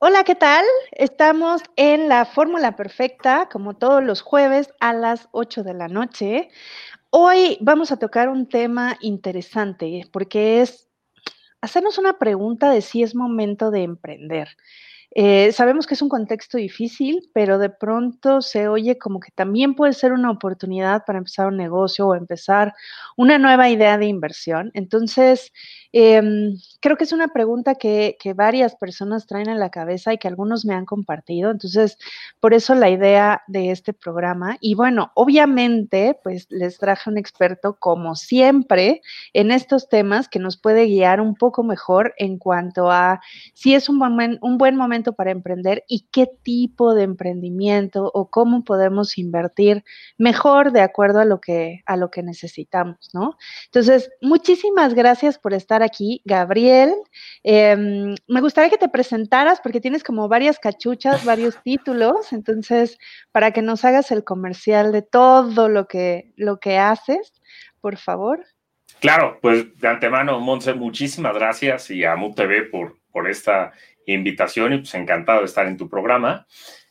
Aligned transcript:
Hola, 0.00 0.22
¿qué 0.22 0.36
tal? 0.36 0.64
Estamos 0.92 1.60
en 1.74 2.08
la 2.08 2.24
Fórmula 2.24 2.76
Perfecta, 2.76 3.48
como 3.50 3.74
todos 3.74 4.00
los 4.00 4.22
jueves 4.22 4.72
a 4.78 4.92
las 4.92 5.28
8 5.32 5.64
de 5.64 5.74
la 5.74 5.88
noche. 5.88 6.50
Hoy 7.10 7.58
vamos 7.60 7.90
a 7.90 7.98
tocar 7.98 8.28
un 8.28 8.48
tema 8.48 8.96
interesante 9.00 10.08
porque 10.12 10.60
es 10.60 10.88
hacernos 11.60 11.98
una 11.98 12.16
pregunta 12.16 12.70
de 12.70 12.80
si 12.80 13.02
es 13.02 13.16
momento 13.16 13.72
de 13.72 13.82
emprender. 13.82 14.56
Eh, 15.12 15.52
sabemos 15.52 15.86
que 15.86 15.94
es 15.94 16.02
un 16.02 16.10
contexto 16.10 16.58
difícil, 16.58 17.30
pero 17.32 17.58
de 17.58 17.70
pronto 17.70 18.42
se 18.42 18.68
oye 18.68 18.98
como 18.98 19.20
que 19.20 19.30
también 19.32 19.74
puede 19.74 19.94
ser 19.94 20.12
una 20.12 20.30
oportunidad 20.30 21.04
para 21.06 21.18
empezar 21.18 21.46
un 21.48 21.56
negocio 21.56 22.06
o 22.08 22.14
empezar 22.14 22.74
una 23.16 23.38
nueva 23.38 23.70
idea 23.70 23.96
de 23.96 24.06
inversión. 24.06 24.70
Entonces, 24.74 25.50
em, 25.92 26.56
creo 26.80 26.96
que 26.98 27.04
es 27.04 27.12
una 27.12 27.28
pregunta 27.28 27.74
que, 27.74 28.16
varias 28.36 28.76
personas 28.76 29.26
traen 29.26 29.48
en 29.48 29.58
la 29.58 29.70
cabeza 29.70 30.12
y 30.12 30.18
que 30.18 30.28
algunos 30.28 30.64
me 30.66 30.74
han 30.74 30.84
compartido. 30.84 31.50
Entonces, 31.50 31.96
por 32.40 32.52
eso 32.52 32.74
la 32.74 32.90
idea 32.90 33.42
de 33.48 33.70
este 33.70 33.94
programa. 33.94 34.58
Y 34.60 34.74
bueno, 34.74 35.10
obviamente, 35.14 36.18
pues 36.22 36.46
les 36.50 36.78
traje 36.78 37.08
un 37.08 37.16
experto, 37.16 37.76
como 37.78 38.14
siempre, 38.16 39.00
en 39.32 39.50
estos 39.50 39.88
temas 39.88 40.28
que 40.28 40.38
nos 40.38 40.58
puede 40.58 40.86
guiar 40.86 41.20
un 41.22 41.34
poco 41.34 41.62
mejor 41.62 42.14
en 42.18 42.38
cuanto 42.38 42.90
a 42.90 43.20
si 43.54 43.74
es 43.74 43.88
un 43.88 43.98
buen 44.58 44.76
momento 44.76 44.97
para 45.02 45.30
emprender 45.30 45.84
y 45.88 46.06
qué 46.10 46.28
tipo 46.42 46.94
de 46.94 47.02
emprendimiento 47.02 48.10
o 48.12 48.30
cómo 48.30 48.64
podemos 48.64 49.18
invertir 49.18 49.84
mejor 50.16 50.72
de 50.72 50.80
acuerdo 50.80 51.20
a 51.20 51.24
lo 51.24 51.40
que, 51.40 51.82
a 51.86 51.96
lo 51.96 52.10
que 52.10 52.22
necesitamos, 52.22 53.10
¿no? 53.12 53.36
Entonces, 53.66 54.10
muchísimas 54.20 54.94
gracias 54.94 55.38
por 55.38 55.54
estar 55.54 55.82
aquí, 55.82 56.22
Gabriel. 56.24 56.94
Em, 57.42 58.14
me 58.26 58.40
gustaría 58.40 58.70
que 58.70 58.78
te 58.78 58.88
presentaras 58.88 59.60
porque 59.60 59.80
tienes 59.80 60.02
como 60.04 60.28
varias 60.28 60.58
cachuchas, 60.58 61.24
varios 61.24 61.56
títulos, 61.62 62.32
entonces, 62.32 62.98
para 63.32 63.52
que 63.52 63.62
nos 63.62 63.84
hagas 63.84 64.10
el 64.10 64.24
comercial 64.24 64.92
de 64.92 65.02
todo 65.02 65.68
lo 65.68 65.86
que, 65.86 66.32
lo 66.36 66.58
que 66.58 66.78
haces, 66.78 67.32
por 67.80 67.96
favor. 67.96 68.44
Claro, 69.00 69.38
pues 69.40 69.78
de 69.78 69.88
antemano, 69.88 70.40
Monse, 70.40 70.74
muchísimas 70.74 71.34
gracias 71.34 71.90
y 71.90 72.04
a 72.04 72.16
MUTV 72.16 72.70
por, 72.70 72.98
por 73.12 73.28
esta 73.28 73.72
invitación 74.14 74.72
y 74.72 74.78
pues 74.78 74.94
encantado 74.94 75.40
de 75.40 75.46
estar 75.46 75.66
en 75.66 75.76
tu 75.76 75.88
programa. 75.88 76.46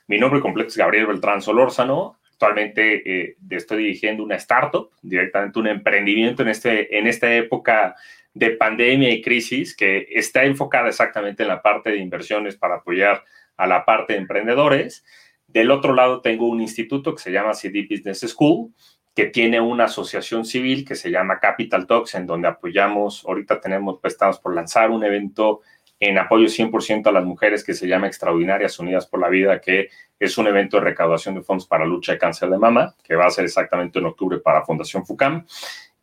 Mi 0.08 0.18
nombre 0.20 0.40
completo 0.40 0.70
es 0.70 0.78
Gabriel 0.78 1.08
Beltrán 1.08 1.42
Solórzano. 1.42 2.20
Actualmente 2.32 3.02
eh, 3.06 3.38
estoy 3.50 3.80
dirigiendo 3.80 4.24
una 4.24 4.36
startup, 4.36 4.92
directamente 5.02 5.60
un 5.60 5.68
emprendimiento 5.68 6.44
en, 6.44 6.50
este, 6.50 6.98
en 6.98 7.08
esta 7.08 7.34
época 7.34 7.96
de 8.34 8.52
pandemia 8.52 9.10
y 9.10 9.22
crisis 9.22 9.76
que 9.76 10.08
está 10.12 10.44
enfocada 10.44 10.90
exactamente 10.90 11.44
en 11.44 11.50
la 11.50 11.62
parte 11.62 11.90
de 11.90 11.98
inversiones 11.98 12.56
para 12.56 12.76
apoyar 12.76 13.24
a 13.58 13.66
la 13.66 13.84
parte 13.84 14.14
de 14.14 14.20
emprendedores. 14.20 15.04
Del 15.48 15.72
otro 15.72 15.94
lado 15.94 16.22
tengo 16.22 16.48
un 16.48 16.62
instituto 16.62 17.16
que 17.16 17.24
se 17.24 17.32
llama 17.32 17.56
CD 17.56 17.88
Business 17.90 18.20
School, 18.20 18.72
que 19.16 19.26
tiene 19.26 19.60
una 19.60 19.86
asociación 19.86 20.46
civil 20.46 20.86
que 20.86 20.94
se 20.94 21.10
llama 21.10 21.40
Capital 21.40 21.88
Talks, 21.88 22.14
en 22.14 22.28
donde 22.28 22.50
apoyamos, 22.50 23.26
ahorita 23.26 23.60
tenemos, 23.60 23.98
pues 24.00 24.14
estamos 24.14 24.38
por 24.40 24.54
lanzar 24.54 24.92
un 24.92 25.04
evento 25.04 25.62
en 26.00 26.18
apoyo 26.18 26.48
100% 26.48 27.08
a 27.08 27.12
las 27.12 27.26
mujeres 27.26 27.64
que 27.64 27.74
se 27.74 27.88
llama 27.88 28.08
Extraordinarias 28.08 28.78
Unidas 28.80 29.08
por 29.08 29.20
la 29.20 29.30
Vida, 29.30 29.60
que 29.60 29.90
es 30.20 30.38
un 30.38 30.48
evento 30.48 30.78
de 30.78 30.84
recaudación 30.84 31.36
de 31.36 31.42
fondos 31.42 31.68
para 31.68 31.86
lucha 31.86 32.14
de 32.14 32.18
cáncer 32.20 32.50
de 32.50 32.58
mama, 32.58 32.96
que 33.04 33.16
va 33.16 33.26
a 33.26 33.32
ser 33.32 33.46
exactamente 33.46 34.00
en 34.00 34.06
octubre 34.06 34.40
para 34.40 34.64
Fundación 34.64 35.06
FUCAM. 35.06 35.46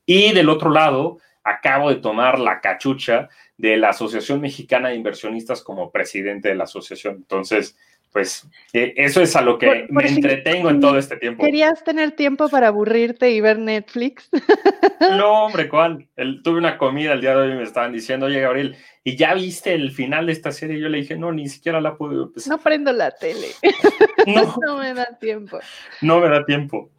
Y 0.05 0.33
del 0.33 0.48
otro 0.48 0.70
lado, 0.70 1.19
acabo 1.45 1.91
de 1.91 1.97
tomar 1.97 2.39
la 2.39 2.61
cachucha 2.61 3.28
de 3.56 3.77
la 3.77 3.91
Asociación 3.91 4.41
Mexicana 4.41 4.89
de 4.89 4.97
Inversionistas 4.97 5.62
como 5.62 5.91
presidente 5.91 6.48
de 6.48 6.56
la 6.56 6.64
asociación. 6.64 7.17
Entonces, 7.17 7.77
pues 8.15 8.48
eh, 8.73 8.95
eso 8.97 9.20
es 9.20 9.34
a 9.34 9.43
lo 9.43 9.59
que 9.59 9.89
me 9.91 10.07
entretengo 10.07 10.70
en 10.70 10.81
todo 10.81 10.97
este 10.97 11.17
tiempo. 11.17 11.43
¿Querías 11.43 11.83
tener 11.83 12.12
tiempo 12.12 12.48
para 12.48 12.69
aburrirte 12.69 13.33
y 13.33 13.41
ver 13.41 13.59
Netflix? 13.59 14.30
No, 15.19 15.47
hombre, 15.47 15.69
Juan, 15.69 16.08
tuve 16.42 16.58
una 16.58 16.79
comida 16.79 17.13
el 17.13 17.20
día 17.20 17.30
de 17.30 17.36
hoy 17.36 17.52
y 17.52 17.57
me 17.57 17.64
estaban 17.64 17.92
diciendo, 17.92 18.27
oye, 18.27 18.41
Gabriel, 18.41 18.77
¿y 19.02 19.17
ya 19.17 19.35
viste 19.35 19.75
el 19.75 19.91
final 19.91 20.27
de 20.27 20.33
esta 20.33 20.51
serie? 20.51 20.80
Yo 20.80 20.89
le 20.89 20.98
dije, 20.98 21.17
no, 21.17 21.30
ni 21.30 21.48
siquiera 21.48 21.80
la 21.80 21.97
puedo 21.97 22.23
empezar. 22.23 22.57
No 22.57 22.63
prendo 22.63 22.92
la 22.92 23.11
tele. 23.11 23.48
No, 24.27 24.55
no 24.64 24.79
me 24.79 24.95
da 24.95 25.19
tiempo. 25.19 25.58
No 26.01 26.20
me 26.20 26.29
da 26.29 26.45
tiempo. 26.46 26.91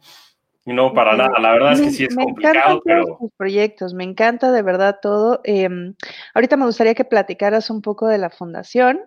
No, 0.66 0.92
para 0.92 1.16
nada. 1.16 1.38
La 1.40 1.52
verdad 1.52 1.72
es 1.72 1.80
que 1.80 1.90
sí 1.90 2.04
es 2.04 2.14
complicado, 2.14 2.82
pero. 2.84 3.16
Tus 3.18 3.32
proyectos, 3.36 3.94
me 3.94 4.04
encanta 4.04 4.52
de 4.52 4.62
verdad 4.62 4.98
todo. 5.00 5.40
Em, 5.44 5.94
ahorita 6.34 6.56
me 6.56 6.66
gustaría 6.66 6.94
que 6.94 7.04
platicaras 7.04 7.70
un 7.70 7.82
poco 7.82 8.06
de 8.06 8.18
la 8.18 8.30
fundación. 8.30 9.00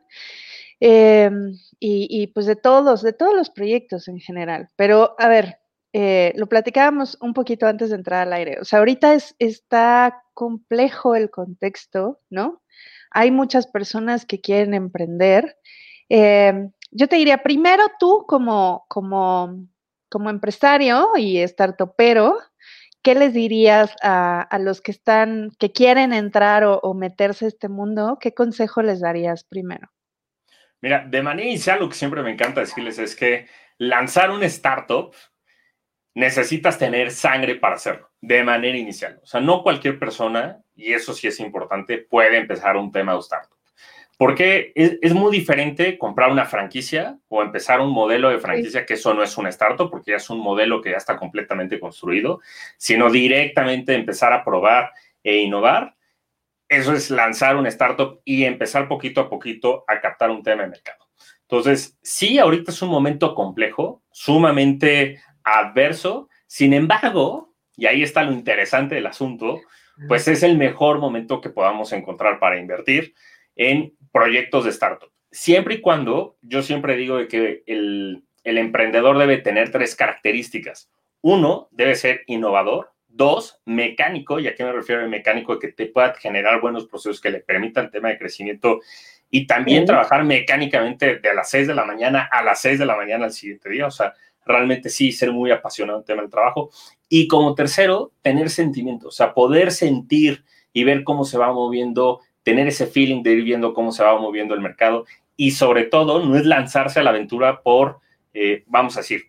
Em, 0.82 1.58
y, 1.80 2.28
pues 2.28 2.46
de 2.46 2.56
todos, 2.56 3.02
de 3.02 3.14
todos 3.14 3.36
los 3.36 3.50
proyectos 3.50 4.08
en 4.08 4.20
general. 4.20 4.70
Pero 4.76 5.16
a 5.20 5.28
ver, 5.28 5.60
eh, 5.94 6.34
lo 6.36 6.48
platicábamos 6.48 7.18
un 7.22 7.34
poquito 7.34 7.68
antes 7.68 7.90
de 7.90 7.96
entrar 7.96 8.28
al 8.28 8.34
aire. 8.34 8.60
O 8.62 8.66
sea, 8.66 8.80
ahorita 8.80 9.14
es, 9.14 9.36
está 9.40 10.24
complejo 10.34 11.16
el 11.16 11.30
contexto, 11.32 12.22
¿no? 12.30 12.62
Hay 13.12 13.32
muchas 13.32 13.68
personas 13.68 14.26
que 14.26 14.40
quieren 14.42 14.74
emprender. 14.74 15.58
Em, 16.10 16.72
yo 16.92 17.08
te 17.08 17.18
diría, 17.18 17.44
primero 17.44 17.84
tú 18.00 18.26
como, 18.28 18.86
como, 18.90 19.68
como 20.10 20.30
empresario 20.30 21.10
y 21.18 21.40
startupero, 21.48 22.38
¿qué 23.02 23.16
les 23.16 23.34
dirías 23.34 23.96
a, 24.04 24.48
los 24.60 24.82
que 24.82 24.92
están, 24.92 25.52
que 25.60 25.72
quieren 25.72 26.14
entrar 26.14 26.64
o, 26.64 26.80
o 26.80 26.94
meterse 26.94 27.46
a 27.46 27.48
este 27.50 27.70
mundo? 27.70 28.18
¿Qué 28.22 28.34
consejo 28.34 28.82
les 28.82 29.02
darías 29.02 29.44
primero? 29.44 29.90
Mira, 30.82 31.06
de 31.08 31.22
manera 31.22 31.48
inicial 31.48 31.80
lo 31.80 31.90
que 31.90 31.96
siempre 31.96 32.24
me 32.24 32.32
encanta 32.32 32.62
decirles 32.62 33.00
es 33.00 33.16
que 33.16 33.48
lanzar 33.78 34.32
un 34.32 34.44
startup 34.44 35.14
necesitas 36.16 36.78
tener 36.78 37.12
sangre 37.12 37.56
para 37.56 37.76
hacerlo, 37.76 38.10
de 38.22 38.44
manera 38.44 38.78
inicial. 38.78 39.20
O 39.24 39.26
sea, 39.26 39.42
no 39.42 39.64
cualquier 39.64 40.00
persona, 40.00 40.62
y 40.76 40.94
eso 40.94 41.14
sí 41.14 41.28
es 41.28 41.40
importante, 41.40 41.98
puede 41.98 42.38
empezar 42.38 42.78
un 42.78 42.92
tema 42.92 43.14
de 43.14 43.20
startup. 43.20 43.58
Porque 44.18 44.74
es, 44.76 45.14
muy 45.14 45.32
diferente 45.32 45.98
comprar 45.98 46.30
una 46.30 46.44
franquicia 46.44 47.18
o 47.30 47.42
empezar 47.42 47.80
un 47.80 47.92
modelo 47.92 48.30
de 48.30 48.40
franquicia, 48.40 48.86
que 48.86 48.96
eso 48.96 49.14
no 49.14 49.24
es 49.24 49.38
un 49.38 49.48
startup, 49.48 49.90
porque 49.90 50.12
ya 50.12 50.18
es 50.18 50.30
un 50.30 50.40
modelo 50.40 50.82
que 50.82 50.92
ya 50.92 50.98
está 50.98 51.16
completamente 51.16 51.80
construido, 51.80 52.42
sino 52.76 53.10
directamente 53.10 53.94
empezar 53.94 54.34
a 54.34 54.44
probar 54.44 54.92
e 55.24 55.38
innovar 55.38 55.96
eso 56.70 56.94
es 56.94 57.10
lanzar 57.10 57.58
una 57.58 57.70
startup 57.70 58.22
y 58.24 58.46
empezar 58.46 58.88
poquito 58.88 59.22
a 59.22 59.30
poquito 59.30 59.84
a 59.88 60.00
captar 60.00 60.30
un 60.30 60.44
tema 60.44 60.62
de 60.62 60.70
mercado. 60.70 61.10
Entonces, 61.42 61.98
sí, 62.04 62.38
ahorita 62.38 62.72
es 62.72 62.82
un 62.84 62.90
momento 62.90 63.34
complejo, 63.34 64.04
sumamente 64.12 65.20
adverso. 65.44 66.30
Sin 66.46 66.74
embargo, 66.74 67.56
y 67.76 67.88
ahí 67.88 68.04
está 68.04 68.24
lo 68.24 68.32
interesante 68.32 68.96
del 68.96 69.08
asunto, 69.08 69.60
pues 70.08 70.28
es 70.28 70.44
el 70.44 70.58
mejor 70.58 71.00
momento 71.00 71.42
que 71.42 71.50
podamos 71.50 71.92
encontrar 71.92 72.40
para 72.40 72.60
invertir 72.60 73.16
en 73.56 73.96
proyectos 74.12 74.64
de 74.64 74.70
startup. 74.70 75.12
Siempre 75.32 75.76
y 75.76 75.82
cuando, 75.82 76.38
yo 76.42 76.62
siempre 76.62 76.96
digo 76.96 77.18
que 77.28 77.64
el, 77.66 78.24
el 78.44 78.58
emprendedor 78.58 79.18
debe 79.18 79.38
tener 79.38 79.72
tres 79.72 79.96
características. 79.96 80.92
Uno, 81.22 81.68
debe 81.72 81.96
ser 81.96 82.22
innovador. 82.28 82.92
Dos, 83.10 83.60
mecánico, 83.66 84.40
y 84.40 84.48
a 84.48 84.56
qué 84.56 84.64
me 84.64 84.72
refiero 84.72 85.02
el 85.02 85.10
mecánico, 85.10 85.60
que 85.60 85.70
te 85.70 85.88
pueda 85.88 86.14
generar 86.14 86.62
buenos 86.62 86.88
procesos 86.88 87.20
que 87.20 87.32
le 87.32 87.40
permitan 87.40 87.92
tema 87.92 88.10
de 88.10 88.18
crecimiento 88.18 88.80
y 89.32 89.46
también 89.46 89.86
trabajar 89.86 90.24
mecánicamente 90.24 91.18
de 91.18 91.34
las 91.34 91.50
6 91.50 91.68
de 91.68 91.76
la 91.76 91.86
mañana 91.86 92.28
a 92.32 92.44
las 92.44 92.62
6 92.62 92.80
de 92.80 92.86
la 92.86 92.96
mañana 92.96 93.26
al 93.26 93.32
siguiente 93.32 93.70
día. 93.70 93.88
O 93.88 93.92
sea, 93.92 94.14
realmente 94.46 94.90
sí, 94.90 95.12
ser 95.12 95.32
muy 95.32 95.52
apasionado 95.52 96.00
en 96.00 96.06
tema 96.06 96.22
del 96.22 96.32
trabajo. 96.32 96.72
Y 97.08 97.28
como 97.28 97.56
tercero, 97.56 98.12
tener 98.22 98.50
sentimiento, 98.50 99.10
o 99.10 99.12
sea, 99.12 99.34
poder 99.34 99.72
sentir 99.72 100.44
y 100.74 100.84
ver 100.84 101.04
cómo 101.04 101.26
se 101.26 101.38
va 101.38 101.52
moviendo, 101.52 102.22
tener 102.44 102.68
ese 102.68 102.88
feeling 102.88 103.22
de 103.22 103.34
ir 103.34 103.44
viendo 103.44 103.74
cómo 103.74 103.92
se 103.92 104.04
va 104.04 104.20
moviendo 104.20 104.54
el 104.54 104.62
mercado. 104.62 105.06
Y 105.36 105.52
sobre 105.52 105.84
todo, 105.84 106.26
no 106.26 106.36
es 106.36 106.46
lanzarse 106.46 107.00
a 107.00 107.04
la 107.04 107.12
aventura 107.12 107.62
por, 107.62 108.00
eh, 108.34 108.64
vamos 108.68 108.98
a 108.98 109.02
decir, 109.02 109.29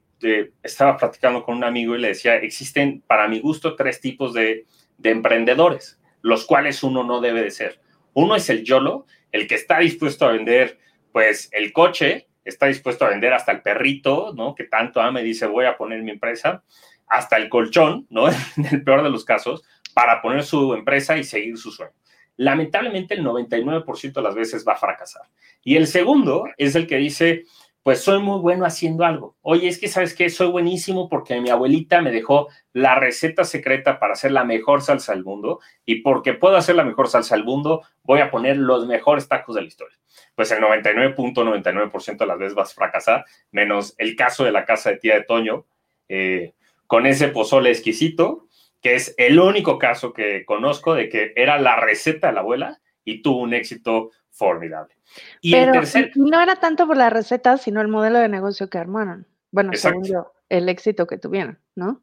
estaba 0.62 0.96
platicando 0.96 1.42
con 1.44 1.56
un 1.56 1.64
amigo 1.64 1.94
y 1.94 2.00
le 2.00 2.08
decía, 2.08 2.36
existen 2.36 3.02
para 3.06 3.28
mi 3.28 3.40
gusto 3.40 3.76
tres 3.76 4.00
tipos 4.00 4.32
de, 4.34 4.66
emprendedores, 5.02 5.98
los 6.20 6.44
cuales 6.44 6.82
uno 6.82 7.04
no 7.04 7.20
debe 7.20 7.42
de 7.42 7.50
ser. 7.50 7.80
Uno 8.12 8.36
es 8.36 8.50
el 8.50 8.64
YOLO, 8.64 9.06
el 9.32 9.46
que 9.46 9.54
está 9.54 9.78
dispuesto 9.78 10.26
a 10.26 10.32
vender 10.32 10.78
pues 11.12 11.48
el 11.52 11.72
coche, 11.72 12.28
está 12.44 12.66
dispuesto 12.66 13.04
a 13.04 13.10
vender 13.10 13.32
hasta 13.32 13.52
el 13.52 13.62
perrito, 13.62 14.32
¿no? 14.34 14.54
Que 14.54 14.64
tanto 14.64 15.00
ama 15.00 15.20
y 15.20 15.24
dice, 15.24 15.46
voy 15.46 15.64
a 15.64 15.76
poner 15.76 16.02
mi 16.02 16.10
empresa, 16.10 16.62
hasta 17.06 17.36
el 17.36 17.48
colchón, 17.48 18.06
¿no? 18.10 18.28
en 18.56 18.66
el 18.70 18.84
peor 18.84 19.02
de 19.02 19.10
los 19.10 19.24
casos, 19.24 19.62
para 19.94 20.22
poner 20.22 20.44
su 20.44 20.74
empresa 20.74 21.16
y 21.16 21.24
seguir 21.24 21.56
su 21.56 21.70
sueño. 21.70 21.92
Lamentablemente 22.36 23.14
el 23.14 23.24
99% 23.24 24.12
de 24.12 24.22
las 24.22 24.34
veces 24.34 24.64
va 24.66 24.72
a 24.72 24.76
fracasar. 24.76 25.24
Y 25.62 25.76
el 25.76 25.86
segundo 25.86 26.46
es 26.56 26.74
el 26.74 26.86
que 26.86 26.96
dice, 26.96 27.44
pues 27.82 28.02
soy 28.02 28.20
muy 28.20 28.40
bueno 28.40 28.66
haciendo 28.66 29.04
algo. 29.04 29.36
Oye, 29.40 29.68
es 29.68 29.78
que 29.78 29.88
sabes 29.88 30.14
que 30.14 30.28
soy 30.28 30.48
buenísimo 30.48 31.08
porque 31.08 31.40
mi 31.40 31.48
abuelita 31.48 32.02
me 32.02 32.10
dejó 32.10 32.48
la 32.72 32.94
receta 32.94 33.44
secreta 33.44 33.98
para 33.98 34.12
hacer 34.12 34.32
la 34.32 34.44
mejor 34.44 34.82
salsa 34.82 35.12
del 35.12 35.24
mundo 35.24 35.60
y 35.86 35.96
porque 35.96 36.34
puedo 36.34 36.56
hacer 36.56 36.76
la 36.76 36.84
mejor 36.84 37.08
salsa 37.08 37.36
del 37.36 37.44
mundo, 37.44 37.82
voy 38.02 38.20
a 38.20 38.30
poner 38.30 38.58
los 38.58 38.86
mejores 38.86 39.28
tacos 39.28 39.54
de 39.54 39.62
la 39.62 39.68
historia. 39.68 39.96
Pues 40.34 40.50
el 40.50 40.60
99.99% 40.60 42.18
de 42.18 42.26
las 42.26 42.38
veces 42.38 42.54
vas 42.54 42.72
a 42.72 42.74
fracasar, 42.74 43.24
menos 43.50 43.94
el 43.98 44.14
caso 44.14 44.44
de 44.44 44.52
la 44.52 44.64
casa 44.64 44.90
de 44.90 44.98
tía 44.98 45.14
de 45.14 45.24
Toño, 45.24 45.64
eh, 46.08 46.52
con 46.86 47.06
ese 47.06 47.28
pozole 47.28 47.70
exquisito, 47.70 48.46
que 48.82 48.94
es 48.94 49.14
el 49.16 49.38
único 49.38 49.78
caso 49.78 50.12
que 50.12 50.44
conozco 50.44 50.94
de 50.94 51.08
que 51.08 51.32
era 51.36 51.58
la 51.58 51.76
receta 51.76 52.28
de 52.28 52.34
la 52.34 52.40
abuela 52.40 52.80
y 53.04 53.22
tuvo 53.22 53.40
un 53.40 53.54
éxito 53.54 54.10
formidable. 54.40 54.94
Y 55.42 55.54
el 55.54 55.70
tercer... 55.70 56.12
no 56.14 56.40
era 56.40 56.56
tanto 56.56 56.86
por 56.86 56.96
la 56.96 57.10
receta, 57.10 57.58
sino 57.58 57.82
el 57.82 57.88
modelo 57.88 58.18
de 58.18 58.28
negocio 58.28 58.70
que 58.70 58.78
armaron. 58.78 59.26
Bueno, 59.50 59.72
según 59.74 60.04
yo, 60.04 60.32
el 60.48 60.68
éxito 60.70 61.06
que 61.06 61.18
tuvieron, 61.18 61.58
¿no? 61.76 62.02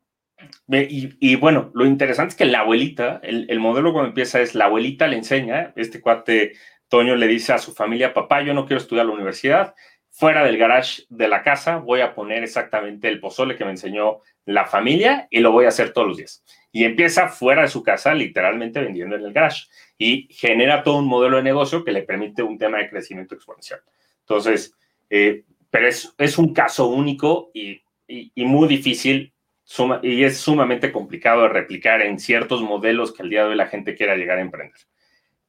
Y, 0.68 1.36
bueno, 1.38 1.72
lo 1.74 1.88
interesante 1.88 2.34
es 2.34 2.38
que 2.38 2.45
la 2.45 2.60
abuelita, 2.60 3.19
el, 3.24 3.48
el, 3.50 3.60
modelo 3.60 3.92
cuando 3.92 4.10
empieza 4.10 4.39
es 4.39 4.54
la 4.54 4.66
abuelita 4.66 5.07
le 5.07 5.18
enseña, 5.18 5.74
este 5.75 6.00
cuate 6.00 6.54
Toño 6.89 7.16
le 7.16 7.28
dice 7.28 7.54
a 7.54 7.57
su 7.57 7.74
familia, 7.74 8.13
papá, 8.13 8.44
yo 8.44 8.54
no 8.54 8.68
quiero 8.68 8.80
estudiar 8.80 9.07
la 9.07 9.13
universidad, 9.13 9.74
fuera 10.17 10.43
del 10.43 10.57
garage 10.57 11.03
de 11.09 11.27
la 11.27 11.43
casa 11.43 11.77
voy 11.77 12.01
a 12.01 12.15
poner 12.15 12.43
exactamente 12.43 13.07
el 13.07 13.19
pozole 13.19 13.55
que 13.55 13.63
me 13.63 13.69
enseñó 13.69 14.21
la 14.45 14.65
familia 14.65 15.27
y 15.29 15.41
lo 15.41 15.51
voy 15.51 15.65
a 15.65 15.67
hacer 15.67 15.93
todos 15.93 16.07
los 16.07 16.17
días. 16.17 16.43
Y 16.71 16.85
empieza 16.85 17.27
fuera 17.27 17.61
de 17.61 17.67
su 17.67 17.83
casa, 17.83 18.15
literalmente 18.15 18.79
vendiendo 18.79 19.15
en 19.15 19.23
el 19.23 19.31
garage. 19.31 19.65
Y 19.95 20.27
genera 20.31 20.81
todo 20.81 20.97
un 20.97 21.07
modelo 21.07 21.37
de 21.37 21.43
negocio 21.43 21.83
que 21.83 21.91
le 21.91 22.01
permite 22.01 22.41
un 22.41 22.57
tema 22.57 22.79
de 22.79 22.89
crecimiento 22.89 23.35
exponencial. 23.35 23.79
Entonces, 24.21 24.73
eh, 25.11 25.43
pero 25.69 25.87
es, 25.87 26.37
un 26.39 26.51
caso 26.51 26.87
único 26.87 27.51
y, 27.53 27.83
muy 28.37 28.67
difícil 28.67 29.33
y 30.01 30.23
es 30.23 30.37
sumamente 30.39 30.91
complicado 30.91 31.43
de 31.43 31.49
replicar 31.49 32.01
en 32.01 32.17
ciertos 32.17 32.63
modelos 32.63 33.13
que 33.13 33.21
al 33.21 33.29
día 33.29 33.43
de 33.43 33.49
hoy 33.49 33.55
la 33.55 33.67
gente 33.67 33.93
quiera 33.93 34.15
llegar 34.15 34.39
a 34.39 34.41
emprender. 34.41 34.79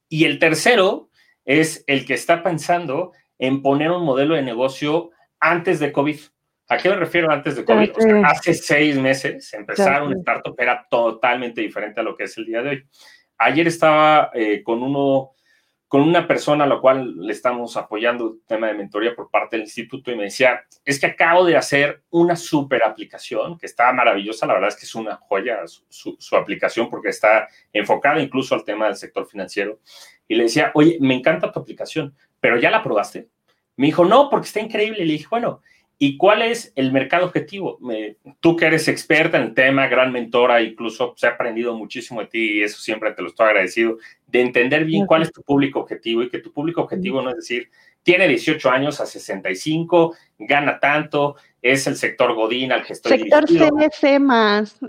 Y 0.09 0.25
el 0.25 0.37
tercero 0.37 1.09
es 1.43 1.83
el 1.87 2.05
que 2.05 2.13
está 2.13 2.43
pensando 2.43 3.13
en 3.39 3.61
poner 3.61 3.89
un 3.89 4.03
modelo 4.03 4.35
de 4.35 4.43
negocio 4.43 5.11
antes 5.39 5.79
de 5.79 5.91
COVID. 5.91 6.19
¿A 6.67 6.77
qué 6.77 6.89
me 6.89 6.97
refiero 6.97 7.31
antes 7.31 7.55
de 7.55 7.65
COVID? 7.65 7.91
hace 8.25 8.53
seis 8.53 8.95
meses 8.95 9.51
empezar 9.53 10.03
un 10.03 10.13
startup 10.19 10.55
era 10.59 10.85
totalmente 10.87 11.61
diferente 11.61 11.99
a 11.99 12.03
lo 12.03 12.15
que 12.15 12.25
es 12.25 12.37
el 12.37 12.45
día 12.45 12.61
de 12.61 12.69
hoy. 12.69 12.83
Ayer 13.39 13.67
estaba 13.67 14.29
eh, 14.33 14.61
con 14.61 14.83
uno, 14.83 15.31
con 15.87 16.01
una 16.01 16.27
persona 16.27 16.65
a 16.65 16.67
la 16.67 16.79
cual 16.79 17.15
le 17.17 17.31
estamos 17.31 17.75
apoyando 17.75 18.33
el 18.33 18.41
tema 18.45 18.67
de 18.67 18.75
mentoría 18.75 19.15
por 19.15 19.31
parte 19.31 19.55
del 19.55 19.65
instituto 19.65 20.11
y 20.11 20.15
me 20.15 20.25
decía, 20.25 20.61
es 20.85 20.99
que 20.99 21.07
acabo 21.07 21.45
de 21.45 21.55
hacer 21.55 22.03
una 22.11 22.35
super 22.35 22.83
aplicación 22.83 23.57
que 23.57 23.65
está 23.65 23.91
maravillosa, 23.93 24.45
la 24.45 24.53
verdad 24.53 24.69
es 24.69 24.75
que 24.75 24.85
es 24.85 24.93
una 24.93 25.15
joya 25.15 25.61
su, 25.65 26.17
su 26.19 26.35
aplicación 26.35 26.89
porque 26.89 27.09
está 27.09 27.47
enfocada 27.73 28.21
incluso 28.21 28.53
al 28.53 28.65
tema 28.65 28.85
del 28.85 28.95
sector 28.95 29.25
financiero. 29.25 29.79
Y 30.27 30.35
le 30.35 30.43
decía, 30.43 30.71
oye, 30.75 30.97
me 30.99 31.15
encanta 31.15 31.51
tu 31.51 31.59
aplicación, 31.59 32.13
pero 32.39 32.59
¿ya 32.59 32.71
la 32.71 32.83
probaste? 32.83 33.27
Me 33.75 33.87
dijo, 33.87 34.05
no, 34.05 34.29
porque 34.29 34.47
está 34.47 34.59
increíble. 34.59 35.05
Le 35.05 35.13
dije, 35.13 35.27
bueno, 35.29 35.61
¿Y 36.01 36.15
cuál 36.15 36.41
es 36.41 36.71
el 36.77 36.93
mercado 36.93 37.25
objetivo? 37.25 37.77
tú 38.39 38.55
que 38.55 38.65
eres 38.65 38.87
experta 38.87 39.35
en 39.35 39.43
el 39.43 39.53
tema, 39.53 39.87
gran 39.87 40.13
mentora, 40.13 40.61
incluso 40.61 41.13
se 41.17 41.27
ha 41.27 41.31
aprendido 41.31 41.75
muchísimo 41.75 42.21
de 42.21 42.27
ti 42.27 42.51
y 42.53 42.63
eso 42.63 42.79
siempre 42.79 43.11
te 43.11 43.21
lo 43.21 43.27
estoy 43.27 43.47
agradecido, 43.47 43.97
de 44.25 44.39
entender 44.39 44.85
bien 44.85 45.05
cuál 45.05 45.23
es 45.23 45.33
tu 45.33 45.43
público 45.43 45.81
objetivo 45.81 46.23
y 46.23 46.29
que 46.29 46.39
tu 46.39 46.53
público 46.53 46.81
objetivo 46.81 47.21
no 47.21 47.31
es 47.31 47.35
decir, 47.35 47.69
tiene 48.01 48.29
18 48.29 48.71
años 48.71 49.01
a 49.01 49.05
65, 49.05 50.15
gana 50.39 50.79
tanto, 50.79 51.35
es 51.61 51.85
el 51.85 51.97
sector 51.97 52.33
Godín 52.33 52.71
al 52.71 52.85
que 52.85 52.93
estoy 52.93 53.19
Sector 53.19 53.45
CNC 53.45 54.21
más. 54.21 54.79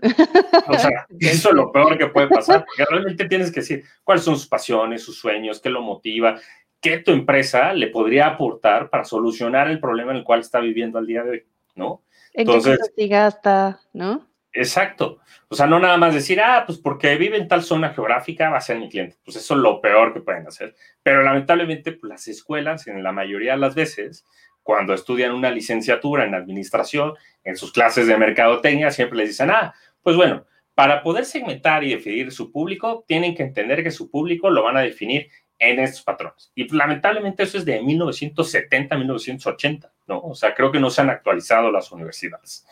O 0.69 0.79
sea, 0.79 1.09
eso 1.19 1.49
es 1.49 1.55
lo 1.57 1.73
peor 1.73 1.99
que 1.99 2.07
puede 2.07 2.29
pasar, 2.29 2.65
porque 2.65 2.85
realmente 2.89 3.25
tienes 3.25 3.51
que 3.51 3.61
decir 3.61 3.83
cuáles 4.05 4.23
son 4.23 4.37
sus 4.37 4.47
pasiones, 4.47 5.03
sus 5.03 5.19
sueños, 5.19 5.61
qué 5.61 5.71
lo 5.71 5.83
motiva, 5.83 6.41
qué 6.81 6.99
tu 6.99 7.13
empresa 7.13 7.73
le 7.73 7.89
podría 7.89 8.27
aportar 8.27 8.91
para 8.91 9.05
solucionar 9.05 9.69
el 9.69 9.81
problema 9.81 10.13
en 10.13 10.19
el 10.19 10.25
cual 10.25 10.41
está 10.41 10.61
viviendo 10.61 10.99
al 10.99 11.07
día 11.07 11.23
de 11.23 11.31
hoy, 11.31 11.45
¿no? 11.75 12.03
Entonces, 12.33 12.93
qué 12.97 13.07
gasta, 13.09 13.81
¿no? 13.93 14.27
Exacto. 14.53 15.21
O 15.49 15.55
sea, 15.55 15.67
no 15.67 15.79
nada 15.79 15.97
más 15.97 16.15
decir, 16.15 16.41
ah, 16.41 16.65
pues 16.67 16.79
porque 16.79 17.17
vive 17.17 17.37
en 17.37 17.49
tal 17.49 17.63
zona 17.63 17.91
geográfica 17.91 18.51
va 18.51 18.59
a 18.59 18.63
ser 18.63 18.79
mi 18.79 18.89
cliente. 18.89 19.17
Pues 19.25 19.37
eso 19.37 19.55
es 19.55 19.61
lo 19.61 19.81
peor 19.81 20.13
que 20.13 20.21
pueden 20.21 20.47
hacer. 20.47 20.75
Pero 21.03 21.23
lamentablemente, 21.23 21.93
pues 21.93 22.09
las 22.09 22.29
escuelas, 22.29 22.87
en 22.87 23.03
la 23.03 23.13
mayoría 23.13 23.53
de 23.53 23.59
las 23.59 23.75
veces, 23.75 24.25
cuando 24.63 24.95
estudian 24.95 25.33
una 25.33 25.51
licenciatura 25.51 26.25
en 26.25 26.35
administración, 26.35 27.15
en 27.45 27.57
sus 27.57 27.73
clases 27.73 28.07
de 28.07 28.17
mercadotecnia, 28.17 28.91
siempre 28.91 29.19
les 29.19 29.29
dicen, 29.29 29.51
ah, 29.51 29.75
pues 30.03 30.17
bueno, 30.17 30.45
para 30.75 31.03
poder 31.03 31.25
segmentar 31.25 31.85
y 31.85 31.91
definir 31.91 32.33
su 32.33 32.51
público, 32.51 33.05
tienen 33.07 33.35
que 33.35 33.43
entender 33.43 33.83
que 33.83 33.91
su 33.91 34.11
público 34.11 34.51
lo 34.51 34.63
van 34.63 34.77
a 34.77 34.81
definir 34.81 35.29
en 35.61 35.79
estos 35.79 36.03
patrones. 36.03 36.51
Y 36.55 36.75
lamentablemente 36.75 37.45
eso 37.45 37.59
es 37.59 37.65
de 37.65 37.81
1970, 37.81 38.97
1980, 38.97 39.93
¿no? 40.09 40.21
O 40.21 40.35
sea, 40.35 40.55
creo 40.55 40.73
que 40.73 40.81
no 40.81 40.91
se 40.91 41.03
han 41.03 41.11
actualizado 41.11 41.71
las 41.71 41.93
universidades. 41.93 42.67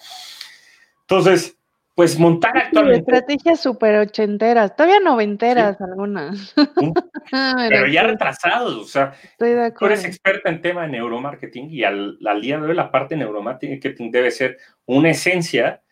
Entonces, 1.02 1.56
pues 1.94 2.18
montar 2.18 2.56
actualmente... 2.56 3.00
estrategias 3.00 3.60
súper 3.60 3.96
ochenteras, 3.96 4.74
todavía 4.74 5.00
noventeras 5.00 5.80
algunas. 5.80 6.54
Pero 7.68 7.86
ya 7.88 8.04
retrasados, 8.04 8.76
o 8.76 8.84
sea, 8.84 9.14
Estoy 9.22 9.50
de 9.50 9.72
tú 9.72 9.86
eres 9.86 10.04
experta 10.04 10.48
en 10.48 10.62
tema 10.62 10.82
de 10.82 10.88
neuromarketing 10.88 11.70
y 11.70 11.84
al, 11.84 12.18
al 12.24 12.40
día 12.40 12.58
de 12.58 12.68
hoy 12.68 12.74
la 12.74 12.90
parte 12.90 13.14
de 13.14 13.20
neuromarketing 13.20 14.10
debe 14.10 14.30
ser 14.30 14.58
una 14.86 15.10
esencia 15.10 15.82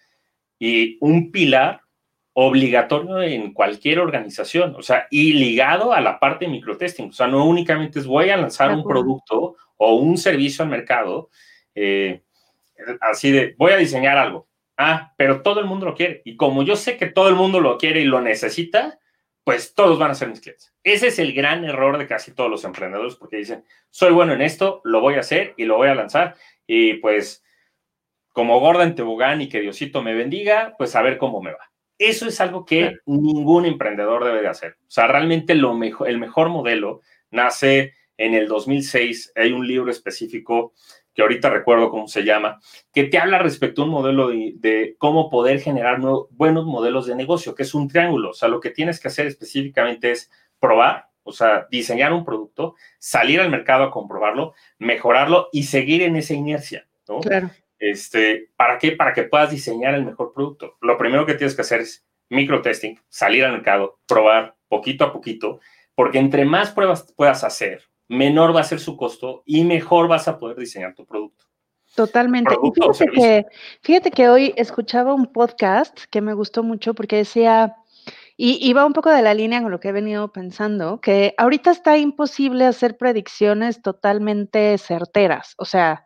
y 0.58 0.96
un 1.00 1.30
pilar 1.30 1.80
obligatorio 2.38 3.22
en 3.22 3.54
cualquier 3.54 3.98
organización, 3.98 4.74
o 4.76 4.82
sea, 4.82 5.06
y 5.10 5.32
ligado 5.32 5.94
a 5.94 6.02
la 6.02 6.20
parte 6.20 6.44
de 6.44 6.50
microtesting, 6.50 7.08
o 7.08 7.12
sea, 7.12 7.26
no 7.26 7.46
únicamente 7.46 7.98
es 7.98 8.06
voy 8.06 8.28
a 8.28 8.36
lanzar 8.36 8.74
un 8.74 8.84
producto 8.84 9.56
o 9.78 9.94
un 9.94 10.18
servicio 10.18 10.62
al 10.62 10.68
mercado, 10.68 11.30
eh, 11.74 12.20
así 13.00 13.30
de, 13.30 13.54
voy 13.56 13.72
a 13.72 13.78
diseñar 13.78 14.18
algo, 14.18 14.48
ah, 14.76 15.14
pero 15.16 15.40
todo 15.40 15.60
el 15.60 15.66
mundo 15.66 15.86
lo 15.86 15.94
quiere, 15.94 16.20
y 16.26 16.36
como 16.36 16.62
yo 16.62 16.76
sé 16.76 16.98
que 16.98 17.06
todo 17.06 17.30
el 17.30 17.36
mundo 17.36 17.58
lo 17.58 17.78
quiere 17.78 18.02
y 18.02 18.04
lo 18.04 18.20
necesita, 18.20 18.98
pues 19.42 19.74
todos 19.74 19.98
van 19.98 20.10
a 20.10 20.14
ser 20.14 20.28
mis 20.28 20.42
clientes. 20.42 20.74
Ese 20.82 21.06
es 21.06 21.18
el 21.18 21.32
gran 21.32 21.64
error 21.64 21.96
de 21.96 22.06
casi 22.06 22.34
todos 22.34 22.50
los 22.50 22.64
emprendedores, 22.64 23.14
porque 23.14 23.38
dicen, 23.38 23.64
soy 23.88 24.12
bueno 24.12 24.34
en 24.34 24.42
esto, 24.42 24.82
lo 24.84 25.00
voy 25.00 25.14
a 25.14 25.20
hacer 25.20 25.54
y 25.56 25.64
lo 25.64 25.78
voy 25.78 25.88
a 25.88 25.94
lanzar, 25.94 26.34
y 26.66 26.94
pues 26.98 27.42
como 28.34 28.60
gorda 28.60 28.84
en 28.84 28.94
tobogán 28.94 29.40
y 29.40 29.48
que 29.48 29.62
Diosito 29.62 30.02
me 30.02 30.12
bendiga, 30.12 30.74
pues 30.76 30.94
a 30.94 31.00
ver 31.00 31.16
cómo 31.16 31.40
me 31.40 31.52
va. 31.52 31.70
Eso 31.98 32.26
es 32.26 32.40
algo 32.40 32.64
que 32.64 32.98
ningún 33.06 33.64
emprendedor 33.64 34.24
debe 34.24 34.42
de 34.42 34.48
hacer. 34.48 34.76
O 34.82 34.90
sea, 34.90 35.06
realmente 35.06 35.54
lo 35.54 35.74
mejor, 35.74 36.08
el 36.08 36.18
mejor 36.18 36.48
modelo 36.50 37.00
nace 37.30 37.94
en 38.16 38.34
el 38.34 38.48
2006. 38.48 39.32
Hay 39.34 39.52
un 39.52 39.66
libro 39.66 39.90
específico 39.90 40.74
que 41.16 41.22
ahorita 41.22 41.48
recuerdo 41.48 41.90
cómo 41.90 42.06
se 42.08 42.24
llama, 42.24 42.60
que 42.92 43.04
te 43.04 43.18
habla 43.18 43.38
respecto 43.38 43.80
a 43.80 43.84
un 43.86 43.90
modelo 43.90 44.28
de, 44.28 44.94
cómo 44.98 45.30
poder 45.30 45.60
generar 45.60 45.98
buenos 46.30 46.66
modelos 46.66 47.06
de 47.06 47.14
negocio, 47.14 47.54
que 47.54 47.62
es 47.62 47.74
un 47.74 47.88
triángulo. 47.88 48.30
O 48.30 48.34
sea, 48.34 48.50
lo 48.50 48.60
que 48.60 48.70
tienes 48.70 49.00
que 49.00 49.08
hacer 49.08 49.26
específicamente 49.26 50.10
es 50.10 50.30
probar, 50.60 51.08
o 51.22 51.32
sea, 51.32 51.66
diseñar 51.70 52.12
un 52.12 52.24
producto, 52.24 52.74
salir 52.98 53.40
al 53.40 53.50
mercado 53.50 53.84
a 53.84 53.90
comprobarlo, 53.90 54.52
mejorarlo 54.78 55.48
y 55.52 55.62
seguir 55.62 56.02
en 56.02 56.16
esa 56.16 56.34
inercia, 56.34 56.86
¿no? 57.08 57.20
Claro. 57.20 57.50
Este, 57.78 58.50
¿Para 58.56 58.78
qué? 58.78 58.92
Para 58.92 59.12
que 59.12 59.24
puedas 59.24 59.50
diseñar 59.50 59.94
el 59.94 60.04
mejor 60.04 60.32
producto. 60.32 60.76
Lo 60.80 60.96
primero 60.96 61.26
que 61.26 61.34
tienes 61.34 61.54
que 61.54 61.62
hacer 61.62 61.80
es 61.80 62.06
microtesting, 62.28 63.00
salir 63.08 63.44
al 63.44 63.52
mercado, 63.52 63.98
probar 64.06 64.56
poquito 64.68 65.04
a 65.04 65.12
poquito, 65.12 65.60
porque 65.94 66.18
entre 66.18 66.44
más 66.44 66.70
pruebas 66.70 67.12
puedas 67.16 67.44
hacer, 67.44 67.82
menor 68.08 68.54
va 68.54 68.60
a 68.60 68.64
ser 68.64 68.80
su 68.80 68.96
costo 68.96 69.42
y 69.46 69.64
mejor 69.64 70.08
vas 70.08 70.28
a 70.28 70.38
poder 70.38 70.56
diseñar 70.56 70.94
tu 70.94 71.06
producto. 71.06 71.44
Totalmente. 71.94 72.54
fíjate, 72.74 73.10
que, 73.10 73.46
fíjate 73.82 74.10
que 74.10 74.28
hoy 74.28 74.52
escuchaba 74.56 75.14
un 75.14 75.26
podcast 75.26 76.04
que 76.10 76.20
me 76.20 76.34
gustó 76.34 76.62
mucho 76.62 76.94
porque 76.94 77.16
decía, 77.16 77.74
y 78.36 78.58
iba 78.68 78.84
un 78.84 78.92
poco 78.92 79.10
de 79.10 79.22
la 79.22 79.32
línea 79.32 79.62
con 79.62 79.70
lo 79.70 79.80
que 79.80 79.88
he 79.88 79.92
venido 79.92 80.30
pensando, 80.30 81.00
que 81.00 81.34
ahorita 81.38 81.70
está 81.70 81.96
imposible 81.96 82.66
hacer 82.66 82.98
predicciones 82.98 83.80
totalmente 83.80 84.76
certeras. 84.76 85.54
O 85.56 85.64
sea, 85.64 86.04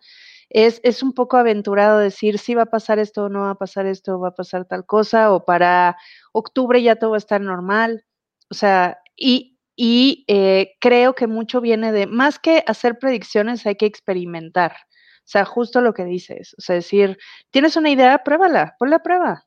es, 0.50 1.02
un 1.02 1.12
poco 1.12 1.37
aventurado 1.37 1.99
decir 1.99 2.38
si 2.38 2.54
va 2.54 2.62
a 2.62 2.66
pasar 2.66 2.99
esto 2.99 3.25
o 3.25 3.28
no 3.28 3.42
va 3.42 3.50
a 3.50 3.59
pasar 3.59 3.87
esto, 3.87 4.19
va 4.19 4.28
a 4.28 4.35
pasar 4.35 4.64
tal 4.66 4.85
cosa, 4.85 5.33
o 5.33 5.45
para 5.45 5.97
octubre 6.33 6.83
ya 6.83 6.97
todo 6.97 7.11
va 7.11 7.16
a 7.16 7.19
estar 7.19 7.40
normal. 7.40 8.04
O 8.50 8.54
sea, 8.54 8.99
y, 9.16 9.59
y 9.76 10.25
eh, 10.26 10.73
creo 10.80 11.14
que 11.14 11.28
mucho 11.28 11.61
viene 11.61 11.92
de, 11.92 12.07
más 12.07 12.38
que 12.40 12.64
hacer 12.66 12.99
predicciones, 12.99 13.64
hay 13.64 13.76
que 13.76 13.87
experimentar. 13.87 14.73
O 14.73 15.30
sea, 15.30 15.45
justo 15.45 15.80
lo 15.80 15.95
que 15.95 16.04
dices. 16.04 16.57
O 16.59 16.61
sea, 16.61 16.75
decir, 16.75 17.16
tienes 17.50 17.76
una 17.76 17.90
idea, 17.90 18.19
pruébala, 18.25 18.75
ponla 18.78 18.97
a 18.97 19.02
prueba. 19.02 19.47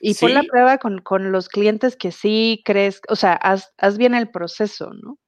Y 0.00 0.14
pon 0.14 0.32
la 0.32 0.42
prueba 0.42 0.78
con, 0.78 1.32
los 1.32 1.48
clientes 1.48 1.96
que 1.96 2.12
sí 2.12 2.62
crees, 2.64 3.00
o 3.08 3.16
sea, 3.16 3.32
haz, 3.32 3.74
haz 3.78 3.98
bien 3.98 4.14
el 4.14 4.30
proceso, 4.30 4.92
¿no? 4.94 5.18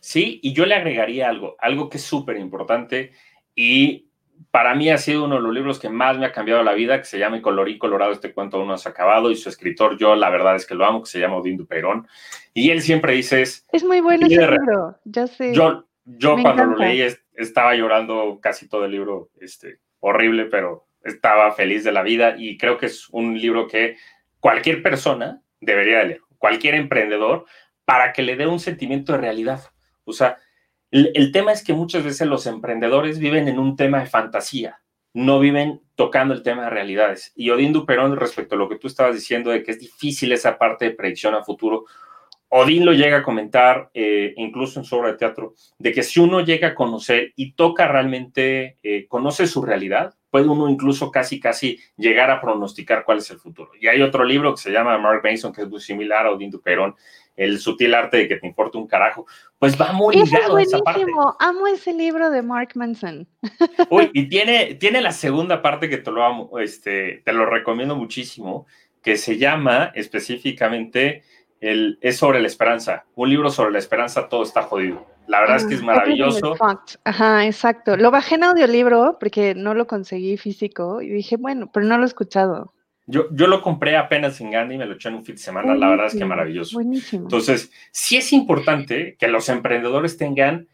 Sí, 0.00 0.38
y 0.42 0.52
yo 0.52 0.64
le 0.64 0.76
agregaría 0.76 1.28
algo, 1.28 1.56
algo 1.58 1.88
que 1.88 1.96
es 1.96 2.04
súper 2.04 2.36
importante 2.36 3.12
y 3.60 4.06
para 4.52 4.76
mí 4.76 4.88
ha 4.88 4.98
sido 4.98 5.24
uno 5.24 5.34
de 5.34 5.40
los 5.40 5.52
libros 5.52 5.80
que 5.80 5.88
más 5.88 6.16
me 6.16 6.26
ha 6.26 6.30
cambiado 6.30 6.62
la 6.62 6.74
vida, 6.74 6.96
que 6.98 7.06
se 7.06 7.18
llama 7.18 7.42
Colorín 7.42 7.76
Colorado, 7.76 8.12
este 8.12 8.32
cuento 8.32 8.56
aún 8.56 8.68
no 8.68 8.74
has 8.74 8.86
acabado, 8.86 9.32
y 9.32 9.36
su 9.36 9.48
escritor, 9.48 9.98
yo 9.98 10.14
la 10.14 10.30
verdad 10.30 10.54
es 10.54 10.64
que 10.64 10.76
lo 10.76 10.86
amo, 10.86 11.02
que 11.02 11.10
se 11.10 11.18
llama 11.18 11.38
Odín 11.38 11.56
Duperón, 11.56 12.06
y 12.54 12.70
él 12.70 12.82
siempre 12.82 13.14
dice... 13.14 13.42
Es 13.42 13.82
muy 13.82 14.00
bueno 14.00 14.28
ese 14.28 14.46
libro, 14.48 14.96
yo 15.04 15.26
sé. 15.26 15.52
Yo, 15.52 15.88
yo 16.04 16.36
cuando 16.40 16.66
lo 16.66 16.76
leí 16.76 17.04
estaba 17.34 17.74
llorando 17.74 18.38
casi 18.40 18.68
todo 18.68 18.84
el 18.84 18.92
libro, 18.92 19.30
este, 19.40 19.80
horrible, 19.98 20.44
pero 20.44 20.86
estaba 21.02 21.50
feliz 21.50 21.82
de 21.82 21.90
la 21.90 22.02
vida, 22.02 22.36
y 22.38 22.58
creo 22.58 22.78
que 22.78 22.86
es 22.86 23.08
un 23.10 23.36
libro 23.36 23.66
que 23.66 23.96
cualquier 24.38 24.84
persona 24.84 25.42
debería 25.60 26.04
leer, 26.04 26.20
cualquier 26.38 26.76
emprendedor, 26.76 27.44
para 27.84 28.12
que 28.12 28.22
le 28.22 28.36
dé 28.36 28.46
un 28.46 28.60
sentimiento 28.60 29.14
de 29.14 29.18
realidad. 29.18 29.62
O 30.04 30.12
sea, 30.12 30.36
el, 30.90 31.32
tema 31.32 31.52
es 31.52 31.62
que 31.62 31.74
muchas 31.74 32.04
veces 32.04 32.26
los 32.26 32.46
emprendedores 32.46 33.18
viven 33.18 33.48
en 33.48 33.58
un 33.58 33.76
tema 33.76 34.00
de 34.00 34.06
fantasía, 34.06 34.80
no 35.12 35.38
viven 35.38 35.82
tocando 35.96 36.34
el 36.34 36.42
tema 36.42 36.64
de 36.64 36.70
realidades. 36.70 37.32
Y 37.36 37.50
Odín 37.50 37.72
Duperón, 37.72 38.16
respecto 38.16 38.54
a 38.54 38.58
lo 38.58 38.68
que 38.68 38.76
tú 38.76 38.86
estabas 38.86 39.14
diciendo 39.14 39.50
de 39.50 39.62
que 39.62 39.72
es 39.72 39.80
difícil 39.80 40.32
esa 40.32 40.56
parte 40.56 40.86
de 40.86 40.90
predicción 40.92 41.34
a 41.34 41.44
futuro, 41.44 41.84
Odín 42.50 42.86
lo 42.86 42.92
llega 42.92 43.18
a 43.18 43.22
comentar, 43.22 43.90
eh, 43.92 44.32
incluso 44.36 44.80
en 44.80 44.86
su 44.86 44.96
obra 44.96 45.12
de 45.12 45.18
teatro, 45.18 45.54
de 45.78 45.92
que 45.92 46.02
si 46.02 46.18
uno 46.20 46.40
llega 46.40 46.68
a 46.68 46.74
conocer 46.74 47.32
y 47.36 47.52
toca 47.52 47.86
realmente, 47.86 48.78
eh, 48.82 49.06
conoce 49.06 49.46
su 49.46 49.60
realidad, 49.60 50.14
puede 50.30 50.48
uno 50.48 50.68
incluso 50.68 51.10
casi, 51.10 51.40
casi 51.40 51.78
llegar 51.96 52.30
a 52.30 52.40
pronosticar 52.40 53.04
cuál 53.04 53.18
es 53.18 53.30
el 53.30 53.38
futuro. 53.38 53.72
Y 53.78 53.88
hay 53.88 54.00
otro 54.00 54.24
libro 54.24 54.54
que 54.54 54.62
se 54.62 54.70
llama 54.70 54.96
Mark 54.96 55.20
Mason, 55.22 55.52
que 55.52 55.62
es 55.62 55.68
muy 55.68 55.80
similar 55.80 56.26
a 56.26 56.30
Odín 56.30 56.50
Duperón, 56.50 56.94
El 57.38 57.60
sutil 57.60 57.94
arte 57.94 58.16
de 58.16 58.28
que 58.28 58.36
te 58.36 58.46
importe 58.46 58.76
un 58.76 58.88
carajo. 58.88 59.26
Pues 59.58 59.80
va 59.80 59.92
muy 59.92 60.16
ligado 60.16 60.56
a 60.56 60.62
esa 60.62 60.80
parte. 60.80 61.06
Amo 61.38 61.66
ese 61.68 61.94
libro 61.94 62.30
de 62.30 62.42
Mark 62.42 62.70
Manson. 62.74 63.28
Uy, 63.90 64.10
y 64.12 64.28
tiene, 64.28 64.74
tiene 64.74 65.00
la 65.00 65.12
segunda 65.12 65.62
parte 65.62 65.88
que 65.88 65.98
te 65.98 66.10
lo, 66.10 66.24
amo, 66.24 66.58
este, 66.58 67.22
te 67.24 67.32
lo 67.32 67.46
recomiendo 67.46 67.94
muchísimo, 67.94 68.66
que 69.02 69.16
se 69.16 69.38
llama 69.38 69.92
específicamente 69.94 71.22
el, 71.60 71.98
es 72.00 72.16
sobre 72.16 72.40
la 72.40 72.48
esperanza. 72.48 73.04
Un 73.14 73.30
libro 73.30 73.50
sobre 73.50 73.70
la 73.70 73.78
esperanza, 73.78 74.28
todo 74.28 74.42
está 74.42 74.62
jodido. 74.62 75.06
La 75.28 75.40
verdad 75.40 75.56
es 75.58 75.66
que 75.66 75.74
es 75.74 75.82
ah, 75.82 75.86
maravilloso. 75.86 76.56
Ajá, 77.04 77.46
exacto. 77.46 77.96
Lo 77.96 78.10
bajé 78.10 78.36
en 78.36 78.44
audiolibro 78.44 79.18
porque 79.20 79.54
no 79.54 79.74
lo 79.74 79.86
conseguí 79.86 80.36
físico 80.38 81.02
y 81.02 81.10
dije, 81.10 81.36
bueno, 81.36 81.70
pero 81.72 81.86
no 81.86 81.98
lo 81.98 82.04
he 82.04 82.06
escuchado. 82.06 82.72
Yo, 83.10 83.26
yo 83.32 83.46
lo 83.46 83.62
compré 83.62 83.96
apenas 83.96 84.38
en 84.42 84.50
Gandhi 84.50 84.74
y 84.74 84.78
me 84.78 84.84
lo 84.84 84.94
eché 84.94 85.08
en 85.08 85.14
un 85.14 85.24
fin 85.24 85.34
de 85.34 85.40
semana. 85.40 85.74
la 85.74 85.88
verdad 85.88 86.06
es 86.06 86.14
que 86.14 86.26
maravilloso. 86.26 86.74
Buenísimo. 86.74 87.22
Entonces, 87.24 87.72
sí 87.90 88.18
es 88.18 88.34
importante 88.34 89.16
que 89.18 89.28
los 89.28 89.48
emprendedores 89.48 90.18
tengan, 90.18 90.68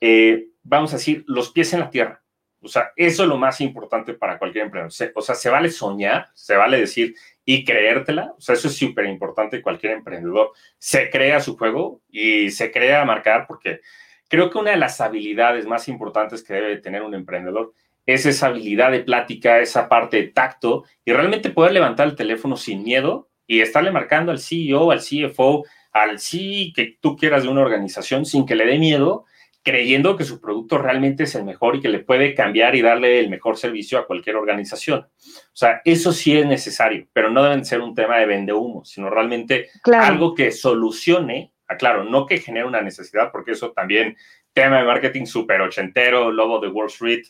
eh, 0.00 0.46
vamos 0.62 0.92
a 0.92 0.98
decir, 0.98 1.24
los 1.26 1.50
pies 1.50 1.72
en 1.72 1.80
la 1.80 1.90
tierra. 1.90 2.22
O 2.62 2.68
sea, 2.68 2.92
eso 2.94 3.24
es 3.24 3.28
lo 3.28 3.38
más 3.38 3.60
importante 3.60 4.14
para 4.14 4.38
cualquier 4.38 4.66
emprendedor. 4.66 5.12
O 5.16 5.20
sea, 5.20 5.34
se 5.34 5.50
vale 5.50 5.68
soñar, 5.68 6.28
se 6.34 6.54
vale 6.54 6.78
decir, 6.78 7.16
y 7.44 7.64
creértela. 7.64 8.34
O 8.38 8.40
sea, 8.40 8.54
eso 8.54 8.68
es 8.68 8.76
súper 8.76 9.06
importante. 9.06 9.60
Cualquier 9.60 9.94
emprendedor 9.94 10.52
se 10.78 11.10
crea 11.10 11.40
su 11.40 11.56
juego 11.56 12.02
y 12.08 12.50
se 12.50 12.70
crea 12.70 13.04
marcar 13.04 13.46
porque 13.48 13.80
creo 14.28 14.48
que 14.48 14.58
una 14.58 14.70
de 14.70 14.76
las 14.76 15.00
habilidades 15.00 15.66
más 15.66 15.88
importantes 15.88 16.44
que 16.44 16.54
debe 16.54 16.76
tener 16.76 17.02
un 17.02 17.14
emprendedor 17.14 17.72
es 18.14 18.26
esa 18.26 18.46
habilidad 18.46 18.90
de 18.90 19.00
plática, 19.00 19.60
esa 19.60 19.88
parte 19.88 20.16
de 20.18 20.28
tacto 20.28 20.84
y 21.04 21.12
realmente 21.12 21.50
poder 21.50 21.72
levantar 21.72 22.08
el 22.08 22.16
teléfono 22.16 22.56
sin 22.56 22.82
miedo 22.82 23.28
y 23.46 23.60
estarle 23.60 23.90
marcando 23.90 24.32
al 24.32 24.38
CEO, 24.38 24.90
al 24.90 25.00
CFO, 25.00 25.64
al 25.92 26.18
CEO 26.18 26.72
que 26.74 26.98
tú 27.00 27.16
quieras 27.16 27.42
de 27.42 27.48
una 27.48 27.62
organización 27.62 28.24
sin 28.24 28.46
que 28.46 28.54
le 28.54 28.66
dé 28.66 28.78
miedo 28.78 29.24
creyendo 29.62 30.16
que 30.16 30.24
su 30.24 30.40
producto 30.40 30.78
realmente 30.78 31.24
es 31.24 31.34
el 31.34 31.44
mejor 31.44 31.76
y 31.76 31.80
que 31.80 31.88
le 31.88 32.00
puede 32.00 32.34
cambiar 32.34 32.74
y 32.74 32.82
darle 32.82 33.20
el 33.20 33.28
mejor 33.28 33.56
servicio 33.56 33.98
a 33.98 34.06
cualquier 34.06 34.36
organización. 34.36 35.00
O 35.00 35.56
sea, 35.56 35.82
eso 35.84 36.12
sí 36.12 36.36
es 36.36 36.46
necesario, 36.46 37.06
pero 37.12 37.30
no 37.30 37.42
deben 37.42 37.64
ser 37.64 37.80
un 37.80 37.94
tema 37.94 38.18
de 38.18 38.26
vende 38.26 38.52
humo, 38.52 38.84
sino 38.84 39.10
realmente 39.10 39.68
algo 39.84 40.34
que 40.34 40.50
solucione, 40.50 41.52
aclaro, 41.66 42.04
no 42.04 42.26
que 42.26 42.38
genere 42.38 42.66
una 42.66 42.80
necesidad, 42.80 43.30
porque 43.30 43.52
eso 43.52 43.72
también, 43.72 44.16
tema 44.52 44.78
de 44.78 44.84
marketing 44.84 45.26
súper 45.26 45.60
ochentero, 45.60 46.32
lobo 46.32 46.58
de 46.58 46.68
Wall 46.68 46.86
Street, 46.86 47.24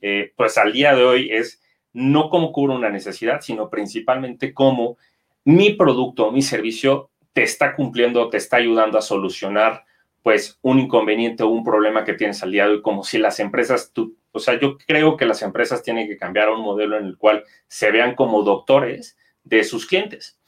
eh, 0.00 0.32
pues 0.36 0.58
al 0.58 0.72
día 0.72 0.94
de 0.94 1.04
hoy 1.04 1.30
es 1.30 1.62
no 1.92 2.28
cómo 2.28 2.52
cubre 2.52 2.74
una 2.74 2.90
necesidad, 2.90 3.40
sino 3.40 3.70
principalmente 3.70 4.52
cómo 4.52 4.98
mi 5.44 5.70
producto 5.74 6.26
o 6.26 6.32
mi 6.32 6.42
servicio 6.42 7.10
te 7.32 7.42
está 7.42 7.74
cumpliendo, 7.74 8.28
te 8.30 8.36
está 8.36 8.56
ayudando 8.56 8.98
a 8.98 9.02
solucionar 9.02 9.84
pues 10.22 10.58
un 10.62 10.78
inconveniente 10.78 11.42
o 11.42 11.48
un 11.48 11.62
problema 11.62 12.02
que 12.02 12.14
tienes 12.14 12.42
al 12.42 12.50
día 12.50 12.66
de 12.66 12.74
hoy, 12.76 12.82
como 12.82 13.04
si 13.04 13.18
las 13.18 13.40
empresas, 13.40 13.92
tú, 13.92 14.16
o 14.32 14.38
sea, 14.38 14.58
yo 14.58 14.78
creo 14.78 15.18
que 15.18 15.26
las 15.26 15.42
empresas 15.42 15.82
tienen 15.82 16.08
que 16.08 16.16
cambiar 16.16 16.48
a 16.48 16.52
un 16.52 16.62
modelo 16.62 16.96
en 16.96 17.04
el 17.04 17.18
cual 17.18 17.44
se 17.68 17.90
vean 17.90 18.14
como 18.14 18.42
doctores 18.42 19.18
de 19.42 19.64
sus 19.64 19.86
clientes. 19.86 20.38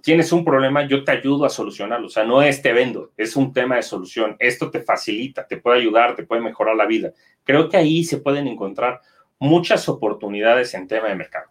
Tienes 0.00 0.32
un 0.32 0.44
problema, 0.44 0.86
yo 0.86 1.04
te 1.04 1.12
ayudo 1.12 1.44
a 1.44 1.50
solucionarlo, 1.50 2.06
o 2.06 2.10
sea, 2.10 2.24
no 2.24 2.40
es 2.40 2.62
te 2.62 2.72
vendo, 2.72 3.12
es 3.16 3.36
un 3.36 3.52
tema 3.52 3.76
de 3.76 3.82
solución. 3.82 4.36
Esto 4.38 4.70
te 4.70 4.80
facilita, 4.80 5.46
te 5.46 5.58
puede 5.58 5.80
ayudar, 5.80 6.14
te 6.14 6.24
puede 6.24 6.40
mejorar 6.40 6.76
la 6.76 6.86
vida. 6.86 7.12
Creo 7.44 7.68
que 7.68 7.76
ahí 7.76 8.04
se 8.04 8.18
pueden 8.18 8.46
encontrar 8.46 9.00
muchas 9.38 9.88
oportunidades 9.88 10.72
en 10.74 10.88
tema 10.88 11.08
de 11.08 11.16
mercado. 11.16 11.50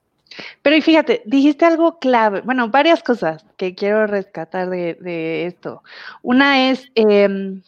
Pero 0.62 0.76
y 0.76 0.82
fíjate, 0.82 1.22
dijiste 1.26 1.66
algo 1.66 2.00
clave, 2.00 2.42
bueno, 2.42 2.70
varias 2.70 3.04
cosas 3.04 3.46
que 3.58 3.76
quiero 3.76 4.08
rescatar 4.08 4.70
de, 4.70 5.46
esto. 5.46 5.84
Una 6.22 6.72
es, 6.72 6.90
em, 6.96 7.62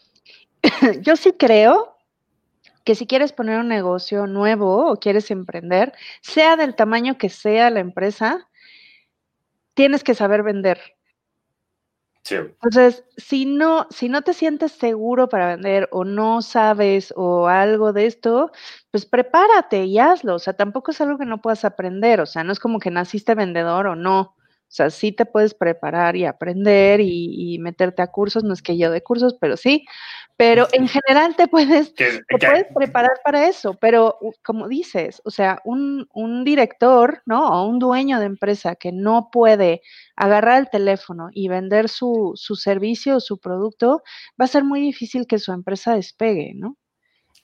yo 1.02 1.16
sí 1.16 1.32
creo 1.38 1.96
que 2.84 2.94
si 2.94 3.06
quieres 3.06 3.32
poner 3.32 3.58
un 3.60 3.68
negocio 3.68 4.26
nuevo 4.26 4.90
o 4.90 4.96
quieres 4.96 5.30
emprender, 5.30 5.92
sea 6.20 6.56
del 6.56 6.74
tamaño 6.74 7.16
que 7.16 7.30
sea 7.30 7.70
la 7.70 7.80
empresa, 7.80 8.48
tienes 9.74 10.04
que 10.04 10.14
saber 10.14 10.42
vender. 10.42 10.80
Entonces, 12.30 13.04
si 13.18 13.44
no, 13.44 13.86
si 13.90 14.08
no 14.08 14.22
te 14.22 14.32
sientes 14.32 14.72
seguro 14.72 15.28
para 15.28 15.48
vender 15.48 15.88
o 15.92 16.04
no 16.04 16.40
sabes 16.40 17.12
o 17.16 17.48
algo 17.48 17.92
de 17.92 18.06
esto, 18.06 18.50
pues 18.90 19.04
prepárate 19.04 19.84
y 19.84 19.98
hazlo. 19.98 20.36
O 20.36 20.38
sea, 20.38 20.54
tampoco 20.54 20.90
es 20.90 21.00
algo 21.02 21.18
que 21.18 21.26
no 21.26 21.42
puedas 21.42 21.66
aprender. 21.66 22.20
O 22.20 22.26
sea, 22.26 22.42
no 22.42 22.52
es 22.52 22.60
como 22.60 22.78
que 22.78 22.90
naciste 22.90 23.34
vendedor 23.34 23.86
o 23.88 23.94
no. 23.96 24.20
O 24.20 24.76
sea, 24.76 24.90
sí 24.90 25.12
te 25.12 25.26
puedes 25.26 25.54
preparar 25.54 26.16
y 26.16 26.24
aprender 26.24 27.00
y, 27.00 27.58
meterte 27.60 28.02
a 28.02 28.08
cursos, 28.08 28.42
no 28.42 28.54
es 28.54 28.62
que 28.62 28.76
yo 28.78 28.90
de 28.90 29.02
cursos, 29.02 29.36
pero 29.40 29.56
sí, 29.56 29.84
pero 30.36 30.66
en 30.72 30.88
general 30.88 31.36
te 31.36 31.46
puedes, 31.46 31.94
te 31.94 32.24
puedes 32.28 32.66
preparar 32.74 33.20
para 33.22 33.46
eso, 33.46 33.74
pero 33.74 34.18
como 34.44 34.66
dices, 34.66 35.22
o 35.24 35.30
sea, 35.30 35.60
un, 35.64 36.08
un, 36.12 36.44
director, 36.44 37.22
¿no? 37.24 37.46
O 37.48 37.68
un 37.68 37.78
dueño 37.78 38.18
de 38.18 38.26
empresa 38.26 38.74
que 38.74 38.90
no 38.90 39.28
puede 39.30 39.80
agarrar 40.16 40.60
el 40.60 40.70
teléfono 40.70 41.28
y 41.32 41.48
vender 41.48 41.88
su, 41.88 42.32
su 42.34 42.56
servicio 42.56 43.16
o 43.16 43.20
su 43.20 43.38
producto, 43.38 44.02
va 44.40 44.46
a 44.46 44.48
ser 44.48 44.64
muy 44.64 44.80
difícil 44.80 45.26
que 45.26 45.38
su 45.38 45.52
empresa 45.52 45.94
despegue, 45.94 46.52
¿no? 46.54 46.76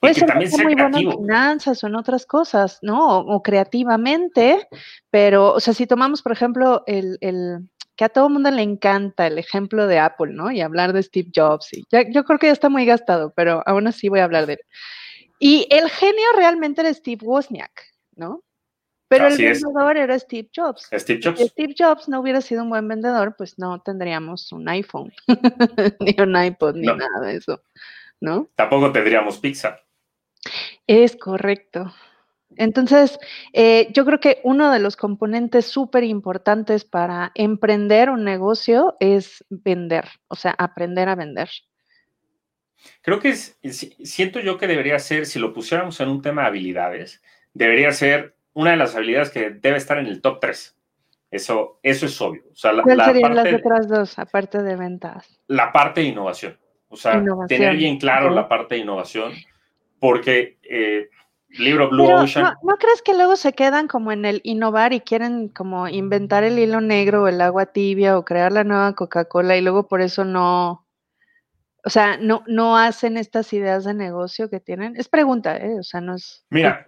Puede 0.00 0.14
ser 0.14 0.28
también 0.28 0.50
muy 0.62 0.74
bueno 0.74 0.98
en 0.98 1.12
finanzas 1.12 1.84
o 1.84 1.86
en 1.86 1.94
otras 1.94 2.24
cosas, 2.24 2.78
¿no? 2.80 3.18
O, 3.18 3.42
creativamente, 3.42 4.66
pero, 5.10 5.52
o 5.52 5.60
sea, 5.60 5.74
si 5.74 5.86
tomamos, 5.86 6.22
por 6.22 6.32
ejemplo, 6.32 6.82
el, 6.86 7.18
el, 7.20 7.70
que 8.00 8.04
a 8.04 8.08
todo 8.08 8.28
el 8.28 8.32
mundo 8.32 8.50
le 8.50 8.62
encanta 8.62 9.26
el 9.26 9.36
ejemplo 9.36 9.86
de 9.86 9.98
Apple, 9.98 10.32
¿no? 10.32 10.50
Y 10.50 10.62
hablar 10.62 10.94
de 10.94 11.02
Steve 11.02 11.28
Jobs. 11.36 11.70
Y 11.74 11.84
ya, 11.92 12.10
yo 12.10 12.24
creo 12.24 12.38
que 12.38 12.46
ya 12.46 12.54
está 12.54 12.70
muy 12.70 12.86
gastado, 12.86 13.30
pero 13.36 13.62
aún 13.66 13.86
así 13.88 14.08
voy 14.08 14.20
a 14.20 14.24
hablar 14.24 14.46
de 14.46 14.54
él. 14.54 14.60
Y 15.38 15.66
el 15.68 15.90
genio 15.90 16.24
realmente 16.34 16.80
era 16.80 16.94
Steve 16.94 17.18
Wozniak, 17.22 17.92
¿no? 18.16 18.42
Pero 19.06 19.26
el 19.26 19.36
vendedor 19.36 19.98
era 19.98 20.18
Steve 20.18 20.48
Jobs. 20.56 20.88
Steve 20.94 21.20
Jobs. 21.22 21.40
Si 21.40 21.48
Steve 21.48 21.74
Jobs 21.78 22.08
no 22.08 22.20
hubiera 22.20 22.40
sido 22.40 22.62
un 22.62 22.70
buen 22.70 22.88
vendedor, 22.88 23.34
pues 23.36 23.58
no 23.58 23.82
tendríamos 23.82 24.50
un 24.50 24.66
iPhone, 24.70 25.12
ni 26.00 26.16
un 26.18 26.42
iPod, 26.42 26.76
ni 26.76 26.86
nada 26.86 27.20
de 27.20 27.36
eso, 27.36 27.62
¿no? 28.18 28.48
Tampoco 28.54 28.92
tendríamos 28.92 29.36
Pixar. 29.36 29.84
Es 30.86 31.16
correcto. 31.16 31.92
Entonces, 32.56 33.18
eh, 33.52 33.88
yo 33.92 34.04
creo 34.04 34.20
que 34.20 34.40
uno 34.44 34.70
de 34.72 34.80
los 34.80 34.96
componentes 34.96 35.66
súper 35.66 36.04
importantes 36.04 36.84
para 36.84 37.32
emprender 37.34 38.10
un 38.10 38.24
negocio 38.24 38.96
es 39.00 39.44
vender, 39.48 40.06
o 40.28 40.34
sea, 40.34 40.54
aprender 40.58 41.08
a 41.08 41.14
vender. 41.14 41.48
Creo 43.02 43.20
que 43.20 43.30
es, 43.30 43.58
siento 44.02 44.40
yo 44.40 44.58
que 44.58 44.66
debería 44.66 44.98
ser, 44.98 45.26
si 45.26 45.38
lo 45.38 45.52
pusiéramos 45.52 46.00
en 46.00 46.08
un 46.08 46.22
tema 46.22 46.42
de 46.42 46.48
habilidades, 46.48 47.22
debería 47.52 47.92
ser 47.92 48.36
una 48.52 48.72
de 48.72 48.76
las 48.76 48.94
habilidades 48.96 49.30
que 49.30 49.50
debe 49.50 49.76
estar 49.76 49.98
en 49.98 50.06
el 50.06 50.20
top 50.20 50.40
3. 50.40 50.76
Eso, 51.30 51.78
eso 51.82 52.06
es 52.06 52.20
obvio. 52.20 52.42
O 52.50 52.56
sea, 52.56 52.72
¿Cuáles 52.82 53.06
serían 53.06 53.36
las 53.36 53.54
otras 53.54 53.88
dos, 53.88 54.18
aparte 54.18 54.62
de 54.62 54.76
ventas? 54.76 55.40
La 55.46 55.70
parte 55.70 56.00
de 56.00 56.08
innovación. 56.08 56.58
O 56.88 56.96
sea, 56.96 57.22
tener 57.46 57.76
bien 57.76 57.98
claro 57.98 58.30
la 58.30 58.48
parte 58.48 58.74
de 58.74 58.80
innovación 58.80 59.32
porque 60.00 60.58
eh, 60.62 61.08
libro 61.58 61.90
Blue 61.90 62.10
Ocean. 62.10 62.54
No, 62.62 62.76
crees 62.76 63.02
que 63.02 63.14
luego 63.14 63.36
se 63.36 63.52
quedan 63.52 63.88
como 63.88 64.12
en 64.12 64.24
el 64.24 64.40
innovar 64.44 64.92
y 64.92 65.00
quieren 65.00 65.48
como 65.48 65.88
inventar 65.88 66.44
el 66.44 66.58
hilo 66.58 66.80
negro 66.80 67.24
o 67.24 67.28
el 67.28 67.40
agua 67.40 67.66
tibia 67.66 68.16
o 68.16 68.24
crear 68.24 68.52
la 68.52 68.64
nueva 68.64 68.94
Coca-Cola 68.94 69.56
y 69.56 69.62
luego 69.62 69.88
por 69.88 70.00
eso 70.00 70.24
no, 70.24 70.86
O 71.84 71.90
sea, 71.90 72.16
no, 72.18 72.44
no 72.46 72.76
hacen 72.76 73.16
estas 73.16 73.52
ideas 73.52 73.84
de 73.84 73.94
negocio 73.94 74.48
que 74.48 74.60
tienen. 74.60 74.96
Es 74.96 75.08
pregunta, 75.08 75.56
¿eh? 75.56 75.78
O 75.78 75.82
sea, 75.82 76.00
no 76.00 76.14
es. 76.14 76.44
Mira, 76.50 76.84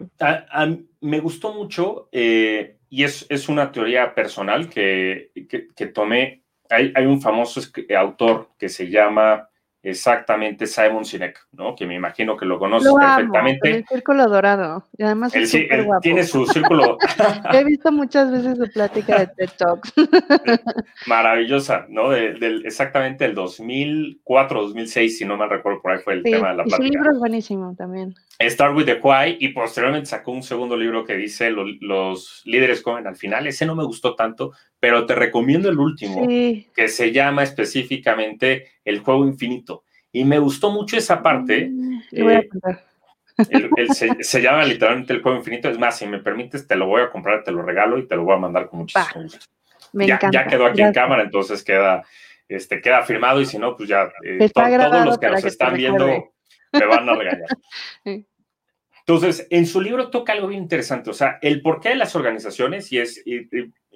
me 1.00 1.20
gustó 1.20 1.52
mucho 1.52 2.08
eh, 2.12 2.78
y 2.88 3.04
es, 3.04 3.26
es, 3.28 3.48
una 3.48 3.72
teoría 3.72 4.14
personal 4.14 4.68
que, 4.68 5.32
que, 5.48 5.86
tomé. 5.86 6.44
Hay, 6.70 6.92
hay, 6.94 7.06
un 7.06 7.20
famoso 7.20 7.60
autor 7.96 8.50
que 8.58 8.68
se 8.68 8.88
llama 8.88 9.48
exactamente 9.82 10.66
Simon 10.66 11.04
Sinek, 11.04 11.46
¿no? 11.52 11.74
Que 11.74 11.86
me 11.86 11.94
imagino 11.94 12.36
que 12.36 12.46
lo 12.46 12.58
conoces 12.58 12.92
perfectamente. 12.92 13.70
el 13.70 13.86
círculo 13.86 14.28
dorado. 14.28 14.86
Y 14.96 15.02
además 15.02 15.34
es 15.34 15.52
él, 15.54 15.68
tiene 16.00 16.24
su 16.24 16.46
círculo. 16.46 16.98
He 17.52 17.64
visto 17.64 17.90
muchas 17.90 18.30
veces 18.30 18.56
su 18.56 18.70
plática 18.72 19.18
de 19.18 19.26
TED 19.26 19.50
Talks. 19.56 19.92
Maravillosa, 21.06 21.86
¿no? 21.88 22.10
del 22.10 22.64
exactamente 22.64 23.24
el 23.24 23.34
2004, 23.34 24.62
2006, 24.62 25.18
si 25.18 25.24
no 25.24 25.36
me 25.36 25.46
recuerdo, 25.48 25.82
por 25.82 25.92
ahí 25.92 25.98
fue 25.98 26.14
el 26.14 26.22
tema 26.22 26.50
de 26.50 26.56
la 26.56 26.64
plática. 26.64 26.76
su 26.76 26.82
libro 26.82 27.10
es 27.12 27.18
buenísimo 27.18 27.74
también. 27.76 28.14
Start 28.40 28.76
with 28.76 28.86
the 28.86 29.00
Why 29.02 29.36
y 29.40 29.48
posteriormente 29.48 30.06
sacó 30.06 30.32
un 30.32 30.42
segundo 30.42 30.76
libro 30.76 31.04
que 31.04 31.14
dice 31.14 31.50
Los, 31.50 32.42
líderes 32.44 32.82
comen 32.82 33.06
al 33.06 33.16
final. 33.16 33.46
Ese 33.46 33.66
no 33.66 33.74
me 33.74 33.84
gustó 33.84 34.14
tanto, 34.14 34.52
pero 34.82 35.06
te 35.06 35.14
recomiendo 35.14 35.68
el 35.68 35.78
último, 35.78 36.26
que 36.26 36.88
se 36.88 37.12
llama 37.12 37.44
específicamente 37.44 38.72
El 38.84 38.98
juego 38.98 39.24
infinito. 39.24 39.84
Y 40.10 40.24
me 40.24 40.40
gustó 40.40 40.72
mucho 40.72 40.96
esa 40.96 41.22
parte. 41.22 41.68
Mm, 41.70 42.00
eh, 42.10 42.48
se, 44.18 44.42
llama 44.42 44.64
literalmente 44.64 45.12
El 45.12 45.22
juego 45.22 45.38
infinito. 45.38 45.68
Es 45.68 45.78
más, 45.78 45.96
si 45.96 46.06
me 46.08 46.18
permites, 46.18 46.66
te 46.66 46.74
lo 46.74 46.88
voy 46.88 47.00
a 47.00 47.10
comprar, 47.10 47.44
te 47.44 47.52
lo 47.52 47.62
regalo 47.62 47.96
y 47.96 48.08
te 48.08 48.16
lo 48.16 48.24
voy 48.24 48.34
a 48.34 48.38
mandar 48.38 48.68
con 48.68 48.80
muchísimo 48.80 49.22
gusto. 49.22 49.46
ya, 49.92 50.18
ya, 50.32 50.46
quedó 50.48 50.66
aquí 50.66 50.82
en 50.82 50.92
cámara, 50.92 51.22
entonces 51.22 51.62
queda, 51.62 52.02
este, 52.48 52.80
queda 52.80 53.02
firmado 53.02 53.40
y 53.40 53.46
si 53.46 53.58
no, 53.58 53.76
pues 53.76 53.88
ya 53.88 54.10
eh, 54.24 54.50
todos 54.52 55.06
los 55.06 55.16
que 55.16 55.30
nos 55.30 55.44
están 55.44 55.74
viendo 55.74 56.32
me 56.72 56.86
van 56.86 57.08
a 57.08 57.14
regañar. 57.14 57.46
Entonces, 59.06 59.46
en 59.50 59.66
su 59.66 59.80
libro 59.80 60.10
toca 60.10 60.32
algo 60.32 60.48
bien 60.48 60.62
interesante, 60.62 61.10
o 61.10 61.14
sea, 61.14 61.38
el 61.42 61.60
porqué 61.60 61.90
de 61.90 61.96
las 61.96 62.14
organizaciones, 62.14 62.92
y 62.92 62.98
es, 62.98 63.22
y, 63.26 63.48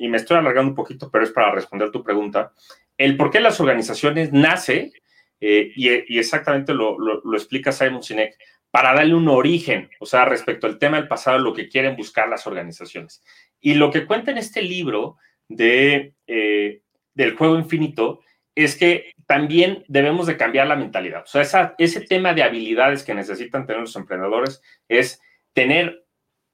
me 0.09 0.17
estoy 0.17 0.37
alargando 0.37 0.71
un 0.71 0.75
poquito, 0.75 1.11
pero 1.11 1.25
es 1.25 1.31
para 1.31 1.53
responder 1.53 1.91
tu 1.91 2.03
pregunta, 2.03 2.53
el 2.99 3.17
porqué 3.17 3.39
de 3.39 3.45
las 3.45 3.61
organizaciones 3.61 4.33
nace, 4.33 4.93
eh, 5.41 5.71
y, 5.77 6.19
exactamente 6.19 6.75
lo, 6.75 6.97
explica 7.35 7.71
Simon 7.71 8.03
Sinek, 8.03 8.37
para 8.71 8.95
darle 8.95 9.15
un 9.15 9.29
origen, 9.29 9.89
o 10.01 10.07
sea, 10.07 10.25
respecto 10.25 10.67
al 10.67 10.79
tema 10.79 10.99
del 10.99 11.09
pasado, 11.09 11.39
lo 11.39 11.55
que 11.55 11.69
quieren 11.69 11.97
buscar 11.97 12.29
las 12.29 12.47
organizaciones. 12.47 13.23
Y 13.61 13.75
lo 13.75 13.91
que 13.91 14.07
cuenta 14.07 14.33
en 14.33 14.39
este 14.39 14.61
libro 14.61 15.17
de, 15.49 16.15
eh, 16.27 16.83
del 17.15 17.37
juego 17.37 17.59
infinito 17.59 18.21
es 18.57 18.75
que 18.75 19.13
también 19.27 19.85
debemos 19.87 20.27
de 20.27 20.37
cambiar 20.37 20.67
la 20.67 20.77
mentalidad. 20.77 21.23
O 21.23 21.45
sea, 21.45 21.75
ese 21.79 22.01
tema 22.01 22.33
de 22.33 22.43
habilidades 22.43 23.05
que 23.05 23.15
necesitan 23.15 23.67
tener 23.67 23.83
los 23.83 23.95
emprendedores 23.97 24.63
es 24.89 25.21
tener 25.53 26.06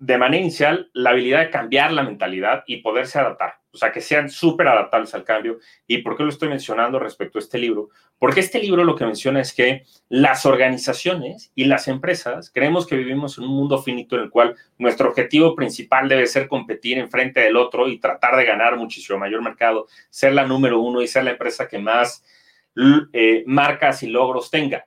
de 0.02 0.18
manera 0.18 0.42
inicial 0.42 0.90
la 0.94 1.11
habilidad 1.11 1.38
de 1.42 1.50
cambiar 1.50 1.92
la 1.92 2.02
mentalidad 2.02 2.64
y 2.66 2.78
poderse 2.78 3.21
adaptar. 3.21 3.61
O 3.71 3.76
sea, 3.76 3.92
que 3.92 4.00
sean 4.00 4.28
súper 4.28 4.66
adaptables 4.66 5.14
al 5.14 5.23
cambio. 5.23 5.61
¿Y 5.87 5.99
por 5.99 6.16
qué 6.16 6.25
lo 6.25 6.28
estoy 6.28 6.49
mencionando 6.49 6.99
respecto 6.99 7.38
a 7.38 7.40
este 7.40 7.56
libro? 7.56 7.90
Porque 8.18 8.40
este 8.40 8.59
libro 8.59 8.82
lo 8.82 8.97
que 8.97 9.06
menciona 9.06 9.40
es 9.40 9.54
que 9.54 9.85
las 10.09 10.44
organizaciones 10.44 11.52
y 11.54 11.66
las 11.66 11.87
empresas 11.87 12.50
creemos 12.52 12.85
que 12.85 12.97
vivimos 12.97 13.38
en 13.38 13.44
un 13.44 13.50
mundo 13.50 13.78
finito 13.78 14.16
en 14.16 14.23
el 14.23 14.30
cual 14.30 14.56
nuestro 14.76 15.09
objetivo 15.09 15.54
principal 15.54 16.09
debe 16.09 16.26
ser 16.26 16.49
competir 16.49 16.99
en 16.99 17.09
frente 17.09 17.38
del 17.38 17.56
otro 17.56 17.87
y 17.87 18.00
tratar 18.00 18.37
de 18.37 18.44
ganar 18.44 18.76
muchísimo 18.76 19.21
mayor 19.21 19.40
mercado, 19.40 19.87
ser 20.11 20.32
la 20.32 20.44
número 20.44 20.80
uno 20.80 21.00
y 21.00 21.06
ser 21.06 21.23
la 21.23 21.30
empresa 21.30 21.68
que 21.68 21.78
más 21.78 22.25
eh, 23.12 23.44
marcas 23.47 24.02
y 24.02 24.09
logros 24.09 24.50
tenga. 24.50 24.85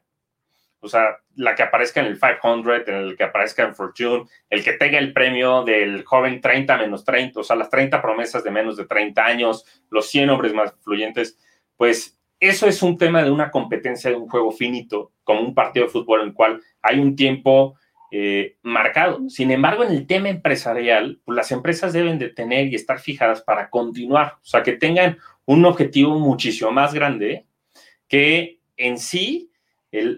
O 0.86 0.90
sea, 0.90 1.18
la 1.36 1.56
que 1.56 1.64
aparezca 1.64 2.00
en 2.00 2.08
el 2.08 2.20
500, 2.20 2.88
en 2.88 2.96
el 2.96 3.18
que 3.18 3.24
aparezca 3.24 3.64
en 3.64 3.76
Fortune, 3.76 4.26
el 4.50 4.64
que 4.64 4.74
tenga 4.74 4.98
el 4.98 5.14
premio 5.14 5.64
del 5.64 6.04
joven 6.04 6.40
30 6.40 6.78
menos 6.78 7.04
30, 7.04 7.40
o 7.40 7.44
sea, 7.44 7.56
las 7.56 7.70
30 7.70 8.02
promesas 8.02 8.44
de 8.44 8.52
menos 8.52 8.78
de 8.78 8.86
30 8.86 9.26
años, 9.26 9.66
los 9.90 10.08
100 10.10 10.30
hombres 10.30 10.54
más 10.54 10.74
fluyentes, 10.82 11.38
pues 11.76 12.18
eso 12.40 12.68
es 12.68 12.82
un 12.84 12.98
tema 12.98 13.24
de 13.24 13.32
una 13.32 13.52
competencia 13.52 14.10
de 14.10 14.16
un 14.16 14.30
juego 14.30 14.52
finito, 14.52 15.12
como 15.24 15.42
un 15.42 15.56
partido 15.56 15.86
de 15.86 15.92
fútbol 15.92 16.22
en 16.22 16.28
el 16.28 16.34
cual 16.34 16.62
hay 16.82 17.00
un 17.00 17.16
tiempo 17.16 17.76
eh, 18.12 18.58
marcado. 18.62 19.28
Sin 19.30 19.52
embargo, 19.52 19.84
en 19.84 19.92
el 19.92 20.06
tema 20.06 20.30
empresarial, 20.30 21.20
pues 21.26 21.36
las 21.36 21.52
empresas 21.52 21.92
deben 21.92 22.20
de 22.20 22.30
tener 22.30 22.68
y 22.68 22.76
estar 22.76 23.00
fijadas 23.00 23.42
para 23.42 23.70
continuar, 23.70 24.36
o 24.36 24.46
sea, 24.46 24.64
que 24.64 24.74
tengan 24.74 25.18
un 25.46 25.66
objetivo 25.66 26.20
muchísimo 26.20 26.72
más 26.72 26.94
grande 26.94 27.46
que 28.08 28.60
en 28.78 28.98
sí 28.98 29.52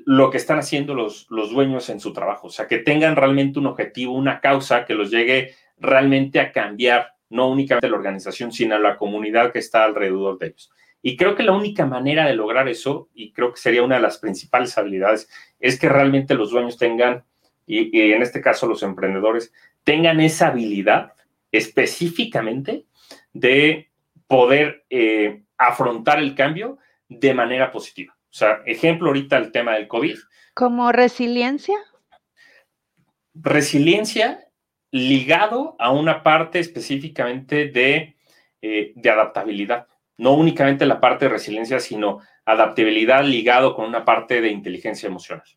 lo 0.05 0.31
que 0.31 0.37
están 0.37 0.59
haciendo 0.59 0.95
los, 0.95 1.27
los 1.29 1.51
dueños 1.51 1.89
en 1.89 1.99
su 1.99 2.13
trabajo, 2.13 2.47
o 2.47 2.49
sea, 2.49 2.67
que 2.67 2.79
tengan 2.79 3.15
realmente 3.15 3.59
un 3.59 3.67
objetivo, 3.67 4.13
una 4.13 4.39
causa 4.39 4.85
que 4.85 4.95
los 4.95 5.11
llegue 5.11 5.53
realmente 5.77 6.39
a 6.39 6.51
cambiar, 6.51 7.13
no 7.29 7.49
únicamente 7.49 7.89
la 7.89 7.97
organización, 7.97 8.51
sino 8.51 8.79
la 8.79 8.97
comunidad 8.97 9.51
que 9.51 9.59
está 9.59 9.83
alrededor 9.83 10.37
de 10.39 10.47
ellos. 10.47 10.71
Y 11.01 11.15
creo 11.15 11.35
que 11.35 11.43
la 11.43 11.53
única 11.53 11.85
manera 11.85 12.25
de 12.25 12.35
lograr 12.35 12.67
eso, 12.67 13.09
y 13.13 13.31
creo 13.31 13.53
que 13.53 13.61
sería 13.61 13.83
una 13.83 13.95
de 13.95 14.01
las 14.01 14.17
principales 14.17 14.77
habilidades, 14.77 15.29
es 15.59 15.79
que 15.79 15.89
realmente 15.89 16.33
los 16.33 16.51
dueños 16.51 16.77
tengan, 16.77 17.23
y, 17.65 18.11
en 18.11 18.21
este 18.21 18.41
caso 18.41 18.67
los 18.67 18.83
emprendedores, 18.83 19.53
tengan 19.83 20.19
esa 20.19 20.47
habilidad 20.47 21.13
específicamente 21.51 22.85
de 23.31 23.89
poder 24.27 24.85
eh, 24.89 25.43
afrontar 25.57 26.19
el 26.19 26.35
cambio 26.35 26.77
de 27.07 27.33
manera 27.33 27.71
positiva. 27.71 28.16
O 28.37 28.39
sea, 28.39 28.61
ejemplo 28.67 29.07
ahorita 29.07 29.35
el 29.37 29.51
tema 29.51 29.73
del 29.73 29.87
COVID. 29.87 30.15
¿Como 30.53 30.91
resiliencia? 30.91 31.75
Resiliencia 33.33 34.47
ligado 34.91 35.75
a 35.79 35.89
una 35.89 36.21
parte 36.21 36.59
específicamente 36.59 37.69
de, 37.69 38.15
eh, 38.61 38.93
de 38.95 39.09
adaptabilidad. 39.09 39.87
No 40.17 40.33
únicamente 40.33 40.85
la 40.85 40.99
parte 40.99 41.25
de 41.25 41.31
resiliencia, 41.31 41.79
sino 41.79 42.19
adaptabilidad 42.45 43.23
ligado 43.23 43.73
con 43.73 43.85
una 43.85 44.05
parte 44.05 44.39
de 44.39 44.49
inteligencia 44.49 45.07
emocional. 45.07 45.47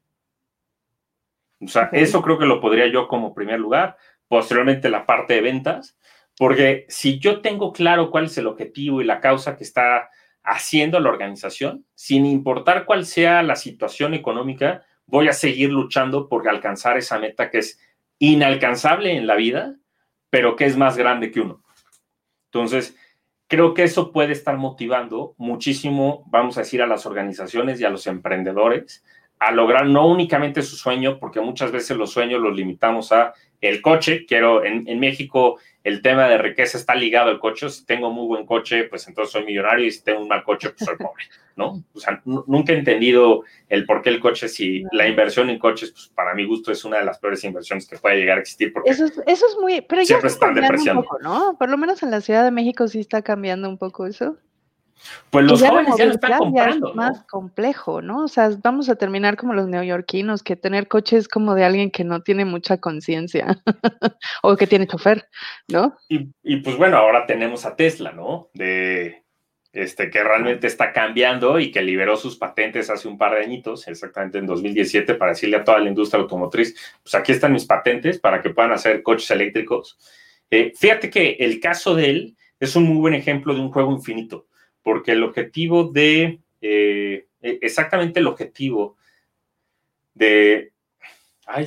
O 1.60 1.68
sea, 1.68 1.90
eso 1.92 2.22
creo 2.22 2.38
que 2.38 2.46
lo 2.46 2.62
podría 2.62 2.86
yo 2.86 3.08
como 3.08 3.34
primer 3.34 3.60
lugar. 3.60 3.98
Posteriormente 4.26 4.88
la 4.88 5.04
parte 5.04 5.34
de 5.34 5.42
ventas, 5.42 5.98
porque 6.38 6.86
si 6.88 7.18
yo 7.18 7.42
tengo 7.42 7.74
claro 7.74 8.10
cuál 8.10 8.24
es 8.24 8.38
el 8.38 8.46
objetivo 8.46 9.02
y 9.02 9.04
la 9.04 9.20
causa 9.20 9.58
que 9.58 9.64
está 9.64 10.08
haciendo 10.42 11.00
la 11.00 11.10
organización, 11.10 11.84
sin 11.94 12.26
importar 12.26 12.84
cuál 12.84 13.06
sea 13.06 13.42
la 13.42 13.56
situación 13.56 14.14
económica, 14.14 14.84
voy 15.06 15.28
a 15.28 15.32
seguir 15.32 15.70
luchando 15.70 16.28
por 16.28 16.48
alcanzar 16.48 16.96
esa 16.96 17.18
meta 17.18 17.50
que 17.50 17.58
es 17.58 17.78
inalcanzable 18.18 19.16
en 19.16 19.26
la 19.26 19.34
vida, 19.34 19.76
pero 20.30 20.56
que 20.56 20.66
es 20.66 20.76
más 20.76 20.96
grande 20.96 21.30
que 21.30 21.40
uno. 21.40 21.62
Entonces, 22.46 22.96
creo 23.48 23.74
que 23.74 23.82
eso 23.82 24.12
puede 24.12 24.32
estar 24.32 24.56
motivando 24.56 25.34
muchísimo, 25.36 26.24
vamos 26.28 26.56
a 26.56 26.60
decir, 26.60 26.82
a 26.82 26.86
las 26.86 27.06
organizaciones 27.06 27.80
y 27.80 27.84
a 27.84 27.90
los 27.90 28.06
emprendedores 28.06 29.04
a 29.40 29.50
lograr 29.52 29.86
no 29.86 30.06
únicamente 30.06 30.60
su 30.60 30.76
sueño, 30.76 31.18
porque 31.18 31.40
muchas 31.40 31.72
veces 31.72 31.96
los 31.96 32.10
sueños 32.10 32.42
los 32.42 32.54
limitamos 32.54 33.10
a 33.10 33.32
el 33.62 33.80
coche. 33.80 34.26
Quiero, 34.26 34.64
en, 34.64 34.86
en 34.86 35.00
México 35.00 35.58
el 35.82 36.02
tema 36.02 36.28
de 36.28 36.38
riqueza 36.38 36.76
está 36.76 36.94
ligado 36.94 37.30
al 37.30 37.38
coche. 37.38 37.68
Si 37.70 37.84
tengo 37.86 38.10
muy 38.10 38.26
buen 38.26 38.46
coche, 38.46 38.84
pues 38.84 39.06
entonces 39.08 39.32
soy 39.32 39.44
millonario 39.44 39.86
y 39.86 39.90
si 39.90 40.02
tengo 40.02 40.20
un 40.20 40.28
mal 40.28 40.44
coche, 40.44 40.70
pues 40.70 40.84
soy 40.84 40.96
pobre, 40.96 41.24
¿no? 41.56 41.82
O 41.94 42.00
sea, 42.00 42.20
nunca 42.24 42.72
he 42.72 42.78
entendido 42.78 43.44
el 43.68 43.86
por 43.86 44.02
qué 44.02 44.10
el 44.10 44.20
coche, 44.20 44.48
si 44.48 44.84
la 44.92 45.08
inversión 45.08 45.48
en 45.48 45.58
coches, 45.58 45.90
pues 45.92 46.10
para 46.14 46.34
mi 46.34 46.44
gusto 46.44 46.70
es 46.70 46.84
una 46.84 46.98
de 46.98 47.04
las 47.04 47.18
peores 47.18 47.42
inversiones 47.44 47.88
que 47.88 47.96
puede 47.96 48.16
llegar 48.16 48.38
a 48.38 48.40
existir. 48.40 48.72
Porque 48.72 48.90
eso, 48.90 49.06
es, 49.06 49.20
eso 49.26 49.46
es 49.46 49.56
muy, 49.60 49.80
pero 49.80 50.02
ya 50.02 50.18
está 50.18 50.52
cambiando 50.52 50.92
un 50.92 51.04
poco, 51.04 51.18
¿no? 51.20 51.56
Por 51.58 51.70
lo 51.70 51.78
menos 51.78 52.02
en 52.02 52.10
la 52.10 52.20
Ciudad 52.20 52.44
de 52.44 52.50
México 52.50 52.86
sí 52.88 53.00
está 53.00 53.22
cambiando 53.22 53.68
un 53.68 53.78
poco 53.78 54.06
eso. 54.06 54.36
Pues 55.30 55.44
los 55.44 55.62
jóvenes 55.62 55.94
ya 55.96 56.06
lo 56.06 56.12
están 56.12 56.38
comprando. 56.38 56.88
es 56.90 56.94
más 56.94 57.24
complejo, 57.24 58.02
¿no? 58.02 58.24
O 58.24 58.28
sea, 58.28 58.50
vamos 58.62 58.88
a 58.88 58.96
terminar 58.96 59.36
como 59.36 59.54
los 59.54 59.68
neoyorquinos, 59.68 60.42
que 60.42 60.56
tener 60.56 60.88
coche 60.88 61.16
es 61.16 61.28
como 61.28 61.54
de 61.54 61.64
alguien 61.64 61.90
que 61.90 62.04
no 62.04 62.22
tiene 62.22 62.44
mucha 62.44 62.78
conciencia 62.78 63.62
o 64.42 64.56
que 64.56 64.66
tiene 64.66 64.86
chofer, 64.86 65.28
¿no? 65.68 65.96
Y, 66.08 66.56
pues 66.56 66.76
bueno, 66.76 66.96
ahora 66.96 67.26
tenemos 67.26 67.64
a 67.64 67.76
Tesla, 67.76 68.12
¿no? 68.12 68.50
De 68.54 69.24
este 69.72 70.10
que 70.10 70.24
realmente 70.24 70.66
está 70.66 70.92
cambiando 70.92 71.60
y 71.60 71.70
que 71.70 71.80
liberó 71.80 72.16
sus 72.16 72.36
patentes 72.36 72.90
hace 72.90 73.06
un 73.06 73.16
par 73.16 73.36
de 73.36 73.44
añitos, 73.44 73.86
exactamente 73.86 74.38
en 74.38 74.46
2017, 74.46 75.14
para 75.14 75.30
decirle 75.30 75.58
a 75.58 75.64
toda 75.64 75.78
la 75.78 75.88
industria 75.88 76.20
automotriz, 76.20 76.74
pues 77.04 77.14
aquí 77.14 77.30
están 77.30 77.52
mis 77.52 77.66
patentes 77.66 78.18
para 78.18 78.42
que 78.42 78.50
puedan 78.50 78.72
hacer 78.72 79.00
coches 79.04 79.30
eléctricos. 79.30 79.96
Eh, 80.50 80.72
fíjate 80.76 81.08
que 81.08 81.36
el 81.38 81.60
caso 81.60 81.94
de 81.94 82.10
él 82.10 82.36
es 82.58 82.74
un 82.74 82.82
muy 82.82 82.96
buen 82.96 83.14
ejemplo 83.14 83.54
de 83.54 83.60
un 83.60 83.70
juego 83.70 83.92
infinito 83.92 84.48
porque 84.82 85.12
el 85.12 85.22
objetivo 85.22 85.84
de, 85.84 86.40
eh, 86.60 87.26
e, 87.40 87.58
exactamente 87.62 88.20
el 88.20 88.26
objetivo 88.26 88.96
de, 90.14 90.72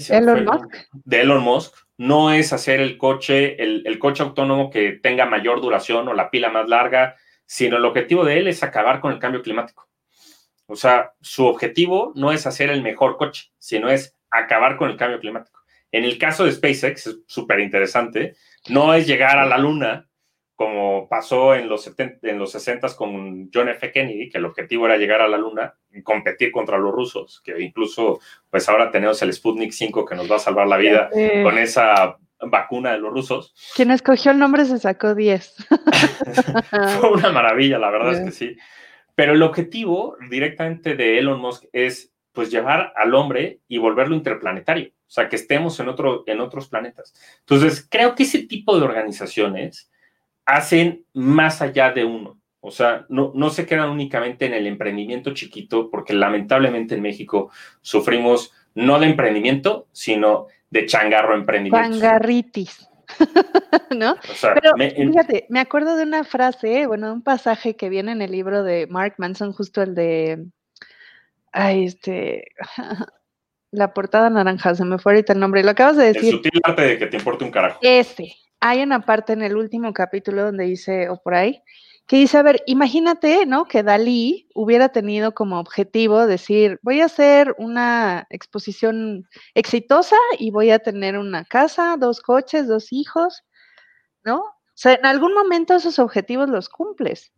Elon 0.10 0.45
Musk. 0.45 0.76
de 0.91 1.21
Elon 1.21 1.43
Musk 1.43 1.76
no 1.97 2.32
es 2.32 2.54
hacer 2.54 2.80
el 2.80 2.97
coche, 2.97 3.62
el, 3.62 3.99
coche 3.99 4.23
autónomo 4.23 4.69
que 4.69 4.93
tenga 4.93 5.26
mayor 5.26 5.62
duración 5.62 6.08
o 6.08 6.13
la 6.13 6.30
pila 6.30 6.49
más 6.49 6.67
larga, 6.67 7.15
sino 7.45 7.78
el 7.78 7.86
objetivo 7.86 8.26
de 8.26 8.39
él 8.39 8.47
es 8.47 8.63
acabar 8.63 8.99
con 8.99 9.12
el 9.12 9.19
cambio 9.19 9.41
climático. 9.41 9.88
O 10.65 10.76
sea, 10.76 11.13
su 11.21 11.45
objetivo 11.45 12.13
no 12.15 12.32
es 12.32 12.47
hacer 12.47 12.69
el 12.69 12.82
mejor 12.82 13.17
coche, 13.17 13.52
sino 13.58 13.89
es 13.89 14.15
acabar 14.32 14.78
con 14.78 14.89
el 14.89 14.97
cambio 14.97 15.19
climático. 15.19 15.60
En 15.91 16.04
el 16.04 16.17
caso 16.17 16.45
de 16.45 16.52
SpaceX, 16.52 17.08
es 17.08 17.19
súper 17.28 17.60
interesante, 17.60 18.36
no 18.69 18.93
es 18.93 19.06
llegar 19.06 19.38
a 19.38 19.45
la 19.45 19.58
Luna, 19.58 20.10
como 20.63 21.10
pasó 21.10 21.56
en 21.56 21.67
los, 21.67 21.84
70, 21.84 22.30
en 22.30 22.39
los 22.39 22.54
60 22.54 22.95
con 22.95 23.49
John 23.54 23.67
F. 23.67 23.91
Kennedy, 23.91 24.30
que 24.30 24.38
el 24.38 24.45
objetivo 24.45 24.86
era 24.86 24.95
llegar 24.95 25.21
a 25.21 25.28
la 25.28 25.38
Luna 25.38 25.73
y 25.91 26.02
competir 26.02 26.52
contra 26.52 26.78
los 26.78 26.93
rusos, 26.93 27.41
que 27.43 27.62
incluso 27.62 28.21
pues 28.49 28.69
ahora 28.69 28.89
tenemos 28.89 29.21
el 29.21 29.34
Sputnik 29.34 29.73
5 29.73 30.06
que 30.06 30.15
nos 30.15 30.32
va 30.32 30.38
a 30.38 30.39
salvar 30.39 30.67
la 30.67 30.78
vida 30.78 31.10
con 31.43 31.58
esa 31.58 32.17
vacuna 32.39 32.93
de 32.93 32.99
los 32.99 33.12
rusos. 33.12 33.54
Quien 33.76 33.91
escogió 33.91 34.32
el 34.32 34.39
nombre 34.39 34.63
se 34.63 34.80
sacó 34.80 35.13
10. 35.15 35.67
Fue 36.99 37.12
una 37.12 37.34
maravilla, 37.34 37.78
la 37.78 37.91
verdad 37.91 38.13
es 38.13 38.19
que 38.21 38.32
sí. 38.32 38.58
Pero 39.15 39.34
el 39.34 39.43
objetivo 39.43 40.15
directamente 40.30 40.95
de 40.95 41.19
Elon 41.19 41.41
Musk 41.41 41.65
es 41.73 42.13
pues 42.32 42.49
llevar 42.49 42.93
al 42.95 43.13
hombre 43.15 43.60
y 43.67 43.80
volverlo 43.80 44.15
interplanetario, 44.15 44.88
o 44.89 45.12
sea, 45.12 45.28
que 45.28 45.36
estemos 45.36 45.78
en, 45.82 45.89
otro, 45.89 46.23
en 46.26 46.39
otros 46.39 46.69
planetas. 46.69 47.13
Entonces, 47.41 47.86
creo 47.88 48.15
que 48.15 48.23
ese 48.23 48.47
tipo 48.47 48.80
de 48.80 48.86
organizaciones 48.86 49.91
hacen 50.45 51.06
más 51.13 51.62
allá 51.62 51.91
de 51.91 52.06
uno. 52.06 52.39
O 52.60 52.71
sea, 52.71 53.06
no, 53.10 53.32
no 53.36 53.49
se 53.49 53.65
quedan 53.65 53.89
únicamente 53.89 54.45
en 54.45 54.53
el 54.53 54.67
emprendimiento 54.67 55.34
chiquito, 55.34 55.89
porque 55.89 56.13
lamentablemente 56.13 56.95
en 56.95 57.01
México 57.01 57.51
sufrimos 57.82 58.53
no 58.73 58.99
de 58.99 59.08
emprendimiento, 59.08 59.88
sino 59.91 60.47
de 60.69 60.86
changarro 60.86 61.36
emprendimiento. 61.36 61.89
Changarritis. 61.89 62.89
¿No? 63.95 64.15
Pero 64.41 64.71
fíjate, 64.77 65.45
me 65.49 65.60
acuerdo 65.60 65.95
de 65.95 66.03
una 66.03 66.23
frase, 66.23 66.88
bueno, 66.88 67.13
un 67.13 67.21
pasaje 67.21 67.75
que 67.75 67.89
viene 67.89 68.12
en 68.12 68.21
el 68.21 68.32
libro 68.32 68.63
de 68.63 68.88
Mark 68.88 69.15
Manson, 69.17 69.51
justo 69.53 69.82
el 69.82 69.93
de. 69.93 70.45
Ay, 71.51 71.86
este. 71.86 72.47
La 73.71 73.91
portada 73.91 74.29
naranja, 74.29 74.75
se 74.75 74.86
me 74.86 74.99
fue 74.99 75.13
ahorita 75.13 75.34
el 75.34 75.39
nombre. 75.39 75.63
Lo 75.63 75.71
acabas 75.71 75.97
de 75.97 76.13
decir. 76.13 76.25
El 76.25 76.36
sutil 76.36 76.62
arte 76.63 76.84
de 76.84 76.99
que 76.99 77.08
te 77.08 77.17
importe 77.17 77.43
un 77.43 77.49
carajo. 77.49 77.79
Ese, 77.82 78.36
hay 78.65 78.82
una 78.82 79.02
parte 79.02 79.34
en 79.34 79.41
el 79.41 79.58
último 79.58 79.91
capítulo 79.91 80.45
donde 80.45 80.63
dice, 80.63 81.10
o 81.10 81.21
por 81.21 81.36
ahí, 81.36 81.62
que 82.08 82.15
dice, 82.15 82.38
a 82.38 82.43
ver, 82.43 82.63
imagínate, 82.65 83.45
¿no? 83.45 83.65
Que 83.65 83.84
Dalí 83.84 84.47
hubiera 84.56 84.88
tenido 84.88 85.34
como 85.34 85.60
objetivo 85.60 86.26
decir, 86.28 86.80
voy 86.82 87.02
a 87.02 87.06
hacer 87.06 87.54
una 87.58 88.26
exposición 88.30 89.28
exitosa 89.54 90.15
y 90.39 90.52
voy 90.52 90.71
a 90.71 90.80
tener 90.80 91.17
una 91.17 91.43
casa, 91.43 91.97
dos 91.99 92.21
coches, 92.21 92.69
dos 92.69 92.93
hijos, 92.93 93.43
¿no? 94.23 94.38
O 94.38 94.76
sea, 94.76 94.93
en 94.93 95.06
algún 95.06 95.34
momento 95.34 95.76
esos 95.76 95.99
objetivos 95.99 96.47
los 96.49 96.69
cumples. 96.69 97.34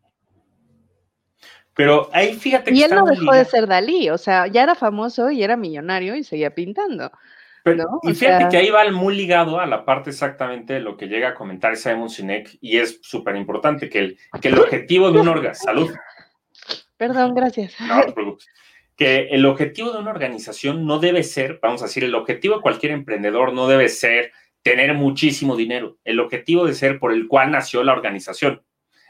Pero 1.73 2.07
ahí 2.13 2.35
fíjate 2.35 2.71
que. 2.71 2.77
Y 2.77 2.83
él 2.83 2.91
no 2.91 3.03
dejó 3.03 3.33
de 3.33 3.45
ser 3.45 3.65
Dalí, 3.65 4.11
o 4.11 4.19
sea, 4.19 4.45
ya 4.45 4.61
era 4.61 4.75
famoso 4.75 5.31
y 5.31 5.41
era 5.41 5.57
millonario 5.57 6.15
y 6.15 6.23
seguía 6.23 6.53
pintando 6.53 7.11
y 8.03 8.13
fíjate 8.13 8.47
que 8.49 8.57
ahí 8.57 8.69
va 8.69 8.89
muy 8.91 9.15
ligado 9.15 9.59
a 9.59 9.65
la 9.65 9.85
parte 9.85 10.11
exactamente 10.11 10.73
de 10.73 10.79
lo 10.81 10.95
que 10.97 11.07
llega 11.07 11.29
a 11.29 11.33
comentar 11.33 11.75
Simon 11.75 12.09
Sinek 12.09 12.57
y 12.61 12.77
es 12.77 12.99
súper 13.01 13.35
importante 13.35 13.89
que 13.89 13.99
el, 13.99 14.17
que 14.39 14.49
el 14.49 14.59
objetivo 14.59 15.11
de 15.11 15.19
un 15.19 15.27
organización, 15.27 15.75
salud. 15.75 15.95
Perdón, 16.97 17.33
gracias. 17.33 17.75
Que 18.95 19.29
el 19.31 19.45
objetivo 19.45 19.91
de 19.91 19.99
una 19.99 20.11
organización 20.11 20.85
no 20.85 20.99
debe 20.99 21.23
ser, 21.23 21.59
vamos 21.61 21.81
a 21.81 21.85
decir, 21.85 22.03
el 22.03 22.15
objetivo 22.15 22.57
de 22.57 22.61
cualquier 22.61 22.91
emprendedor 22.91 23.51
no 23.51 23.67
debe 23.67 23.89
ser 23.89 24.31
tener 24.61 24.93
muchísimo 24.93 25.55
dinero. 25.55 25.97
El 26.03 26.19
objetivo 26.19 26.65
debe 26.65 26.75
ser 26.75 26.99
por 26.99 27.13
el 27.13 27.27
cual 27.27 27.51
nació 27.51 27.83
la 27.83 27.93
organización. 27.93 28.63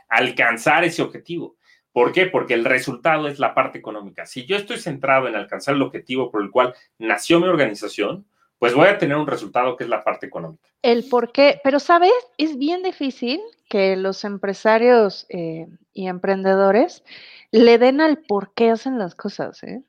Alcanzar 0.07 0.85
ese 0.85 1.01
objetivo. 1.01 1.57
¿Por 1.91 2.11
qué? 2.11 2.25
Porque 2.25 2.53
el 2.53 2.65
resultado 2.65 3.27
es 3.27 3.37
la 3.37 3.53
parte 3.53 3.77
económica. 3.77 4.25
Si 4.25 4.45
yo 4.45 4.55
estoy 4.55 4.79
centrado 4.79 5.27
en 5.27 5.35
alcanzar 5.35 5.75
el 5.75 5.81
objetivo 5.81 6.31
por 6.31 6.41
el 6.41 6.51
cual 6.51 6.73
nació 6.97 7.39
mi 7.39 7.47
organización, 7.47 8.25
pues 8.65 8.73
voy 8.73 8.87
a 8.87 8.97
tener 8.97 9.15
un 9.15 9.27
resultado 9.27 9.77
que 9.77 9.83
es 9.83 9.89
la 9.91 10.03
parte 10.03 10.25
económica. 10.25 10.67
El 10.81 11.07
por 11.07 11.31
qué, 11.31 11.61
pero 11.63 11.79
sabes, 11.79 12.11
es 12.39 12.57
bien 12.57 12.81
difícil 12.81 13.39
que 13.69 13.95
los 13.95 14.23
empresarios 14.23 15.27
eh, 15.29 15.67
y 15.93 16.07
emprendedores 16.07 17.03
le 17.51 17.77
den 17.77 18.01
al 18.01 18.17
por 18.17 18.55
qué 18.55 18.71
hacen 18.71 18.97
las 18.97 19.13
cosas. 19.13 19.61
¿eh? 19.61 19.83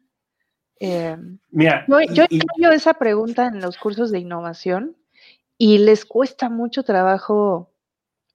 eh 0.79 1.17
Mira, 1.51 1.87
yo, 2.11 2.25
yo 2.59 2.71
esa 2.71 2.93
pregunta 2.93 3.47
en 3.47 3.62
los 3.62 3.79
cursos 3.79 4.11
de 4.11 4.19
innovación 4.19 4.95
y 5.57 5.79
les 5.79 6.05
cuesta 6.05 6.51
mucho 6.51 6.83
trabajo 6.83 7.73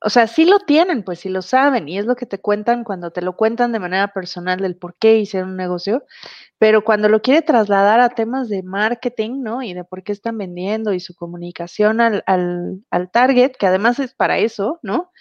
o 0.03 0.09
sea, 0.09 0.25
sí 0.25 0.45
lo 0.45 0.59
tienen, 0.59 1.03
pues 1.03 1.19
sí 1.19 1.29
lo 1.29 1.43
saben, 1.43 1.87
y 1.87 1.99
es 1.99 2.05
lo 2.05 2.15
que 2.15 2.25
te 2.25 2.39
cuentan 2.39 2.83
cuando 2.83 3.11
te 3.11 3.21
lo 3.21 3.35
cuentan 3.35 3.71
de 3.71 3.79
manera 3.79 4.07
personal 4.07 4.59
del 4.59 4.75
por 4.75 4.95
qué 4.95 5.19
hicieron 5.19 5.51
un 5.51 5.57
negocio, 5.57 6.03
pero 6.57 6.83
cuando 6.83 7.07
lo 7.07 7.21
quiere 7.21 7.43
trasladar 7.43 7.99
a 7.99 8.09
temas 8.09 8.49
de 8.49 8.63
marketing, 8.63 9.43
¿no? 9.43 9.61
Y 9.61 9.73
de 9.75 9.83
por 9.83 10.03
qué 10.03 10.11
están 10.11 10.39
vendiendo 10.39 10.93
y 10.93 10.99
su 10.99 11.13
comunicación 11.13 12.01
al, 12.01 12.23
al, 12.25 13.11
target, 13.11 13.51
que 13.51 13.67
además 13.67 13.99
es 13.99 14.13
para 14.13 14.39
eso, 14.39 14.79
¿no? 14.81 15.11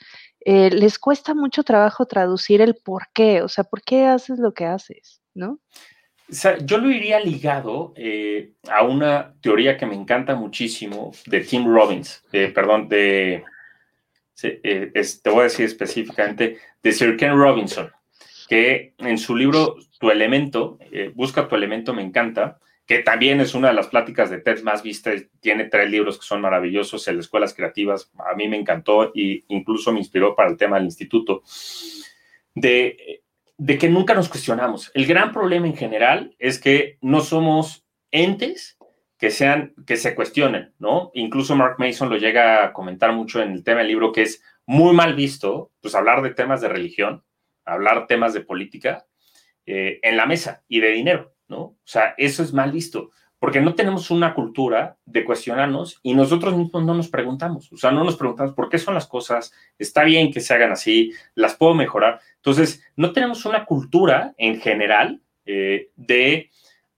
Eh, 0.47 0.71
les 0.71 0.99
cuesta 0.99 1.35
mucho 1.35 1.63
trabajo 1.63 2.07
traducir 2.07 2.63
el 2.63 2.75
por 2.75 3.09
qué, 3.13 3.43
o 3.43 3.49
sea, 3.49 3.65
por 3.65 3.83
qué 3.83 4.07
haces 4.07 4.39
lo 4.39 4.55
que 4.55 4.65
haces, 4.65 5.21
¿no? 5.35 5.61
O 6.31 6.33
sea, 6.33 6.57
yo 6.59 6.79
lo 6.79 6.91
iría 6.91 7.21
ligado 7.21 7.93
eh, 7.97 8.53
a 8.71 8.83
una 8.85 9.35
teoría 9.43 9.77
que 9.77 9.85
me 9.85 9.97
encanta 9.97 10.37
muchísimo 10.37 11.11
de 11.27 11.41
Tim 11.41 11.67
Robbins, 11.67 12.25
eh, 12.33 12.51
perdón, 12.55 12.89
de 12.89 13.45
eh, 14.43 14.93
te 15.23 15.31
voy 15.31 15.41
a 15.41 15.45
decir 15.45 15.67
específicamente, 15.67 16.59
de 16.83 16.93
Sir 16.93 17.17
Ken 17.17 17.37
Robinson, 17.37 17.91
que 18.49 18.95
en 18.99 19.19
su 19.19 19.37
libro 19.37 19.77
Tu 19.99 20.11
elemento, 20.11 20.79
eh, 20.93 21.13
Busca 21.15 21.49
tu 21.49 21.57
elemento, 21.57 21.95
me 21.95 22.03
encanta, 22.03 22.59
que 22.87 23.01
también 23.01 23.41
es 23.41 23.55
una 23.55 23.69
de 23.69 23.75
las 23.75 23.87
pláticas 23.87 24.31
de 24.31 24.41
TED 24.41 24.63
más 24.63 24.83
vistas, 24.83 25.23
tiene 25.41 25.65
tres 25.67 25.89
libros 25.91 26.19
que 26.19 26.25
son 26.25 26.41
maravillosos, 26.41 27.07
el 27.07 27.21
Escuelas 27.21 27.55
Creativas, 27.55 28.11
a 28.19 28.35
mí 28.35 28.49
me 28.49 28.57
encantó 28.57 29.13
e 29.15 29.45
incluso 29.49 29.93
me 29.93 30.01
inspiró 30.01 30.35
para 30.35 30.51
el 30.51 30.57
tema 30.57 30.77
del 30.77 30.87
instituto, 30.87 31.43
de, 32.55 33.23
de 33.57 33.79
que 33.79 33.89
nunca 33.89 34.15
nos 34.15 34.29
cuestionamos. 34.29 34.91
El 34.95 35.07
gran 35.07 35.33
problema 35.33 35.69
en 35.69 35.77
general 35.77 36.35
es 36.39 36.59
que 36.59 36.99
no 37.01 37.21
somos 37.21 37.87
entes 38.11 38.77
que 39.21 39.31
sean, 39.31 39.75
que 39.87 39.99
se 39.99 40.15
cuestionen, 40.15 40.73
¿no? 40.79 41.11
Incluso 41.13 41.55
Mark 41.55 41.77
Mason 41.79 42.09
lo 42.09 42.17
llega 42.17 42.65
a 42.65 42.73
comentar 42.73 43.13
mucho 43.13 43.43
en 43.43 43.53
el 43.53 43.63
tema 43.63 43.81
del 43.81 43.89
libro 43.89 44.13
que 44.13 44.23
es 44.23 44.43
muy 44.65 44.95
mal 44.95 45.15
visto, 45.15 45.73
pues 45.83 45.95
hablar 45.95 46.23
de 46.23 46.31
temas 46.31 46.63
de 46.63 46.69
religión, 46.69 47.23
hablar 47.67 48.07
temas 48.07 48.33
de 48.33 48.41
política 48.41 49.05
eh, 49.67 49.99
en 50.03 50.17
la 50.17 50.25
mesa 50.25 50.65
y 50.69 50.81
de 50.81 50.89
dinero, 50.89 51.35
¿no? 51.49 51.59
O 51.61 51.79
sea, 51.85 52.15
eso 52.17 52.43
es 52.43 52.55
mal 52.55 52.73
visto, 52.73 53.11
porque 53.39 53.61
no 53.61 53.75
tenemos 53.75 54.11
una 54.11 54.33
cultura 54.33 54.97
de 55.05 55.23
cuestionarnos 55.27 56.01
y 56.03 56.15
nosotros 56.15 56.57
mismos 56.57 56.83
no 56.83 56.95
nos 56.95 57.09
preguntamos, 57.09 57.71
o 57.73 57.77
sea, 57.77 57.91
no 57.91 58.05
nos 58.05 58.17
preguntamos 58.17 58.55
por 58.55 58.71
qué 58.71 58.79
son 58.79 58.95
las 58.95 59.07
cosas, 59.07 59.53
está 59.79 60.03
bien 60.03 60.33
que 60.33 60.41
se 60.41 60.55
hagan 60.55 60.73
así, 60.73 61.13
las 61.35 61.57
puedo 61.57 61.75
mejorar. 61.75 62.21
Entonces, 62.37 62.83
no 62.97 63.13
tenemos 63.13 63.45
una 63.45 63.67
cultura 63.67 64.33
en 64.39 64.59
general 64.63 65.21
eh, 65.45 65.91
de 65.97 66.51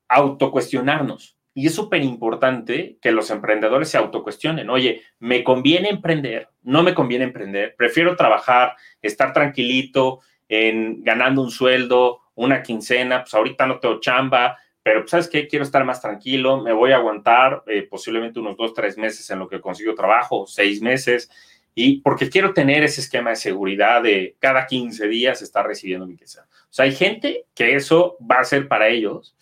autocuestionarnos. 0.07 1.37
Y 1.55 1.67
es 1.67 1.75
súper 1.75 2.03
importante 2.03 2.97
que 3.01 3.13
los 3.13 3.31
emprendedores 3.31 3.91
se 3.91 3.99
autocuestionen. 3.99 4.71
Oye, 4.71 5.03
¿me 5.19 5.45
conviene 5.45 5.91
emprender? 5.91 6.49
¿No 6.63 6.83
me 6.83 6.95
conviene 6.95 7.25
emprender? 7.25 7.75
Prefiero 7.77 8.17
trabajar, 8.17 8.75
estar 9.03 9.33
tranquilito, 9.33 10.21
en 10.49 11.03
ganando 11.03 11.43
un 11.43 11.51
sueldo, 11.51 12.21
una 12.35 12.63
quincena, 12.63 13.23
pues 13.23 13.35
ahorita 13.35 13.67
no 13.67 13.79
tengo 13.79 14.01
chamba, 14.01 14.59
pero 14.83 15.01
pues, 15.01 15.11
¿sabes 15.11 15.29
qué? 15.29 15.47
Quiero 15.47 15.65
estar 15.65 15.85
más 15.85 16.01
tranquilo, 16.01 16.61
me 16.61 16.73
voy 16.73 16.93
a 16.93 16.97
aguantar 16.97 17.63
eh, 17.67 17.87
posiblemente 17.89 18.41
unos 18.41 18.57
dos, 18.57 18.75
tres 18.75 18.99
meses 18.99 19.29
en 19.31 19.39
lo 19.39 19.49
que 19.49 19.61
consigo 19.61 19.95
trabajo, 19.95 20.47
seis 20.47 20.83
meses, 20.83 21.31
y 21.75 22.01
porque 22.01 22.29
quiero 22.29 22.53
tener 22.53 22.83
ese 22.83 23.01
esquema 23.01 23.31
de 23.31 23.37
seguridad 23.37 24.03
de 24.03 24.37
cada 24.39 24.67
15 24.67 25.09
días 25.09 25.41
estar 25.41 25.67
recibiendo 25.67 26.07
mi 26.07 26.17
quincena. 26.17 26.47
O 26.51 26.67
sea, 26.69 26.85
hay 26.85 26.93
gente 26.93 27.47
que 27.55 27.75
eso 27.75 28.19
va 28.21 28.41
a 28.41 28.45
ser 28.45 28.69
para 28.69 28.89
ellos 28.89 29.35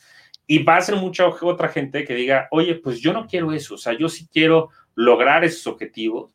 y 0.50 0.64
va 0.64 0.78
a 0.78 0.80
ser 0.80 0.96
mucha 0.96 1.28
otra 1.28 1.68
gente 1.68 2.04
que 2.04 2.12
diga, 2.12 2.48
oye, 2.50 2.74
pues 2.74 2.98
yo 2.98 3.12
no 3.12 3.28
quiero 3.28 3.52
eso, 3.52 3.76
o 3.76 3.78
sea, 3.78 3.96
yo 3.96 4.08
sí 4.08 4.26
quiero 4.26 4.70
lograr 4.96 5.44
esos 5.44 5.64
objetivos. 5.68 6.32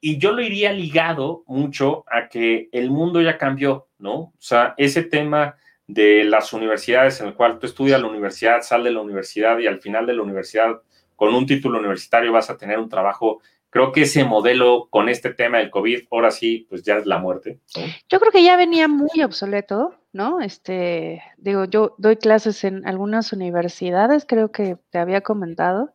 Y 0.00 0.16
yo 0.16 0.32
lo 0.32 0.40
iría 0.40 0.72
ligado 0.72 1.44
mucho 1.46 2.06
a 2.10 2.30
que 2.30 2.70
el 2.72 2.90
mundo 2.90 3.20
ya 3.20 3.36
cambió, 3.36 3.88
¿no? 3.98 4.14
O 4.14 4.34
sea, 4.38 4.72
ese 4.78 5.02
tema 5.02 5.56
de 5.86 6.24
las 6.24 6.54
universidades 6.54 7.20
en 7.20 7.26
el 7.26 7.34
cual 7.34 7.58
tú 7.58 7.66
estudias 7.66 8.00
la 8.00 8.08
universidad, 8.08 8.62
sal 8.62 8.82
de 8.82 8.92
la 8.92 9.02
universidad 9.02 9.58
y 9.58 9.66
al 9.66 9.82
final 9.82 10.06
de 10.06 10.14
la 10.14 10.22
universidad 10.22 10.80
con 11.14 11.34
un 11.34 11.44
título 11.44 11.80
universitario 11.80 12.32
vas 12.32 12.48
a 12.48 12.56
tener 12.56 12.78
un 12.78 12.88
trabajo 12.88 13.42
creo 13.72 13.90
que 13.90 14.02
ese 14.02 14.24
modelo 14.24 14.88
con 14.90 15.08
este 15.08 15.32
tema 15.32 15.56
del 15.56 15.70
COVID, 15.70 16.04
ahora 16.10 16.30
sí, 16.30 16.66
pues 16.68 16.82
ya 16.82 16.98
es 16.98 17.06
la 17.06 17.16
muerte. 17.16 17.58
Yo 18.06 18.20
creo 18.20 18.30
que 18.30 18.42
ya 18.42 18.54
venía 18.58 18.86
muy 18.86 19.22
obsoleto, 19.24 19.94
¿no? 20.12 20.40
Este, 20.40 21.22
digo, 21.38 21.64
yo 21.64 21.94
doy 21.98 22.16
clases 22.16 22.64
en 22.64 22.86
algunas 22.86 23.32
universidades, 23.32 24.26
creo 24.26 24.52
que 24.52 24.76
te 24.90 24.98
había 24.98 25.22
comentado, 25.22 25.94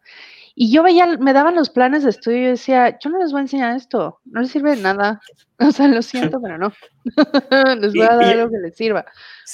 Y 0.56 0.72
yo 0.72 0.84
veía, 0.84 1.06
me 1.20 1.34
daban 1.34 1.56
los 1.56 1.70
planes 1.70 2.04
de 2.04 2.10
estudio 2.10 2.40
y 2.40 2.46
decía, 2.48 2.98
yo 3.00 3.12
no 3.12 3.20
les 3.20 3.32
voy 3.32 3.40
a 3.40 3.42
enseñar 3.44 3.76
esto, 3.76 4.20
no 4.26 4.42
les 4.42 4.52
sirve 4.52 4.76
de 4.76 4.82
nada. 4.82 5.22
O 5.60 5.72
sea, 5.72 5.88
lo 5.88 6.04
siento, 6.04 6.40
pero 6.44 6.58
no. 6.60 6.72
les 7.82 7.94
voy 7.94 8.04
a 8.04 8.16
dar 8.16 8.26
algo 8.26 8.52
que 8.52 8.60
les 8.60 8.76
sirva. 8.76 9.06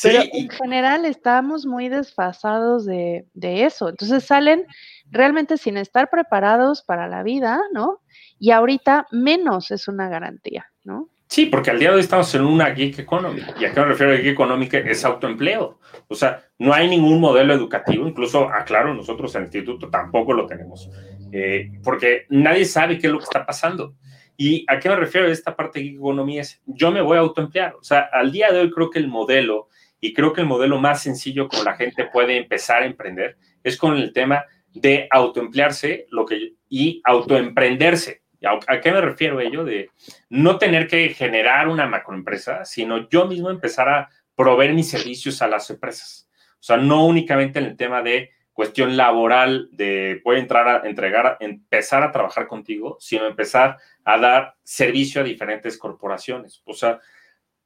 pero 0.02 0.24
en 0.34 0.50
general 0.50 1.06
estamos 1.06 1.66
muy 1.66 1.88
desfasados 1.90 2.86
de, 2.86 3.26
de 3.34 3.64
eso. 3.66 3.90
Entonces 3.90 4.26
salen 4.26 4.66
realmente 5.12 5.58
sin 5.58 5.78
estar 5.78 6.10
preparados 6.10 6.84
para 6.84 7.08
la 7.08 7.24
vida, 7.24 7.62
¿no? 7.74 8.02
Y 8.38 8.52
ahorita 8.52 9.08
menos 9.12 9.72
es 9.72 9.88
una 9.88 10.10
garantía, 10.10 10.72
¿no? 10.84 11.10
Sí, 11.34 11.48
porque 11.48 11.72
al 11.72 11.80
día 11.80 11.90
de 11.90 11.96
hoy 11.96 12.02
estamos 12.02 12.36
en 12.36 12.44
una 12.44 12.76
gig 12.76 13.00
economy. 13.00 13.42
¿Y 13.60 13.66
a 13.66 13.74
qué 13.74 13.80
me 13.80 13.88
refiero 13.88 14.14
a 14.14 14.18
gig 14.18 14.28
económica? 14.28 14.78
Es 14.78 15.04
autoempleo. 15.04 15.80
O 16.08 16.14
sea, 16.14 16.44
no 16.60 16.72
hay 16.72 16.88
ningún 16.88 17.20
modelo 17.20 17.56
educativo. 17.56 18.08
Incluso, 18.08 18.50
aclaro, 18.50 18.94
nosotros 18.94 19.34
en 19.34 19.42
el 19.42 19.48
instituto 19.48 19.90
tampoco 19.90 20.34
lo 20.34 20.46
tenemos. 20.46 20.92
Eh, 21.32 21.72
porque 21.84 22.28
nadie 22.30 22.66
sabe 22.66 23.00
qué 23.00 23.08
es 23.08 23.14
lo 23.14 23.18
que 23.18 23.24
está 23.24 23.48
pasando. 23.48 23.96
¿Y 24.38 24.64
a 24.68 24.78
qué 24.78 24.90
me 24.90 24.96
refiero 24.96 25.28
a 25.28 25.32
esta 25.32 25.56
parte 25.56 25.80
de 25.80 25.86
gig 25.86 25.96
economy? 25.96 26.38
Es, 26.38 26.62
yo 26.68 26.92
me 26.92 27.02
voy 27.02 27.18
a 27.18 27.22
autoemplear. 27.22 27.74
O 27.80 27.84
sea, 27.84 28.08
al 28.14 28.32
día 28.32 28.52
de 28.52 28.60
hoy 28.60 28.70
creo 28.70 28.92
que 28.92 29.00
el 29.00 29.08
modelo, 29.08 29.70
y 30.00 30.14
creo 30.14 30.34
que 30.34 30.42
el 30.42 30.48
modelo 30.48 30.80
más 30.80 31.02
sencillo 31.02 31.48
como 31.48 31.64
la 31.64 31.76
gente 31.76 32.06
puede 32.14 32.38
empezar 32.38 32.84
a 32.84 32.86
emprender, 32.86 33.38
es 33.64 33.76
con 33.76 33.98
el 33.98 34.14
tema 34.14 34.46
de 34.72 35.08
autoemplearse 35.10 36.06
lo 36.12 36.28
que, 36.28 36.54
y 36.70 37.02
autoemprenderse. 37.04 38.23
¿A 38.44 38.82
qué 38.82 38.92
me 38.92 39.02
refiero 39.02 39.40
ello? 39.40 39.64
De 39.64 39.90
no 40.30 40.58
tener 40.58 40.88
que 40.88 41.10
generar 41.10 41.68
una 41.68 41.88
macroempresa, 41.88 42.66
sino 42.66 43.10
yo 43.10 43.26
mismo 43.26 43.50
empezar 43.50 43.90
a 43.90 44.10
proveer 44.36 44.74
mis 44.74 44.90
servicios 44.90 45.42
a 45.42 45.48
las 45.48 45.70
empresas. 45.70 46.28
O 46.54 46.64
sea, 46.64 46.78
no 46.78 47.06
únicamente 47.06 47.60
en 47.60 47.66
el 47.66 47.78
tema 47.78 48.02
de 48.02 48.32
cuestión 48.54 48.96
laboral, 48.96 49.70
de 49.72 50.22
voy 50.24 50.38
a 50.38 50.40
entrar 50.40 50.68
a 50.68 50.88
entregar, 50.88 51.38
empezar 51.40 52.04
a 52.04 52.12
trabajar 52.12 52.48
contigo, 52.48 52.98
sino 53.00 53.26
empezar 53.26 53.78
a 54.04 54.18
dar 54.20 54.56
servicio 54.64 55.22
a 55.22 55.24
diferentes 55.24 55.78
corporaciones. 55.78 56.62
O 56.66 56.74
sea, 56.74 57.00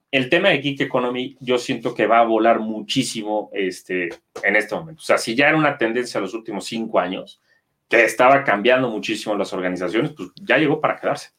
el 0.10 0.30
tema 0.30 0.50
de 0.50 0.60
Geek 0.60 0.82
Economy 0.82 1.36
yo 1.42 1.58
siento 1.58 1.94
que 1.94 2.08
va 2.08 2.20
a 2.20 2.26
volar 2.26 2.60
muchísimo 2.60 3.50
este, 3.54 4.10
en 4.42 4.56
este 4.56 4.76
momento. 4.76 5.02
O 5.02 5.06
sea, 5.06 5.18
si 5.18 5.36
ya 5.36 5.50
era 5.50 5.58
una 5.58 5.78
tendencia 5.78 6.22
los 6.22 6.34
últimos 6.34 6.66
cinco 6.66 7.00
años, 7.00 7.42
que 7.90 8.04
estaba 8.04 8.44
cambiando 8.44 8.90
muchísimo 8.90 9.36
las 9.36 9.54
organizaciones, 9.54 10.12
pues 10.12 10.30
ya 10.36 10.58
llegó 10.58 10.82
para 10.82 10.98
quedarse. 10.98 11.30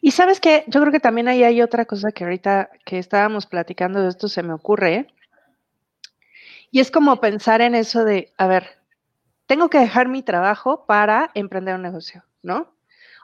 Y 0.00 0.10
sabes 0.10 0.40
que 0.40 0.64
yo 0.66 0.80
creo 0.80 0.92
que 0.92 1.00
también 1.00 1.28
ahí 1.28 1.42
hay 1.42 1.62
otra 1.62 1.84
cosa 1.84 2.12
que 2.12 2.24
ahorita 2.24 2.70
que 2.84 2.98
estábamos 2.98 3.46
platicando 3.46 4.02
de 4.02 4.08
esto 4.08 4.28
se 4.28 4.42
me 4.42 4.52
ocurre. 4.52 5.06
Y 6.70 6.80
es 6.80 6.90
como 6.90 7.20
pensar 7.20 7.60
en 7.60 7.74
eso 7.74 8.04
de, 8.04 8.32
a 8.36 8.46
ver, 8.46 8.80
tengo 9.46 9.68
que 9.68 9.78
dejar 9.78 10.08
mi 10.08 10.22
trabajo 10.22 10.86
para 10.86 11.30
emprender 11.34 11.74
un 11.74 11.82
negocio, 11.82 12.24
¿no? 12.42 12.72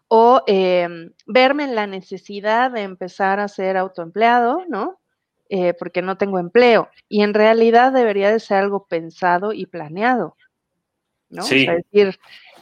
O 0.08 0.42
em, 0.46 1.12
verme 1.26 1.64
en 1.64 1.74
la 1.74 1.86
necesidad 1.86 2.70
de 2.70 2.82
empezar 2.82 3.38
a 3.38 3.48
ser 3.48 3.76
autoempleado, 3.76 4.64
¿no? 4.68 5.00
Eh, 5.48 5.74
porque 5.74 6.02
no 6.02 6.16
tengo 6.16 6.38
empleo. 6.38 6.90
Y 7.08 7.22
en 7.22 7.34
realidad 7.34 7.92
debería 7.92 8.32
de 8.32 8.40
ser 8.40 8.58
algo 8.58 8.86
pensado 8.86 9.52
y 9.52 9.66
planeado, 9.66 10.36
¿no? 11.28 11.42
Sí. 11.42 11.66
es 11.68 11.84
decir, 11.84 12.18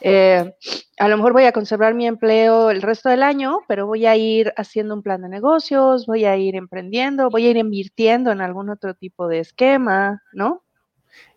eh, 0.07 0.55
a 0.99 1.09
lo 1.09 1.17
mejor 1.17 1.33
voy 1.33 1.45
a 1.45 1.53
conservar 1.53 1.95
mi 1.95 2.07
empleo 2.07 2.71
el 2.71 2.83
resto 2.83 3.09
del 3.09 3.23
año, 3.23 3.61
pero 3.67 3.87
voy 3.87 4.05
a 4.05 4.17
ir 4.17 4.53
haciendo 4.59 4.95
un 4.95 5.03
plan 5.03 5.23
de 5.23 5.31
negocios, 5.31 6.05
voy 6.05 6.27
a 6.27 6.37
ir 6.37 6.57
emprendiendo, 6.57 7.31
voy 7.31 7.47
a 7.47 7.51
ir 7.51 7.57
invirtiendo 7.57 8.31
en 8.31 8.43
algún 8.43 8.69
otro 8.69 8.93
tipo 8.93 9.29
de 9.29 9.38
esquema, 9.38 10.23
¿no? 10.35 10.62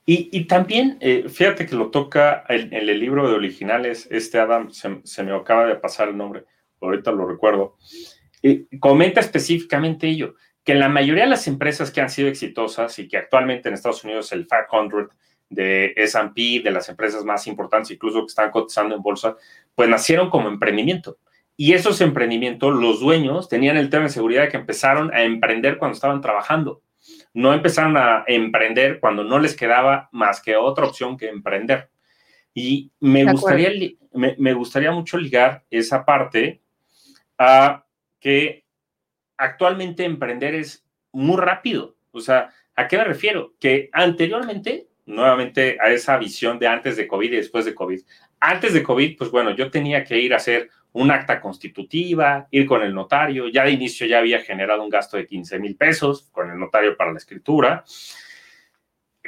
Y, 0.10 0.46
también, 0.46 0.98
eh, 1.02 1.28
fíjate 1.28 1.66
que 1.66 1.76
lo 1.76 1.92
toca 1.92 2.46
en, 2.48 2.74
el 2.74 2.98
libro 2.98 3.28
de 3.28 3.36
originales, 3.36 4.08
este 4.10 4.40
Adam, 4.40 4.70
se, 4.72 5.24
me 5.24 5.36
acaba 5.36 5.66
de 5.66 5.76
pasar 5.76 6.08
el 6.08 6.16
nombre, 6.16 6.46
ahorita 6.80 7.12
lo 7.12 7.26
recuerdo, 7.26 7.76
comenta 8.80 9.20
específicamente 9.20 10.08
ello, 10.08 10.36
que 10.64 10.76
la 10.76 10.88
mayoría 10.88 11.24
de 11.24 11.30
las 11.30 11.48
empresas 11.48 11.92
que 11.92 12.00
han 12.00 12.10
sido 12.10 12.30
exitosas 12.30 13.00
y 13.00 13.10
que 13.10 13.18
actualmente 13.18 13.68
en 13.68 13.76
Estados 13.76 14.06
Unidos 14.06 14.32
el 14.32 14.48
500 14.48 15.10
de 15.50 15.94
S&P, 15.96 16.62
de 16.64 16.72
las 16.72 16.90
empresas 16.90 17.24
más 17.24 17.48
importantes, 17.48 17.92
incluso 17.92 18.22
que 18.22 18.28
están 18.28 18.52
cotizando 18.52 18.96
en 18.96 19.02
bolsa, 19.02 19.36
pues 19.76 19.90
nacieron 19.90 20.30
como 20.30 20.50
emprendimiento. 20.50 21.18
Y 21.56 21.74
esos 21.74 22.02
emprendimientos, 22.02 22.74
los 22.76 23.00
dueños 23.00 23.50
tenían 23.50 23.78
el 23.78 23.90
tema 23.90 24.04
de 24.04 24.10
seguridad 24.10 24.50
que 24.50 24.58
empezaron 24.58 25.14
a 25.14 25.24
emprender 25.24 25.78
cuando 25.78 25.96
estaban 25.96 26.22
trabajando. 26.22 26.82
No 27.34 27.54
empezaron 27.54 27.98
a 27.98 28.24
emprender 28.28 29.00
cuando 29.00 29.24
no 29.24 29.40
les 29.40 29.56
quedaba 29.56 30.10
más 30.12 30.42
que 30.42 30.56
otra 30.56 30.86
opción 30.86 31.18
que 31.18 31.30
emprender. 31.30 31.90
Y 32.54 32.92
me 33.00 33.24
gustaría, 33.32 33.72
me, 34.14 34.36
me 34.38 34.54
gustaría 34.54 34.92
mucho 34.92 35.18
ligar 35.18 35.64
esa 35.72 36.06
parte 36.06 36.62
a 37.38 37.86
que 38.20 38.66
actualmente 39.38 40.04
emprender 40.04 40.56
es 40.56 40.86
muy 41.12 41.38
rápido. 41.38 41.96
O 42.12 42.20
sea, 42.20 42.50
¿a 42.76 42.88
qué 42.88 42.98
me 42.98 43.04
refiero? 43.04 43.54
Que 43.60 43.90
anteriormente 43.94 44.88
nuevamente 45.08 45.78
a 45.82 45.90
esa 45.90 46.18
visión 46.18 46.60
de 46.60 46.68
antes 46.68 46.98
de 46.98 47.08
COVID 47.08 47.32
y 47.32 47.38
después 47.38 47.66
de 47.66 47.74
COVID. 47.74 48.02
Antes 48.40 48.74
de 48.74 48.84
COVID, 48.84 49.18
pues 49.18 49.32
bueno, 49.32 49.52
yo 49.52 49.72
tenía 49.72 50.04
que 50.04 50.20
ir 50.20 50.34
a 50.34 50.38
hacer 50.38 50.70
un 50.92 51.10
acta 51.12 51.40
constitutiva, 51.40 52.48
ir 52.52 52.66
con 52.66 52.84
el 52.84 52.94
notario. 52.94 53.48
Ya 53.48 53.64
de 53.64 53.72
inicio 53.72 54.06
ya 54.06 54.20
había 54.20 54.42
generado 54.42 54.84
un 54.84 54.90
gasto 54.90 55.18
de 55.18 55.26
15 55.26 55.60
mil 55.60 55.76
pesos 55.76 56.30
con 56.32 56.52
el 56.52 56.60
notario 56.60 56.96
para 56.96 57.12
la 57.12 57.18
escritura, 57.18 57.84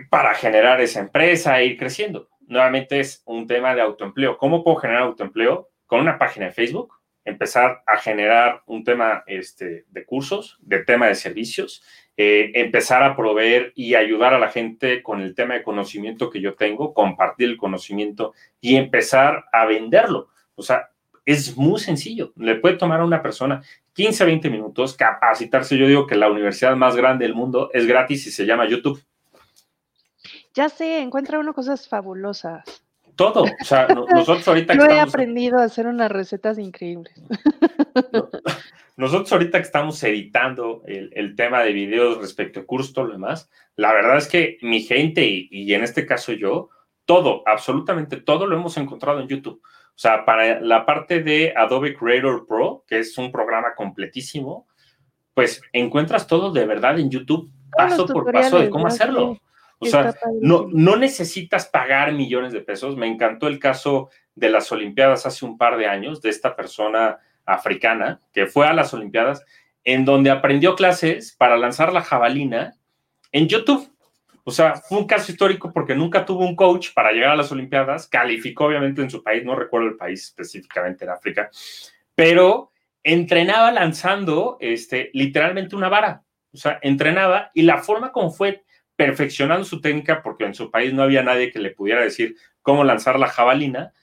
para 0.10 0.34
generar 0.36 0.82
esa 0.82 1.00
empresa 1.00 1.60
e 1.60 1.66
ir 1.68 1.78
creciendo. 1.78 2.30
Nuevamente 2.48 3.00
es 3.00 3.24
un 3.26 3.48
tema 3.48 3.74
de 3.74 3.82
autoempleo. 3.82 4.38
¿Cómo 4.38 4.64
puedo 4.64 4.78
generar 4.78 5.04
autoempleo? 5.04 5.70
Con 5.86 6.02
una 6.02 6.18
página 6.18 6.48
de 6.48 6.52
Facebook, 6.52 6.94
empezar 7.24 7.84
a 7.86 7.98
generar 7.98 8.64
un 8.66 8.84
tema 8.84 9.24
este, 9.28 9.86
de 9.88 10.06
cursos, 10.06 10.58
de 10.62 10.84
tema 10.84 11.08
de 11.08 11.16
servicios 11.16 11.84
eh, 12.22 12.52
empezar 12.56 13.02
a 13.02 13.16
proveer 13.16 13.72
y 13.76 13.96
ayudar 13.96 14.34
a 14.34 14.40
la 14.40 14.50
gente 14.50 15.02
con 15.02 15.22
el 15.22 15.34
tema 15.34 15.54
de 15.54 15.64
conocimiento 15.64 16.30
que 16.30 16.42
yo 16.42 16.56
tengo, 16.56 16.94
compartir 16.94 17.48
el 17.48 17.56
conocimiento 17.56 18.34
y 18.60 18.76
empezar 18.76 19.46
a 19.54 19.66
venderlo. 19.66 20.28
O 20.56 20.62
sea, 20.62 20.90
es 21.26 21.56
muy 21.56 21.80
sencillo. 21.80 22.34
Le 22.36 22.56
puede 22.56 22.76
tomar 22.76 23.00
a 23.00 23.06
una 23.06 23.22
persona 23.22 23.64
15 23.94 24.24
a 24.24 24.26
20 24.26 24.50
minutos 24.50 24.98
capacitarse. 24.98 25.78
Yo 25.78 25.88
digo 25.88 26.08
que 26.08 26.16
la 26.16 26.30
universidad 26.30 26.76
más 26.76 26.98
grande 26.98 27.24
del 27.24 27.36
mundo 27.36 27.70
es 27.72 27.88
gratis 27.88 28.28
y 28.28 28.32
se 28.32 28.46
llama 28.46 28.68
YouTube. 28.68 29.02
Ya 30.54 30.68
sé, 30.68 31.00
encuentra 31.00 31.40
uno 31.40 31.54
cosas 31.54 31.88
fabulosas. 31.88 32.84
Todo. 33.16 33.44
O 33.44 33.64
sea, 33.64 33.88
nosotros 33.88 34.46
ahorita. 34.46 34.74
Yo 34.76 34.84
he 34.88 35.00
aprendido 35.00 35.58
a 35.58 35.64
hacer 35.64 35.88
unas 35.88 36.12
recetas 36.12 36.60
increíbles. 36.60 37.14
Nosotros 39.00 39.32
ahorita 39.32 39.60
que 39.60 39.66
estamos 39.66 40.04
editando 40.04 40.84
el, 40.86 41.34
tema 41.38 41.64
de 41.64 41.72
videos 41.72 42.18
respecto 42.18 42.60
a 42.60 42.66
curso, 42.66 42.92
todo 42.92 43.06
lo 43.06 43.14
demás, 43.14 43.50
la 43.78 43.94
verdad 43.94 44.18
es 44.18 44.28
que 44.28 44.58
mi 44.62 44.82
gente 44.82 45.26
y, 45.26 45.74
en 45.74 45.84
este 45.84 46.06
caso 46.06 46.34
yo, 46.34 46.68
todo, 47.06 47.42
absolutamente 47.46 48.18
todo 48.18 48.46
lo 48.46 48.58
hemos 48.58 48.76
encontrado 48.76 49.22
en 49.22 49.30
YouTube. 49.30 49.62
O 49.64 49.92
sea, 49.96 50.26
para 50.26 50.60
la 50.60 50.86
parte 50.86 51.24
de 51.24 51.54
Adobe 51.56 51.96
Creator 51.96 52.46
Pro, 52.46 52.84
que 52.86 53.00
es 53.00 53.18
un 53.18 53.32
programa 53.32 53.74
completísimo, 53.74 54.68
pues 55.34 55.62
encuentras 55.72 56.28
todo 56.28 56.52
de 56.52 56.66
verdad 56.66 57.00
en 57.00 57.10
YouTube, 57.10 57.50
paso 57.72 58.06
por 58.06 58.30
paso 58.30 58.60
de 58.60 58.70
cómo 58.70 58.88
hacerlo. 58.88 59.40
O 59.78 59.86
sea, 59.86 60.14
no, 60.42 60.68
no 60.70 60.98
necesitas 60.98 61.68
pagar 61.68 62.12
millones 62.12 62.52
de 62.52 62.60
pesos. 62.60 62.98
Me 62.98 63.08
encantó 63.08 63.48
el 63.48 63.60
caso 63.60 64.10
de 64.36 64.50
las 64.50 64.70
Olimpiadas 64.74 65.26
hace 65.26 65.46
un 65.46 65.58
par 65.58 65.78
de 65.78 65.88
años, 65.88 66.22
de 66.22 66.32
esta 66.32 66.54
persona 66.54 67.20
africana 67.54 68.22
que 68.34 68.46
fue 68.46 68.68
a 68.68 68.74
las 68.74 68.94
Olimpiadas, 68.94 69.44
en 69.84 70.06
donde 70.06 70.30
aprendió 70.30 70.76
clases 70.76 71.36
para 71.38 71.58
lanzar 71.58 71.94
la 71.94 72.02
jabalina 72.02 72.76
en 73.32 73.48
YouTube. 73.48 73.90
O 74.44 74.52
sea, 74.52 74.76
fue 74.76 74.98
un 74.98 75.08
caso 75.08 75.32
histórico 75.32 75.72
porque 75.74 75.96
nunca 75.96 76.26
tuvo 76.26 76.46
un 76.46 76.56
coach 76.56 76.94
para 76.94 77.12
llegar 77.12 77.32
a 77.32 77.36
las 77.36 77.52
Olimpiadas, 77.52 78.08
calificó 78.08 78.66
obviamente 78.66 79.02
en 79.02 79.10
su 79.10 79.24
país, 79.24 79.44
no 79.44 79.56
recuerdo 79.56 79.88
el 79.88 79.98
país 79.98 80.24
específicamente 80.24 81.06
en 81.06 81.12
África, 81.12 81.50
pero 82.16 82.72
entrenaba 83.04 83.72
lanzando 83.72 84.58
este, 84.60 85.10
literalmente 85.14 85.76
una 85.76 85.90
vara. 85.90 86.24
O 86.52 86.58
sea, 86.58 86.80
entrenaba 86.82 87.52
y 87.54 87.62
la 87.62 87.78
forma 87.78 88.12
como 88.12 88.32
fue 88.32 88.64
perfeccionando 88.96 89.64
su 89.64 89.80
técnica, 89.80 90.22
porque 90.22 90.46
en 90.46 90.54
su 90.54 90.72
país 90.72 90.94
no 90.94 91.04
había 91.04 91.24
nadie 91.24 91.52
que 91.52 91.60
le 91.60 91.72
pudiera 91.72 92.02
decir 92.02 92.36
cómo 92.62 92.84
lanzar 92.84 93.18
la 93.18 93.28
jabalina, 93.28 93.94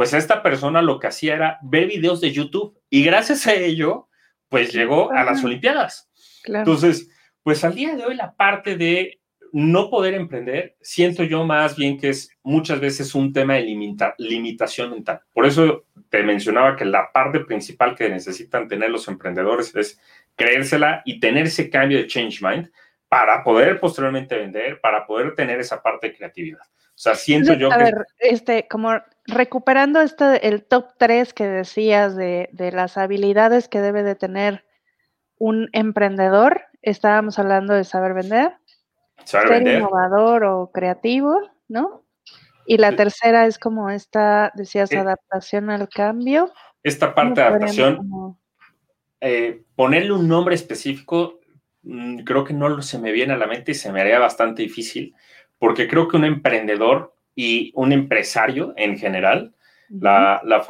pues 0.00 0.14
esta 0.14 0.42
persona 0.42 0.80
lo 0.80 0.98
que 0.98 1.08
hacía 1.08 1.34
era 1.34 1.58
ver 1.60 1.86
videos 1.86 2.22
de 2.22 2.32
YouTube 2.32 2.74
y 2.88 3.04
gracias 3.04 3.46
a 3.46 3.52
ello, 3.52 4.08
pues 4.48 4.72
llegó 4.72 5.12
a 5.12 5.24
las 5.24 5.44
Olimpiadas. 5.44 6.08
Entonces, 6.44 7.10
pues 7.42 7.62
al 7.64 7.74
día 7.74 7.94
de 7.94 8.06
hoy 8.06 8.14
la 8.14 8.34
parte 8.34 8.78
de 8.78 9.20
no 9.52 9.90
poder 9.90 10.14
emprender, 10.14 10.74
siento 10.80 11.22
yo 11.24 11.44
más 11.44 11.76
bien 11.76 11.98
que 11.98 12.08
es 12.08 12.30
muchas 12.42 12.80
veces 12.80 13.14
un 13.14 13.34
tema 13.34 13.56
de 13.56 14.14
limitación 14.16 14.92
mental. 14.92 15.20
Por 15.34 15.44
eso 15.44 15.84
te 16.08 16.22
mencionaba 16.22 16.76
que 16.76 16.86
la 16.86 17.12
parte 17.12 17.40
principal 17.40 17.94
que 17.94 18.08
necesitan 18.08 18.68
tener 18.68 18.88
los 18.88 19.06
emprendedores 19.06 19.76
es 19.76 20.00
creérsela 20.34 21.02
y 21.04 21.20
tener 21.20 21.44
ese 21.44 21.68
cambio 21.68 21.98
de 21.98 22.06
change 22.06 22.40
mind 22.40 22.70
para 23.10 23.44
poder 23.44 23.78
posteriormente 23.78 24.34
vender, 24.34 24.80
para 24.80 25.06
poder 25.06 25.34
tener 25.34 25.60
esa 25.60 25.82
parte 25.82 26.06
de 26.06 26.16
creatividad. 26.16 26.62
O 26.62 27.02
sea, 27.02 27.14
siento 27.14 27.52
yo 27.52 27.70
a 27.70 27.76
ver, 27.76 28.06
este, 28.18 28.66
como 28.66 28.92
recuperando 29.26 30.00
este, 30.00 30.48
el 30.48 30.64
top 30.64 30.92
3 30.98 31.32
que 31.32 31.46
decías 31.46 32.16
de, 32.16 32.48
de, 32.52 32.72
las 32.72 32.96
habilidades 32.96 33.68
que 33.68 33.80
debe 33.80 34.02
de 34.02 34.14
tener 34.14 34.64
un 35.38 35.68
emprendedor, 35.72 36.62
estábamos 36.82 37.38
hablando 37.38 37.74
de 37.74 37.84
saber 37.84 38.14
vender, 38.14 38.56
saber 39.24 39.48
ser 39.48 39.56
vender. 39.58 39.78
innovador 39.78 40.44
o 40.44 40.70
creativo, 40.72 41.40
¿no? 41.68 42.04
Y 42.66 42.76
la 42.78 42.94
tercera 42.94 43.46
es 43.46 43.58
como 43.58 43.90
esta, 43.90 44.52
decías, 44.54 44.92
Eh, 44.92 44.98
adaptación 44.98 45.70
al 45.70 45.88
cambio. 45.88 46.52
Esta 46.82 47.06
¿Cómo 47.06 47.14
parte 47.16 47.40
de 47.40 47.46
adaptación, 47.46 47.96
como- 47.96 48.40
eh, 49.20 49.64
ponerle 49.74 50.12
un 50.12 50.28
nombre 50.28 50.54
específico, 50.54 51.40
mm, 51.82 52.20
creo 52.20 52.44
que 52.44 52.54
no 52.54 52.80
se 52.82 52.98
me 52.98 53.12
viene 53.12 53.32
a 53.32 53.36
la 53.36 53.46
mente 53.46 53.72
y 53.72 53.74
se 53.74 53.92
me 53.92 54.00
haría 54.00 54.18
bastante 54.18 54.62
difícil, 54.62 55.14
porque 55.58 55.88
creo 55.88 56.06
que 56.08 56.16
un 56.16 56.24
emprendedor 56.24 57.14
y 57.34 57.72
un 57.74 57.92
empresario 57.92 58.74
en 58.76 58.98
general, 58.98 59.54
la, 59.88 60.40
la 60.44 60.64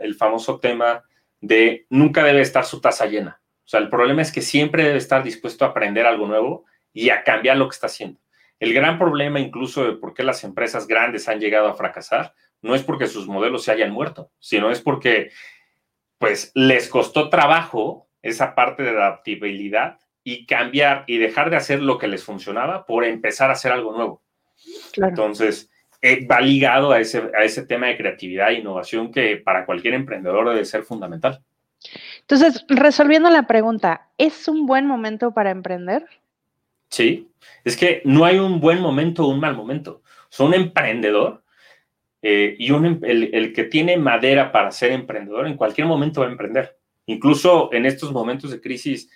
el 0.00 0.14
famoso 0.14 0.60
tema 0.60 1.04
de 1.40 1.86
nunca 1.90 2.24
debe 2.24 2.40
estar 2.40 2.64
su 2.64 2.80
taza 2.80 3.06
llena. 3.06 3.40
O 3.64 3.68
sea, 3.68 3.80
el 3.80 3.90
problema 3.90 4.22
es 4.22 4.32
que 4.32 4.40
siempre 4.40 4.84
debe 4.84 4.98
estar 4.98 5.22
dispuesto 5.22 5.64
a 5.64 5.68
aprender 5.68 6.06
algo 6.06 6.26
nuevo 6.26 6.64
y 6.92 7.10
a 7.10 7.22
cambiar 7.22 7.56
lo 7.58 7.68
que 7.68 7.74
está 7.74 7.86
haciendo. 7.86 8.20
El 8.58 8.74
gran 8.74 8.98
problema 8.98 9.38
incluso 9.38 9.84
de 9.84 9.92
por 9.92 10.14
qué 10.14 10.24
las 10.24 10.42
empresas 10.42 10.86
grandes 10.86 11.28
han 11.28 11.38
llegado 11.38 11.68
a 11.68 11.74
fracasar 11.74 12.34
no 12.60 12.74
es 12.74 12.82
porque 12.82 13.06
sus 13.06 13.28
modelos 13.28 13.64
se 13.64 13.72
hayan 13.72 13.92
muerto, 13.92 14.32
sino 14.40 14.70
es 14.70 14.80
porque 14.80 15.30
pues 16.18 16.50
les 16.54 16.88
costó 16.88 17.28
trabajo 17.28 18.08
esa 18.22 18.54
parte 18.54 18.82
de 18.82 18.90
adaptabilidad 18.90 19.98
y 20.24 20.46
cambiar 20.46 21.04
y 21.06 21.18
dejar 21.18 21.50
de 21.50 21.56
hacer 21.56 21.80
lo 21.80 21.98
que 21.98 22.08
les 22.08 22.24
funcionaba 22.24 22.84
por 22.84 23.04
empezar 23.04 23.50
a 23.50 23.52
hacer 23.52 23.70
algo 23.70 23.92
nuevo. 23.92 24.22
Claro. 24.92 25.10
Entonces, 25.10 25.70
eh, 26.00 26.26
va 26.26 26.40
ligado 26.40 26.92
a 26.92 27.00
ese, 27.00 27.30
a 27.38 27.44
ese 27.44 27.66
tema 27.66 27.88
de 27.88 27.96
creatividad 27.96 28.50
e 28.50 28.60
innovación 28.60 29.10
que 29.10 29.36
para 29.36 29.66
cualquier 29.66 29.94
emprendedor 29.94 30.48
debe 30.48 30.64
ser 30.64 30.82
fundamental. 30.82 31.42
Entonces, 32.20 32.64
resolviendo 32.68 33.30
la 33.30 33.46
pregunta, 33.46 34.08
¿es 34.18 34.48
un 34.48 34.66
buen 34.66 34.86
momento 34.86 35.32
para 35.32 35.50
emprender? 35.50 36.06
Sí, 36.88 37.28
es 37.64 37.76
que 37.76 38.02
no 38.04 38.24
hay 38.24 38.38
un 38.38 38.60
buen 38.60 38.80
momento 38.80 39.24
o 39.24 39.28
un 39.28 39.40
mal 39.40 39.56
momento. 39.56 40.02
Son 40.28 40.48
un 40.48 40.54
emprendedor 40.54 41.42
eh, 42.22 42.56
y 42.58 42.70
un, 42.70 42.86
em- 42.86 43.00
el, 43.02 43.34
el 43.34 43.52
que 43.52 43.64
tiene 43.64 43.96
madera 43.96 44.52
para 44.52 44.70
ser 44.70 44.92
emprendedor 44.92 45.46
en 45.46 45.56
cualquier 45.56 45.86
momento 45.86 46.20
va 46.20 46.28
a 46.28 46.30
emprender. 46.30 46.76
Incluso 47.06 47.72
en 47.72 47.86
estos 47.86 48.12
momentos 48.12 48.50
de 48.50 48.60
crisis, 48.60 49.10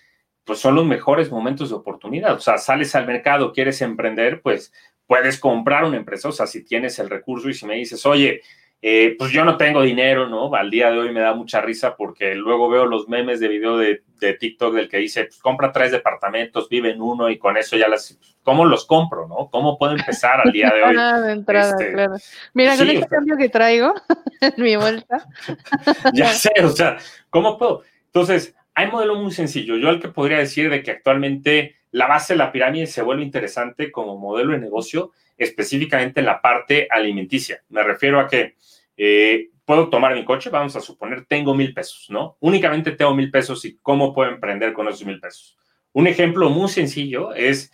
pues 0.44 0.58
son 0.58 0.74
los 0.74 0.86
mejores 0.86 1.30
momentos 1.30 1.70
de 1.70 1.76
oportunidad. 1.76 2.34
O 2.34 2.40
sea, 2.40 2.58
sales 2.58 2.94
al 2.94 3.06
mercado, 3.06 3.52
quieres 3.52 3.80
emprender, 3.82 4.40
pues 4.40 4.72
puedes 5.12 5.38
comprar 5.38 5.84
una 5.84 5.98
empresa. 5.98 6.30
O 6.30 6.32
sea, 6.32 6.46
si 6.46 6.64
tienes 6.64 6.98
el 6.98 7.10
recurso 7.10 7.50
y 7.50 7.52
si 7.52 7.66
me 7.66 7.74
dices, 7.74 8.06
oye, 8.06 8.40
eh, 8.80 9.14
pues 9.18 9.30
yo 9.30 9.44
no 9.44 9.58
tengo 9.58 9.82
dinero, 9.82 10.26
¿no? 10.26 10.54
Al 10.54 10.70
día 10.70 10.90
de 10.90 11.00
hoy 11.00 11.12
me 11.12 11.20
da 11.20 11.34
mucha 11.34 11.60
risa 11.60 11.96
porque 11.96 12.34
luego 12.34 12.70
veo 12.70 12.86
los 12.86 13.10
memes 13.10 13.38
de 13.38 13.48
video 13.48 13.76
de, 13.76 14.04
de 14.18 14.32
TikTok 14.32 14.72
del 14.74 14.88
que 14.88 14.96
dice, 14.96 15.24
pues 15.24 15.38
compra 15.38 15.70
tres 15.70 15.92
departamentos, 15.92 16.66
vive 16.70 16.92
en 16.92 17.02
uno 17.02 17.28
y 17.28 17.36
con 17.36 17.58
eso 17.58 17.76
ya 17.76 17.88
las... 17.88 18.18
¿Cómo 18.42 18.64
los 18.64 18.86
compro, 18.86 19.28
no? 19.28 19.50
¿Cómo 19.50 19.76
puedo 19.76 19.92
empezar 19.92 20.40
al 20.42 20.50
día 20.50 20.70
de 20.70 20.82
hoy? 20.82 20.96
Ah, 20.98 21.20
de 21.20 21.32
entrada, 21.32 21.72
este, 21.72 21.92
claro. 21.92 22.14
Mira, 22.54 22.78
con 22.78 22.86
este 22.86 22.96
o 22.96 23.00
sea- 23.00 23.08
cambio 23.10 23.36
que 23.36 23.48
traigo 23.50 23.94
en 24.40 24.64
mi 24.64 24.76
vuelta. 24.76 25.28
ya 26.14 26.28
sé, 26.28 26.52
o 26.64 26.70
sea, 26.70 26.96
¿cómo 27.28 27.58
puedo? 27.58 27.82
Entonces, 28.06 28.54
hay 28.74 28.90
modelos 28.90 29.18
muy 29.18 29.32
sencillos. 29.32 29.78
Yo 29.80 29.88
al 29.88 30.00
que 30.00 30.08
podría 30.08 30.38
decir 30.38 30.70
de 30.70 30.82
que 30.82 30.90
actualmente 30.90 31.76
la 31.90 32.06
base 32.06 32.32
de 32.34 32.38
la 32.38 32.52
pirámide 32.52 32.86
se 32.86 33.02
vuelve 33.02 33.22
interesante 33.22 33.92
como 33.92 34.18
modelo 34.18 34.52
de 34.52 34.58
negocio, 34.58 35.12
específicamente 35.36 36.20
en 36.20 36.26
la 36.26 36.40
parte 36.40 36.88
alimenticia. 36.90 37.62
Me 37.68 37.82
refiero 37.82 38.18
a 38.18 38.28
que 38.28 38.56
eh, 38.96 39.50
puedo 39.64 39.88
tomar 39.90 40.14
mi 40.14 40.24
coche, 40.24 40.50
vamos 40.50 40.74
a 40.76 40.80
suponer, 40.80 41.26
tengo 41.26 41.54
mil 41.54 41.74
pesos, 41.74 42.06
¿no? 42.08 42.36
Únicamente 42.40 42.92
tengo 42.92 43.14
mil 43.14 43.30
pesos 43.30 43.64
y 43.64 43.78
cómo 43.82 44.14
puedo 44.14 44.30
emprender 44.30 44.72
con 44.72 44.88
esos 44.88 45.04
mil 45.04 45.20
pesos. 45.20 45.56
Un 45.92 46.06
ejemplo 46.06 46.48
muy 46.48 46.68
sencillo 46.68 47.34
es, 47.34 47.72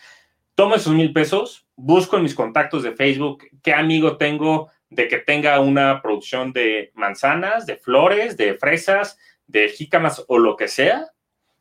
tomo 0.55 0.75
esos 0.75 0.93
mil 0.93 1.13
pesos, 1.13 1.67
busco 1.77 2.17
en 2.17 2.25
mis 2.25 2.35
contactos 2.35 2.83
de 2.83 2.93
Facebook 2.93 3.45
qué 3.63 3.73
amigo 3.73 4.17
tengo 4.17 4.71
de 4.91 5.07
que 5.07 5.19
tenga 5.19 5.61
una 5.61 6.03
producción 6.03 6.53
de 6.53 6.91
manzanas, 6.95 7.67
de 7.67 7.77
flores, 7.77 8.37
de 8.37 8.55
fresas, 8.55 9.19
de 9.49 9.69
jícamas 9.71 10.25
o 10.29 10.39
lo 10.39 10.57
que 10.57 10.69
sea, 10.69 11.09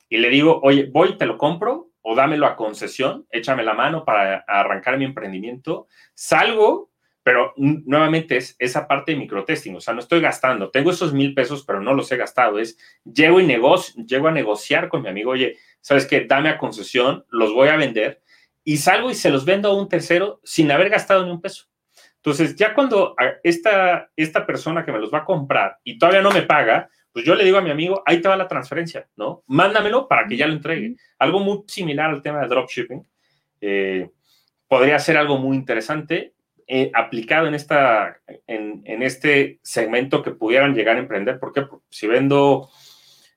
y 0.09 0.17
le 0.17 0.29
digo, 0.29 0.59
oye, 0.63 0.89
voy, 0.91 1.17
te 1.17 1.25
lo 1.25 1.37
compro 1.37 1.89
o 2.01 2.15
dámelo 2.15 2.45
a 2.45 2.55
concesión, 2.55 3.25
échame 3.31 3.63
la 3.63 3.73
mano 3.73 4.05
para 4.05 4.45
arrancar 4.47 4.97
mi 4.97 5.05
emprendimiento, 5.05 5.87
salgo, 6.13 6.91
pero 7.23 7.53
nuevamente 7.57 8.37
es 8.37 8.55
esa 8.59 8.87
parte 8.87 9.11
de 9.11 9.17
microtesting, 9.17 9.75
o 9.75 9.81
sea, 9.81 9.93
no 9.93 9.99
estoy 9.99 10.21
gastando, 10.21 10.69
tengo 10.69 10.91
esos 10.91 11.11
mil 11.11 11.33
pesos, 11.33 11.65
pero 11.65 11.81
no 11.81 11.93
los 11.93 12.09
he 12.11 12.17
gastado, 12.17 12.59
es, 12.59 12.77
llego, 13.03 13.41
y 13.41 13.45
negocio, 13.45 14.01
llego 14.05 14.29
a 14.29 14.31
negociar 14.31 14.87
con 14.87 15.01
mi 15.01 15.09
amigo, 15.09 15.31
oye, 15.31 15.57
¿sabes 15.81 16.05
qué? 16.05 16.21
Dame 16.25 16.49
a 16.49 16.57
concesión, 16.57 17.25
los 17.29 17.53
voy 17.53 17.67
a 17.67 17.75
vender, 17.75 18.21
y 18.63 18.77
salgo 18.77 19.09
y 19.09 19.15
se 19.15 19.29
los 19.29 19.43
vendo 19.43 19.69
a 19.69 19.77
un 19.77 19.89
tercero 19.89 20.39
sin 20.43 20.71
haber 20.71 20.89
gastado 20.89 21.25
ni 21.25 21.31
un 21.31 21.41
peso. 21.41 21.65
Entonces, 22.15 22.55
ya 22.55 22.73
cuando 22.73 23.15
esta, 23.43 24.09
esta 24.15 24.45
persona 24.45 24.83
que 24.83 24.91
me 24.91 24.99
los 24.99 25.13
va 25.13 25.19
a 25.19 25.25
comprar 25.25 25.77
y 25.83 25.97
todavía 25.97 26.21
no 26.21 26.31
me 26.31 26.41
paga, 26.41 26.89
pues 27.17 27.25
yo 27.25 27.33
le 27.33 27.43
digo 27.45 27.57
a 27.57 27.63
mi 27.63 27.71
amigo, 27.71 28.03
ahí 28.05 28.21
te 28.21 28.29
va 28.29 28.37
la 28.37 28.47
transferencia, 28.47 29.07
¿no? 29.15 29.41
Mándamelo 29.47 30.07
para 30.07 30.27
que 30.27 30.37
ya 30.37 30.45
lo 30.45 30.53
entregue. 30.53 30.97
Algo 31.17 31.39
muy 31.39 31.63
similar 31.65 32.11
al 32.11 32.21
tema 32.21 32.41
de 32.41 32.47
dropshipping. 32.47 33.07
eh, 33.59 34.07
podría 34.67 34.99
ser 34.99 35.17
algo 35.17 35.39
muy 35.39 35.57
interesante 35.57 36.33
eh, 36.67 36.91
aplicado 36.93 37.47
en, 37.47 37.55
esta, 37.55 38.19
en, 38.45 38.83
en 38.85 39.01
este 39.01 39.57
segmento 39.63 40.21
que 40.21 40.29
pudieran 40.29 40.75
llegar 40.75 40.97
a 40.97 40.99
emprender. 40.99 41.39
¿Por 41.39 41.53
qué? 41.53 41.63
Porque 41.63 41.87
si 41.89 42.05
vendo, 42.05 42.69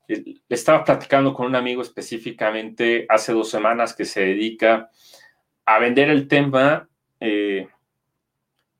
eh, 0.08 0.24
le 0.26 0.54
estaba 0.54 0.84
platicando 0.84 1.32
con 1.32 1.46
un 1.46 1.56
amigo 1.56 1.80
específicamente 1.80 3.06
hace 3.08 3.32
dos 3.32 3.48
semanas 3.48 3.94
que 3.94 4.04
se 4.04 4.20
dedica 4.20 4.90
a 5.64 5.78
vender 5.78 6.10
el 6.10 6.28
tema 6.28 6.86
eh, 7.18 7.66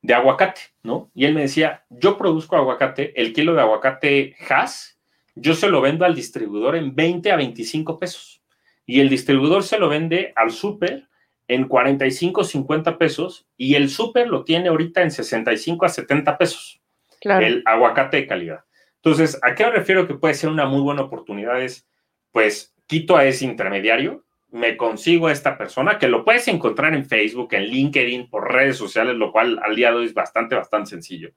de 0.03 0.15
aguacate, 0.15 0.61
¿no? 0.83 1.11
Y 1.15 1.25
él 1.27 1.35
me 1.35 1.43
decía, 1.43 1.85
yo 1.91 2.17
produzco 2.17 2.57
aguacate, 2.57 3.21
el 3.21 3.33
kilo 3.33 3.55
de 3.55 3.61
aguacate 3.61 4.35
Hass, 4.49 4.99
yo 5.35 5.55
se 5.55 5.69
lo 5.69 5.81
vendo 5.81 6.05
al 6.05 6.15
distribuidor 6.15 6.77
en 6.77 6.95
20 6.95 7.31
a 7.33 7.37
25 7.37 7.99
pesos. 7.99 8.43
Y 8.87 9.01
el 9.01 9.09
distribuidor 9.09 9.63
se 9.63 9.79
lo 9.79 9.89
vende 9.89 10.33
al 10.37 10.51
súper 10.51 11.09
en 11.49 11.67
45, 11.67 12.45
50 12.45 12.99
pesos 12.99 13.47
y 13.57 13.75
el 13.75 13.91
súper 13.91 14.29
lo 14.29 14.45
tiene 14.45 14.69
ahorita 14.69 15.03
en 15.03 15.11
65 15.11 15.85
a 15.85 15.89
70 15.89 16.39
pesos, 16.39 16.81
Claro. 17.21 17.45
el 17.45 17.63
aguacate 17.67 18.19
de 18.19 18.27
calidad. 18.27 18.65
Entonces, 18.97 19.39
¿a 19.43 19.55
qué 19.55 19.65
me 19.65 19.73
refiero 19.73 20.07
que 20.07 20.15
puede 20.15 20.35
ser 20.35 20.51
una 20.51 20.67
muy 20.67 20.81
buena 20.81 21.03
oportunidad? 21.03 21.61
Es, 21.63 21.89
pues, 22.33 22.75
quito 22.87 23.17
a 23.17 23.25
ese 23.25 23.45
intermediario, 23.45 24.25
me 24.53 24.77
consigo 24.77 25.29
a 25.29 25.33
esta 25.33 25.57
persona, 25.57 25.99
que 25.99 26.09
lo 26.09 26.25
puedes 26.25 26.49
encontrar 26.49 26.95
en 26.95 27.07
Facebook, 27.07 27.55
en 27.55 27.65
LinkedIn, 27.65 28.29
por 28.29 28.53
redes 28.53 28.77
sociales, 28.77 29.17
lo 29.17 29.33
cual 29.33 29.61
al 29.63 29.77
día 29.77 29.91
de 29.91 29.99
hoy 29.99 30.07
es 30.07 30.15
bastante, 30.15 30.55
bastante 30.55 30.91
sencillo. 30.91 31.31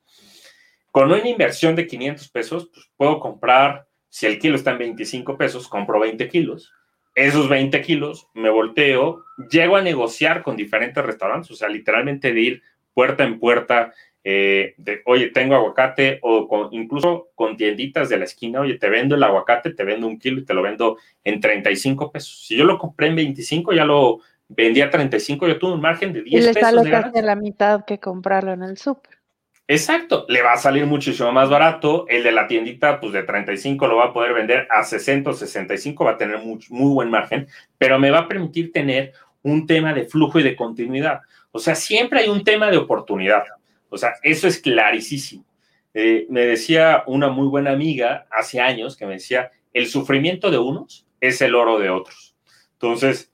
Con 0.91 1.11
una 1.11 1.27
inversión 1.27 1.75
de 1.75 1.87
500 1.87 2.29
pesos, 2.29 2.69
pues 2.73 2.91
puedo 2.95 3.19
comprar, 3.19 3.87
si 4.09 4.25
el 4.25 4.39
kilo 4.39 4.55
está 4.55 4.71
en 4.71 4.79
25 4.79 5.37
pesos, 5.37 5.67
compro 5.67 5.99
20 5.99 6.27
kilos. 6.27 6.71
Esos 7.15 7.49
20 7.49 7.81
kilos 7.81 8.27
me 8.33 8.49
volteo, 8.49 9.23
llego 9.49 9.75
a 9.75 9.81
negociar 9.81 10.43
con 10.43 10.55
diferentes 10.55 11.03
restaurantes, 11.03 11.51
o 11.51 11.55
sea, 11.55 11.69
literalmente 11.69 12.33
de 12.33 12.41
ir 12.41 12.61
puerta 12.93 13.23
en 13.23 13.39
puerta, 13.39 13.93
eh, 14.23 14.73
de, 14.77 15.01
oye, 15.05 15.27
tengo 15.31 15.55
aguacate, 15.55 16.19
o 16.21 16.47
con, 16.47 16.69
incluso 16.71 17.29
con 17.35 17.57
tienditas 17.57 18.09
de 18.09 18.17
la 18.17 18.25
esquina, 18.25 18.61
oye, 18.61 18.77
te 18.77 18.89
vendo 18.89 19.15
el 19.15 19.23
aguacate, 19.23 19.73
te 19.73 19.83
vendo 19.83 20.07
un 20.07 20.17
kilo 20.17 20.39
y 20.39 20.45
te 20.45 20.53
lo 20.53 20.61
vendo 20.61 20.97
en 21.23 21.39
35 21.39 22.11
pesos. 22.11 22.45
Si 22.45 22.55
yo 22.55 22.63
lo 22.63 22.77
compré 22.77 23.07
en 23.07 23.15
25, 23.17 23.73
ya 23.73 23.85
lo 23.85 24.19
vendí 24.47 24.81
a 24.81 24.89
35, 24.89 25.47
yo 25.47 25.59
tuve 25.59 25.73
un 25.73 25.81
margen 25.81 26.13
de 26.13 26.19
Y 26.19 26.23
10 26.23 26.45
le 26.45 26.53
pesos. 26.53 26.83
de 26.83 26.91
casi 26.91 27.21
la 27.21 27.35
mitad 27.35 27.85
que 27.85 27.99
comprarlo 27.99 28.53
en 28.53 28.63
el 28.63 28.77
súper. 28.77 29.17
Exacto, 29.67 30.25
le 30.27 30.41
va 30.41 30.53
a 30.53 30.57
salir 30.57 30.85
muchísimo 30.85 31.31
más 31.31 31.49
barato. 31.49 32.05
El 32.09 32.23
de 32.23 32.31
la 32.33 32.47
tiendita, 32.47 32.99
pues 32.99 33.13
de 33.13 33.23
35 33.23 33.87
lo 33.87 33.97
va 33.97 34.05
a 34.05 34.13
poder 34.13 34.33
vender 34.33 34.67
a 34.69 34.83
60 34.83 35.29
o 35.29 35.33
65, 35.33 36.03
va 36.03 36.11
a 36.11 36.17
tener 36.17 36.39
muy, 36.39 36.59
muy 36.69 36.93
buen 36.93 37.09
margen, 37.09 37.47
pero 37.77 37.97
me 37.97 38.11
va 38.11 38.19
a 38.19 38.27
permitir 38.27 38.71
tener 38.71 39.13
un 39.41 39.65
tema 39.65 39.93
de 39.93 40.05
flujo 40.05 40.39
y 40.39 40.43
de 40.43 40.55
continuidad. 40.55 41.21
O 41.51 41.59
sea, 41.59 41.75
siempre 41.75 42.21
hay 42.21 42.29
un 42.29 42.43
tema 42.43 42.69
de 42.71 42.77
oportunidad. 42.77 43.43
O 43.93 43.97
sea, 43.97 44.13
eso 44.23 44.47
es 44.47 44.59
clarísimo. 44.59 45.45
Eh, 45.93 46.25
me 46.29 46.41
decía 46.41 47.03
una 47.05 47.29
muy 47.29 47.47
buena 47.47 47.71
amiga 47.71 48.25
hace 48.31 48.59
años 48.59 48.97
que 48.97 49.05
me 49.05 49.13
decía, 49.13 49.51
el 49.73 49.87
sufrimiento 49.87 50.49
de 50.49 50.57
unos 50.57 51.05
es 51.21 51.41
el 51.41 51.55
oro 51.55 51.79
de 51.79 51.89
otros. 51.89 52.35
Entonces, 52.73 53.31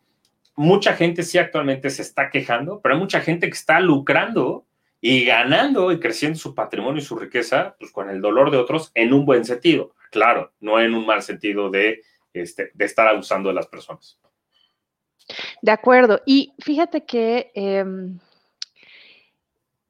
mucha 0.56 0.94
gente 0.94 1.24
sí 1.24 1.38
actualmente 1.38 1.90
se 1.90 2.02
está 2.02 2.30
quejando, 2.30 2.82
pero 2.82 2.96
hay 2.96 3.02
mucha 3.02 3.22
gente 3.22 3.48
que 3.48 3.56
está 3.56 3.80
lucrando 3.80 4.66
y 5.02 5.24
ganando 5.24 5.92
y 5.92 6.00
creciendo 6.00 6.38
su 6.38 6.54
patrimonio 6.54 7.02
y 7.02 7.06
su 7.06 7.16
riqueza 7.16 7.76
pues, 7.80 7.92
con 7.92 8.10
el 8.10 8.20
dolor 8.22 8.52
de 8.52 8.58
otros 8.58 8.92
en 8.94 9.14
un 9.14 9.26
buen 9.26 9.46
sentido. 9.46 9.96
Claro, 10.12 10.52
no 10.60 10.80
en 10.80 10.94
un 10.94 11.06
mal 11.06 11.22
sentido 11.22 11.70
de, 11.70 12.02
este, 12.34 12.72
de 12.74 12.86
estar 12.86 13.08
abusando 13.08 13.50
de 13.50 13.56
las 13.56 13.68
personas. 13.68 14.20
De 15.62 15.72
acuerdo. 15.72 16.22
Y 16.26 16.54
fíjate 16.60 17.06
que 17.06 17.52
em, 17.54 18.20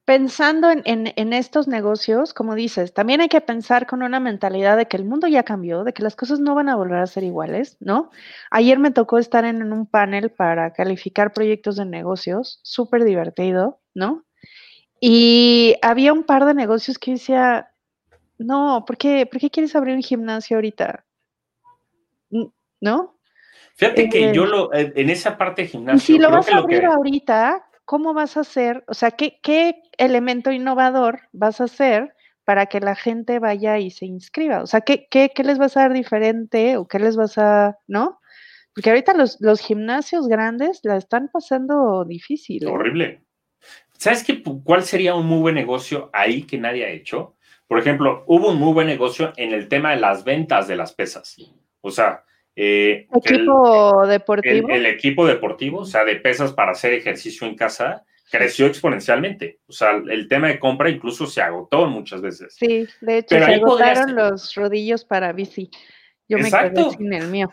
pensando 0.09 0.71
en, 0.71 1.33
estos 1.33 1.67
negocios, 1.67 2.33
como 2.33 2.55
dices, 2.55 2.95
también 2.95 3.21
hay 3.21 3.29
que 3.29 3.41
pensar 3.41 3.85
con 3.85 4.01
una 4.01 4.19
mentalidad 4.19 4.75
de 4.75 4.87
que 4.87 4.97
el 4.97 5.05
mundo 5.05 5.27
ya 5.27 5.43
cambió, 5.43 5.83
de 5.83 5.93
que 5.93 6.01
las 6.01 6.15
cosas 6.15 6.39
no 6.39 6.55
van 6.55 6.67
a 6.67 6.75
volver 6.75 6.97
a 6.97 7.05
ser 7.05 7.23
iguales, 7.23 7.77
¿no? 7.79 8.09
Ayer 8.49 8.79
me 8.79 8.89
tocó 8.89 9.19
estar 9.19 9.45
en, 9.45 9.71
un 9.71 9.85
panel 9.85 10.31
para 10.31 10.73
calificar 10.73 11.31
proyectos 11.31 11.75
de 11.75 11.85
negocios, 11.85 12.59
súper 12.63 13.03
divertido, 13.03 13.81
¿no? 13.93 14.25
Y 14.99 15.75
había 15.83 16.11
un 16.11 16.23
par 16.23 16.45
de 16.45 16.55
negocios 16.55 16.97
que 16.97 17.11
decía, 17.11 17.69
no, 18.39 18.85
¿por 18.87 18.97
qué, 18.97 19.27
¿por 19.27 19.39
qué 19.39 19.51
quieres 19.51 19.75
abrir 19.75 19.93
un 19.93 20.01
gimnasio 20.01 20.57
ahorita? 20.57 21.05
¿No? 22.81 23.15
Fíjate 23.75 24.09
que 24.09 24.33
yo 24.33 24.45
eh, 24.45 24.47
lo, 24.47 24.73
en 24.73 25.09
esa 25.11 25.37
parte 25.37 25.61
de 25.61 25.67
gimnasio. 25.67 25.99
Si 25.99 26.17
lo 26.19 26.31
vas 26.31 26.49
a 26.49 26.57
abrir 26.57 26.83
ahorita, 26.83 27.68
¿cómo 27.89 28.13
vas 28.13 28.37
a 28.37 28.41
hacer? 28.41 28.83
O 28.87 28.93
sea, 28.93 29.09
¿qué, 29.09 29.39
¿qué 29.41 29.81
elemento 29.97 30.51
innovador 30.51 31.21
vas 31.31 31.59
a 31.59 31.63
hacer 31.63 32.13
para 32.43 32.67
que 32.67 32.79
la 32.79 32.93
gente 32.93 33.39
vaya 33.39 33.79
y 33.79 33.89
se 33.89 34.05
inscriba? 34.05 34.61
O 34.61 34.67
sea, 34.67 34.81
¿qué, 34.81 35.07
qué, 35.09 35.31
qué 35.33 35.43
les 35.43 35.57
vas 35.57 35.75
a 35.75 35.79
dar 35.79 35.93
diferente 35.93 36.77
o 36.77 36.87
qué 36.87 36.99
les 36.99 37.15
vas 37.15 37.39
a, 37.39 37.79
no? 37.87 38.19
Porque 38.75 38.91
ahorita 38.91 39.15
los, 39.15 39.41
los 39.41 39.59
gimnasios 39.59 40.27
grandes 40.27 40.81
la 40.83 40.97
están 40.97 41.29
pasando 41.33 42.05
difícil. 42.05 42.67
¿eh? 42.67 42.69
Horrible. 42.69 43.23
¿Sabes 43.97 44.23
qué, 44.23 44.43
cuál 44.43 44.83
sería 44.83 45.15
un 45.15 45.25
muy 45.25 45.39
buen 45.39 45.55
negocio 45.55 46.11
ahí 46.13 46.43
que 46.43 46.59
nadie 46.59 46.85
ha 46.85 46.89
hecho? 46.89 47.37
Por 47.65 47.79
ejemplo, 47.79 48.23
hubo 48.27 48.51
un 48.51 48.59
muy 48.59 48.71
buen 48.71 48.85
negocio 48.85 49.33
en 49.35 49.51
el 49.51 49.67
tema 49.67 49.95
de 49.95 49.99
las 49.99 50.23
ventas 50.23 50.67
de 50.67 50.75
las 50.75 50.93
pesas. 50.93 51.37
O 51.81 51.89
sea, 51.89 52.23
eh, 52.55 53.07
equipo 53.15 54.05
deportivo. 54.07 54.69
El, 54.69 54.85
equipo 54.85 55.25
deportivo, 55.25 55.79
o 55.79 55.85
sea, 55.85 56.03
de 56.03 56.17
pesas 56.17 56.53
para 56.53 56.71
hacer 56.71 56.93
ejercicio 56.93 57.47
en 57.47 57.55
casa, 57.55 58.05
creció 58.29 58.67
exponencialmente. 58.67 59.59
O 59.67 59.71
sea, 59.71 59.91
el 59.91 60.27
tema 60.27 60.47
de 60.47 60.59
compra 60.59 60.89
incluso 60.89 61.25
se 61.25 61.41
agotó 61.41 61.87
muchas 61.87 62.21
veces. 62.21 62.55
Sí, 62.57 62.87
de 63.01 63.17
hecho, 63.19 63.35
se 63.35 63.43
agotaron 63.43 64.15
los 64.15 64.53
rodillos 64.55 65.05
para 65.05 65.31
bici. 65.33 65.69
Yo 66.29 66.37
me 66.37 66.51
quedé 66.51 66.91
sin 66.91 67.11
el 67.11 67.27
mío. 67.27 67.51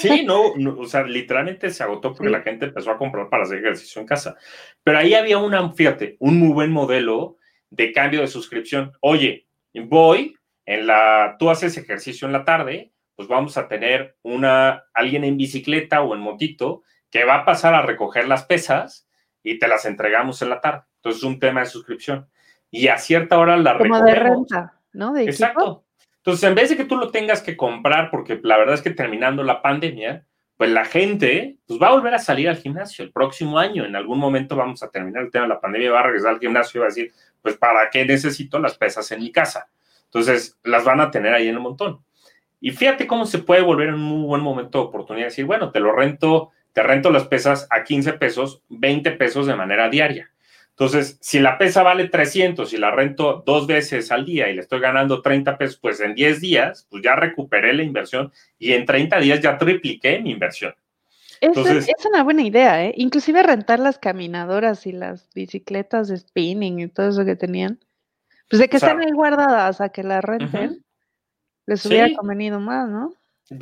Sí, 0.00 0.24
no, 0.26 0.54
o 0.78 0.86
sea, 0.86 1.02
literalmente 1.02 1.68
se 1.68 1.82
agotó 1.82 2.14
porque 2.14 2.30
la 2.30 2.40
gente 2.40 2.64
empezó 2.64 2.90
a 2.90 2.96
comprar 2.96 3.28
para 3.28 3.42
hacer 3.42 3.58
ejercicio 3.58 4.00
en 4.00 4.06
casa. 4.06 4.36
Pero 4.82 4.98
ahí 4.98 5.12
había 5.12 5.36
una, 5.36 5.70
fíjate, 5.72 6.16
un 6.18 6.38
muy 6.38 6.54
buen 6.54 6.70
modelo 6.70 7.36
de 7.68 7.92
cambio 7.92 8.22
de 8.22 8.28
suscripción. 8.28 8.92
Oye, 9.00 9.46
voy 9.74 10.34
en 10.64 10.86
la, 10.86 11.36
tú 11.38 11.50
haces 11.50 11.76
ejercicio 11.76 12.26
en 12.26 12.32
la 12.32 12.46
tarde, 12.46 12.92
pues 13.18 13.26
vamos 13.26 13.56
a 13.58 13.66
tener 13.66 14.14
una, 14.22 14.84
alguien 14.94 15.24
en 15.24 15.36
bicicleta 15.36 16.02
o 16.02 16.14
en 16.14 16.20
motito 16.20 16.84
que 17.10 17.24
va 17.24 17.38
a 17.38 17.44
pasar 17.44 17.74
a 17.74 17.82
recoger 17.82 18.28
las 18.28 18.44
pesas 18.44 19.08
y 19.42 19.58
te 19.58 19.66
las 19.66 19.86
entregamos 19.86 20.40
en 20.40 20.50
la 20.50 20.60
tarde. 20.60 20.82
Entonces 20.98 21.22
es 21.22 21.28
un 21.28 21.40
tema 21.40 21.58
de 21.58 21.66
suscripción. 21.66 22.28
Y 22.70 22.86
a 22.86 22.96
cierta 22.96 23.36
hora 23.36 23.56
la 23.56 23.76
Como 23.76 24.00
de 24.02 24.14
renta, 24.14 24.74
¿no? 24.92 25.12
De 25.12 25.24
Exacto. 25.24 25.82
Entonces, 26.18 26.48
en 26.48 26.54
vez 26.54 26.68
de 26.68 26.76
que 26.76 26.84
tú 26.84 26.96
lo 26.96 27.10
tengas 27.10 27.42
que 27.42 27.56
comprar, 27.56 28.12
porque 28.12 28.38
la 28.40 28.56
verdad 28.56 28.76
es 28.76 28.82
que 28.82 28.90
terminando 28.90 29.42
la 29.42 29.62
pandemia, 29.62 30.24
pues 30.56 30.70
la 30.70 30.84
gente 30.84 31.56
pues 31.66 31.82
va 31.82 31.88
a 31.88 31.94
volver 31.94 32.14
a 32.14 32.20
salir 32.20 32.48
al 32.48 32.58
gimnasio 32.58 33.04
el 33.04 33.10
próximo 33.10 33.58
año. 33.58 33.84
En 33.84 33.96
algún 33.96 34.20
momento 34.20 34.54
vamos 34.54 34.84
a 34.84 34.90
terminar 34.90 35.24
el 35.24 35.32
tema 35.32 35.46
de 35.46 35.54
la 35.54 35.60
pandemia, 35.60 35.90
va 35.90 36.00
a 36.00 36.04
regresar 36.04 36.34
al 36.34 36.38
gimnasio 36.38 36.78
y 36.78 36.80
va 36.82 36.86
a 36.86 36.90
decir, 36.90 37.12
pues, 37.42 37.56
¿para 37.56 37.90
qué 37.90 38.04
necesito 38.04 38.60
las 38.60 38.78
pesas 38.78 39.10
en 39.10 39.18
mi 39.18 39.32
casa? 39.32 39.68
Entonces, 40.04 40.56
las 40.62 40.84
van 40.84 41.00
a 41.00 41.10
tener 41.10 41.34
ahí 41.34 41.48
en 41.48 41.56
un 41.56 41.64
montón. 41.64 42.04
Y 42.60 42.70
fíjate 42.72 43.06
cómo 43.06 43.26
se 43.26 43.38
puede 43.38 43.62
volver 43.62 43.88
en 43.88 43.94
un 43.94 44.00
muy 44.00 44.26
buen 44.26 44.42
momento 44.42 44.78
de 44.78 44.84
oportunidad. 44.84 45.26
Decir, 45.26 45.44
bueno, 45.44 45.70
te 45.70 45.80
lo 45.80 45.92
rento, 45.92 46.50
te 46.72 46.82
rento 46.82 47.10
las 47.10 47.26
pesas 47.26 47.66
a 47.70 47.84
15 47.84 48.14
pesos, 48.14 48.62
20 48.68 49.12
pesos 49.12 49.46
de 49.46 49.54
manera 49.54 49.88
diaria. 49.88 50.30
Entonces, 50.70 51.18
si 51.20 51.40
la 51.40 51.58
pesa 51.58 51.82
vale 51.82 52.08
300 52.08 52.72
y 52.72 52.76
la 52.76 52.92
rento 52.92 53.42
dos 53.44 53.66
veces 53.66 54.12
al 54.12 54.24
día 54.24 54.48
y 54.48 54.54
le 54.54 54.60
estoy 54.60 54.78
ganando 54.78 55.22
30 55.22 55.58
pesos, 55.58 55.76
pues 55.76 55.98
en 56.00 56.14
10 56.14 56.40
días, 56.40 56.86
pues 56.88 57.02
ya 57.02 57.16
recuperé 57.16 57.72
la 57.72 57.82
inversión 57.82 58.32
y 58.60 58.72
en 58.72 58.86
30 58.86 59.18
días 59.18 59.40
ya 59.40 59.58
tripliqué 59.58 60.20
mi 60.20 60.30
inversión. 60.30 60.74
Entonces, 61.40 61.88
es, 61.88 62.06
una 62.06 62.22
buena 62.22 62.42
idea, 62.42 62.84
¿eh? 62.84 62.94
Inclusive 62.96 63.42
rentar 63.42 63.80
las 63.80 63.98
caminadoras 63.98 64.86
y 64.86 64.92
las 64.92 65.28
bicicletas 65.34 66.08
de 66.08 66.16
spinning 66.16 66.78
y 66.80 66.88
todo 66.88 67.08
eso 67.08 67.24
que 67.24 67.34
tenían. 67.36 67.80
Pues 68.48 68.60
de 68.60 68.68
que 68.68 68.76
estén 68.76 69.00
ahí 69.00 69.10
guardadas 69.10 69.80
a 69.80 69.88
que 69.88 70.04
la 70.04 70.20
renten. 70.20 70.84
Les 71.68 71.84
hubiera 71.84 72.08
convenido 72.16 72.58
más, 72.60 72.88
¿no? 72.88 73.12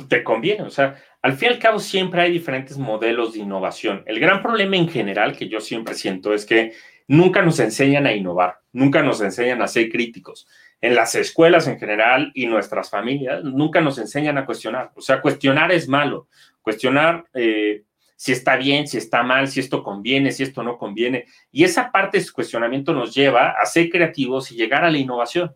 Te 0.07 0.23
conviene, 0.23 0.63
o 0.63 0.69
sea, 0.69 0.95
al 1.21 1.33
fin 1.33 1.49
y 1.49 1.53
al 1.55 1.59
cabo 1.59 1.77
siempre 1.77 2.21
hay 2.21 2.31
diferentes 2.31 2.77
modelos 2.77 3.33
de 3.33 3.39
innovación. 3.39 4.03
El 4.05 4.21
gran 4.21 4.41
problema 4.41 4.77
en 4.77 4.87
general 4.87 5.35
que 5.35 5.49
yo 5.49 5.59
siempre 5.59 5.93
siento 5.93 6.33
es 6.33 6.45
que 6.45 6.71
nunca 7.05 7.41
nos 7.41 7.59
enseñan 7.59 8.05
a 8.05 8.13
innovar, 8.13 8.59
nunca 8.71 9.03
nos 9.03 9.19
enseñan 9.19 9.61
a 9.61 9.67
ser 9.67 9.89
críticos. 9.89 10.47
En 10.79 10.95
las 10.95 11.15
escuelas 11.15 11.67
en 11.67 11.79
general 11.79 12.31
y 12.33 12.45
nuestras 12.45 12.89
familias 12.89 13.43
nunca 13.43 13.81
nos 13.81 13.97
enseñan 13.97 14.37
a 14.37 14.45
cuestionar. 14.45 14.91
O 14.95 15.01
sea, 15.01 15.19
cuestionar 15.19 15.73
es 15.73 15.89
malo. 15.89 16.29
Cuestionar 16.61 17.25
eh, 17.33 17.83
si 18.15 18.31
está 18.31 18.55
bien, 18.55 18.87
si 18.87 18.97
está 18.97 19.21
mal, 19.21 19.49
si 19.49 19.59
esto 19.59 19.83
conviene, 19.83 20.31
si 20.31 20.43
esto 20.43 20.63
no 20.63 20.77
conviene. 20.77 21.25
Y 21.51 21.65
esa 21.65 21.91
parte 21.91 22.19
de 22.19 22.23
su 22.23 22.31
cuestionamiento 22.31 22.93
nos 22.93 23.13
lleva 23.13 23.51
a 23.61 23.65
ser 23.65 23.89
creativos 23.89 24.49
y 24.49 24.55
llegar 24.55 24.85
a 24.85 24.91
la 24.91 24.97
innovación. 24.97 25.53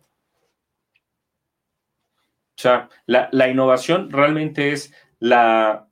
O 2.62 2.68
sea, 2.68 2.88
la, 3.06 3.48
innovación 3.48 4.08
realmente 4.08 4.70
es 4.70 4.94
la, 5.18 5.88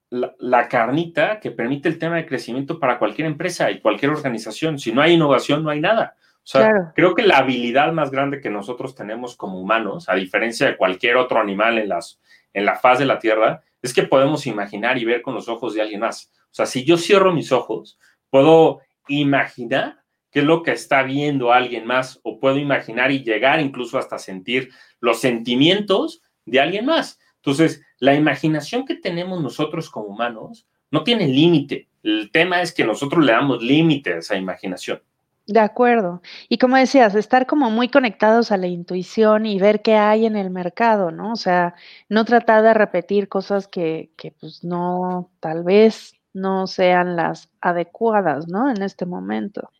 carnita 0.70 1.40
que 1.40 1.50
permite 1.50 1.88
el 1.88 1.98
tema 1.98 2.14
de 2.14 2.26
crecimiento 2.26 2.78
para 2.78 2.96
cualquier 2.96 3.26
empresa 3.26 3.72
y 3.72 3.80
cualquier 3.80 4.12
organización. 4.12 4.78
Si 4.78 4.92
no 4.92 5.02
hay 5.02 5.14
innovación, 5.14 5.64
no 5.64 5.70
hay 5.70 5.80
nada. 5.80 6.14
O 6.36 6.46
sea, 6.46 6.92
creo 6.94 7.16
que 7.16 7.24
la 7.24 7.38
habilidad 7.38 7.92
más 7.92 8.12
grande 8.12 8.40
que 8.40 8.50
nosotros 8.50 8.94
tenemos 8.94 9.34
como 9.36 9.60
humanos, 9.60 10.08
a 10.08 10.14
diferencia 10.14 10.68
de 10.68 10.76
cualquier 10.76 11.16
otro 11.16 11.40
animal 11.40 11.76
en, 11.78 11.88
las, 11.88 12.20
en 12.52 12.64
la 12.64 12.76
faz 12.76 13.00
de 13.00 13.06
la 13.06 13.18
Tierra, 13.18 13.64
es 13.82 13.92
que 13.92 14.04
podemos 14.04 14.46
imaginar 14.46 14.96
y 14.96 15.04
ver 15.04 15.22
con 15.22 15.34
los 15.34 15.48
ojos 15.48 15.74
de 15.74 15.82
alguien 15.82 16.00
más. 16.00 16.30
O 16.44 16.54
sea, 16.54 16.66
si 16.66 16.84
yo 16.84 16.98
cierro 16.98 17.32
mis 17.32 17.50
ojos, 17.50 17.98
puedo 18.30 18.78
imaginar 19.08 20.04
qué 20.30 20.38
es 20.38 20.44
lo 20.44 20.62
que 20.62 20.70
está 20.70 21.02
viendo 21.02 21.52
alguien 21.52 21.84
más 21.84 22.20
o 22.22 22.38
puedo 22.38 22.58
imaginar 22.58 23.10
y 23.10 23.24
llegar 23.24 23.58
incluso 23.58 23.98
hasta 23.98 24.20
sentir 24.20 24.70
los 25.00 25.20
sentimientos 25.20 26.22
de 26.50 26.60
alguien 26.60 26.86
más. 26.86 27.18
Entonces, 27.36 27.82
la 27.98 28.14
imaginación 28.14 28.84
que 28.84 28.96
tenemos 28.96 29.40
nosotros 29.42 29.88
como 29.90 30.08
humanos 30.08 30.66
no 30.90 31.04
tiene 31.04 31.28
límite. 31.28 31.88
El 32.02 32.30
tema 32.32 32.62
es 32.62 32.72
que 32.72 32.84
nosotros 32.84 33.24
le 33.24 33.32
damos 33.32 33.62
límite 33.62 34.14
a 34.14 34.18
esa 34.18 34.36
imaginación. 34.36 35.00
De 35.46 35.60
acuerdo. 35.60 36.22
Y 36.48 36.58
como 36.58 36.76
decías, 36.76 37.14
estar 37.14 37.46
como 37.46 37.70
muy 37.70 37.88
conectados 37.88 38.52
a 38.52 38.56
la 38.56 38.68
intuición 38.68 39.46
y 39.46 39.58
ver 39.58 39.82
qué 39.82 39.94
hay 39.94 40.26
en 40.26 40.36
el 40.36 40.50
mercado, 40.50 41.10
¿no? 41.10 41.32
O 41.32 41.36
sea, 41.36 41.74
no 42.08 42.24
tratar 42.24 42.62
de 42.62 42.72
repetir 42.72 43.28
cosas 43.28 43.66
que, 43.66 44.10
que 44.16 44.32
pues 44.32 44.62
no, 44.62 45.30
tal 45.40 45.64
vez 45.64 46.14
no 46.32 46.66
sean 46.66 47.16
las 47.16 47.50
adecuadas, 47.60 48.46
¿no? 48.48 48.70
En 48.70 48.82
este 48.82 49.06
momento. 49.06 49.70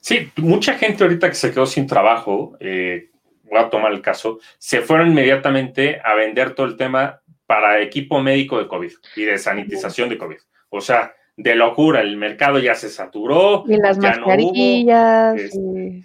Sí, 0.00 0.30
mucha 0.36 0.74
gente 0.74 1.02
ahorita 1.02 1.30
que 1.30 1.34
se 1.34 1.50
quedó 1.50 1.64
sin 1.64 1.86
trabajo, 1.86 2.58
eh, 2.60 3.10
voy 3.44 3.58
a 3.58 3.70
tomar 3.70 3.92
el 3.92 4.02
caso, 4.02 4.38
se 4.58 4.80
fueron 4.80 5.08
inmediatamente 5.08 6.00
a 6.02 6.14
vender 6.14 6.54
todo 6.54 6.66
el 6.66 6.76
tema 6.76 7.20
para 7.46 7.80
equipo 7.80 8.20
médico 8.20 8.58
de 8.58 8.66
COVID 8.66 8.92
y 9.16 9.24
de 9.24 9.38
sanitización 9.38 10.08
de 10.08 10.18
COVID. 10.18 10.38
O 10.70 10.80
sea, 10.80 11.14
de 11.36 11.54
locura, 11.54 12.00
el 12.00 12.16
mercado 12.16 12.58
ya 12.58 12.74
se 12.74 12.88
saturó. 12.88 13.64
Y 13.66 13.76
las 13.76 13.98
mascarillas. 13.98 15.40
Este, 15.40 16.04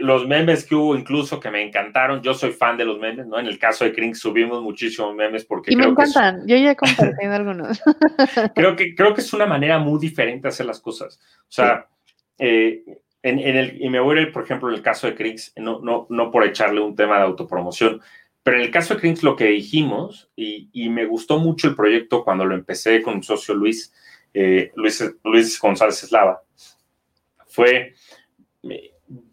los 0.00 0.26
memes 0.26 0.64
que 0.64 0.74
hubo 0.74 0.96
incluso 0.96 1.38
que 1.38 1.50
me 1.50 1.62
encantaron, 1.62 2.20
yo 2.22 2.34
soy 2.34 2.50
fan 2.50 2.76
de 2.76 2.84
los 2.84 2.98
memes, 2.98 3.26
¿no? 3.26 3.38
En 3.38 3.46
el 3.46 3.56
caso 3.58 3.84
de 3.84 3.92
Krink 3.92 4.16
subimos 4.16 4.62
muchísimos 4.62 5.14
memes 5.14 5.44
porque... 5.44 5.72
Y 5.72 5.76
me 5.76 5.84
encantan, 5.84 6.44
yo 6.46 6.56
ya 6.56 6.72
he 6.72 6.76
compartido 6.76 7.32
algunos. 7.32 7.80
creo, 8.56 8.74
que, 8.74 8.96
creo 8.96 9.14
que 9.14 9.20
es 9.20 9.32
una 9.32 9.46
manera 9.46 9.78
muy 9.78 10.00
diferente 10.00 10.42
de 10.42 10.48
hacer 10.48 10.66
las 10.66 10.80
cosas. 10.80 11.20
O 11.42 11.52
sea, 11.52 11.86
eh, 12.36 12.82
en, 13.22 13.38
el, 13.38 13.82
y 13.82 13.88
me 13.90 14.00
voy 14.00 14.18
a 14.18 14.22
ir, 14.22 14.32
por 14.32 14.44
ejemplo, 14.44 14.68
en 14.68 14.74
el 14.74 14.82
caso 14.82 15.06
de 15.06 15.14
Crinks, 15.14 15.52
no, 15.56 15.80
no, 15.80 16.06
no 16.08 16.30
por 16.30 16.44
echarle 16.44 16.80
un 16.80 16.96
tema 16.96 17.16
de 17.16 17.24
autopromoción, 17.24 18.00
pero 18.42 18.56
en 18.56 18.62
el 18.62 18.70
caso 18.70 18.94
de 18.94 19.00
Crinks 19.00 19.22
lo 19.22 19.36
que 19.36 19.46
dijimos, 19.46 20.30
y, 20.34 20.70
y, 20.72 20.88
me 20.88 21.04
gustó 21.04 21.38
mucho 21.38 21.68
el 21.68 21.76
proyecto 21.76 22.24
cuando 22.24 22.46
lo 22.46 22.54
empecé 22.54 23.02
con 23.02 23.16
mi 23.16 23.22
socio 23.22 23.54
Luis, 23.54 23.92
eh, 24.32 24.72
Luis, 24.76 25.04
Luis 25.24 25.60
González 25.60 26.02
Eslava, 26.02 26.42
fue, 27.46 27.94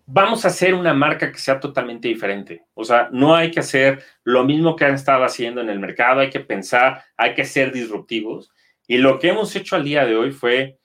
vamos 0.05 0.43
a 0.43 0.47
hacer 0.47 0.73
una 0.73 0.93
marca 0.93 1.31
que 1.31 1.37
sea 1.37 1.59
totalmente 1.59 2.07
diferente. 2.07 2.65
O 2.73 2.83
sea, 2.83 3.09
no 3.11 3.35
hay 3.35 3.51
que 3.51 3.59
hacer 3.59 4.03
lo 4.23 4.43
mismo 4.43 4.75
que 4.75 4.85
han 4.85 4.95
estado 4.95 5.23
haciendo 5.23 5.61
en 5.61 5.69
el 5.69 5.79
mercado, 5.79 6.21
hay 6.21 6.29
que 6.29 6.39
pensar, 6.39 7.03
hay 7.15 7.35
que 7.35 7.45
ser 7.45 7.71
disruptivos. 7.71 8.51
Y 8.87 8.97
lo 8.97 9.19
que 9.19 9.29
hemos 9.29 9.55
hecho 9.55 9.75
al 9.75 9.83
día 9.83 10.05
de 10.05 10.15
hoy 10.15 10.31
fue 10.31 10.79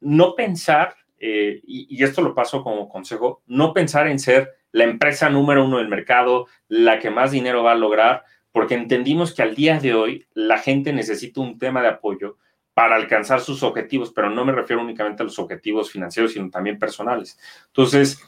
no 0.00 0.34
pensar 0.34 0.94
eh, 1.18 1.60
y, 1.64 2.02
esto 2.02 2.22
lo 2.22 2.34
paso 2.34 2.62
como 2.62 2.88
consejo, 2.88 3.42
no 3.46 3.72
pensar 3.72 4.06
en 4.08 4.18
ser 4.18 4.54
la 4.72 4.84
empresa 4.84 5.28
número 5.30 5.64
uno 5.64 5.78
del 5.78 5.88
mercado, 5.88 6.46
la 6.68 6.98
que 6.98 7.10
más 7.10 7.32
dinero 7.32 7.62
va 7.62 7.72
a 7.72 7.76
lograr, 7.76 8.24
porque 8.52 8.74
entendimos 8.74 9.34
que 9.34 9.42
al 9.42 9.54
día 9.54 9.78
de 9.80 9.94
hoy 9.94 10.26
la 10.34 10.58
gente 10.58 10.92
necesita 10.92 11.40
un 11.40 11.58
tema 11.58 11.82
de 11.82 11.88
apoyo 11.88 12.36
para 12.74 12.96
alcanzar 12.96 13.40
sus 13.40 13.62
objetivos, 13.62 14.12
pero 14.14 14.30
no 14.30 14.44
me 14.44 14.52
refiero 14.52 14.82
únicamente 14.82 15.22
a 15.22 15.26
los 15.26 15.38
objetivos 15.38 15.90
financieros, 15.90 16.32
sino 16.32 16.48
también 16.48 16.78
personales. 16.78 17.38
Entonces, 17.66 18.22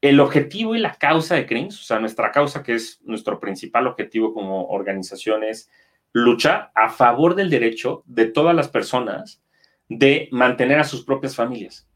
el 0.00 0.20
objetivo 0.20 0.76
y 0.76 0.78
la 0.78 0.94
causa 0.94 1.34
de 1.34 1.46
CRIMS, 1.46 1.80
o 1.80 1.82
sea, 1.82 1.98
nuestra 1.98 2.30
causa, 2.30 2.62
que 2.62 2.74
es 2.74 3.00
nuestro 3.02 3.40
principal 3.40 3.86
objetivo 3.86 4.32
como 4.32 4.68
organización, 4.68 5.42
es 5.42 5.68
luchar 6.12 6.70
a 6.74 6.88
favor 6.88 7.34
del 7.34 7.50
derecho 7.50 8.04
de 8.06 8.26
todas 8.26 8.54
las 8.54 8.68
personas 8.68 9.42
de 9.88 10.28
mantener 10.30 10.78
a 10.78 10.84
sus 10.84 11.04
propias 11.04 11.34
familias. 11.34 11.88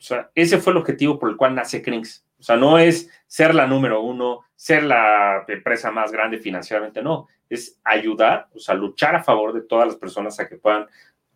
O 0.00 0.02
sea, 0.02 0.30
ese 0.34 0.58
fue 0.58 0.72
el 0.72 0.78
objetivo 0.78 1.18
por 1.18 1.28
el 1.28 1.36
cual 1.36 1.54
nace 1.54 1.82
CRIMS. 1.82 2.24
O 2.38 2.42
sea, 2.42 2.56
no 2.56 2.78
es 2.78 3.10
ser 3.26 3.54
la 3.54 3.66
número 3.66 4.00
uno, 4.00 4.40
ser 4.56 4.84
la 4.84 5.44
empresa 5.46 5.90
más 5.90 6.10
grande 6.10 6.38
financieramente, 6.38 7.02
no. 7.02 7.28
Es 7.50 7.78
ayudar, 7.84 8.48
o 8.54 8.58
sea, 8.58 8.74
luchar 8.74 9.14
a 9.14 9.22
favor 9.22 9.52
de 9.52 9.60
todas 9.60 9.86
las 9.86 9.96
personas 9.96 10.40
a 10.40 10.48
que 10.48 10.56
puedan 10.56 10.86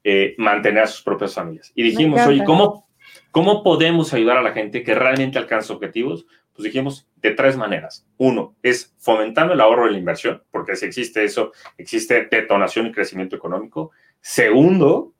eh, 0.02 0.34
mantener 0.38 0.84
a 0.84 0.86
sus 0.86 1.02
propias 1.02 1.34
familias. 1.34 1.72
Y 1.74 1.82
dijimos, 1.82 2.26
oye, 2.26 2.42
¿cómo, 2.44 2.88
¿cómo 3.30 3.62
podemos 3.62 4.14
ayudar 4.14 4.38
a 4.38 4.42
la 4.42 4.52
gente 4.52 4.82
que 4.82 4.94
realmente 4.94 5.38
alcanza 5.38 5.74
objetivos? 5.74 6.24
Pues 6.54 6.64
dijimos 6.64 7.06
de 7.16 7.32
tres 7.32 7.58
maneras. 7.58 8.06
Uno 8.16 8.54
es 8.62 8.94
fomentando 8.98 9.52
el 9.52 9.60
ahorro 9.60 9.84
de 9.84 9.92
la 9.92 9.98
inversión, 9.98 10.42
porque 10.50 10.74
si 10.76 10.86
existe 10.86 11.22
eso, 11.22 11.52
existe 11.76 12.28
detonación 12.30 12.86
y 12.86 12.92
crecimiento 12.92 13.36
económico. 13.36 13.90
Segundo, 14.22 15.12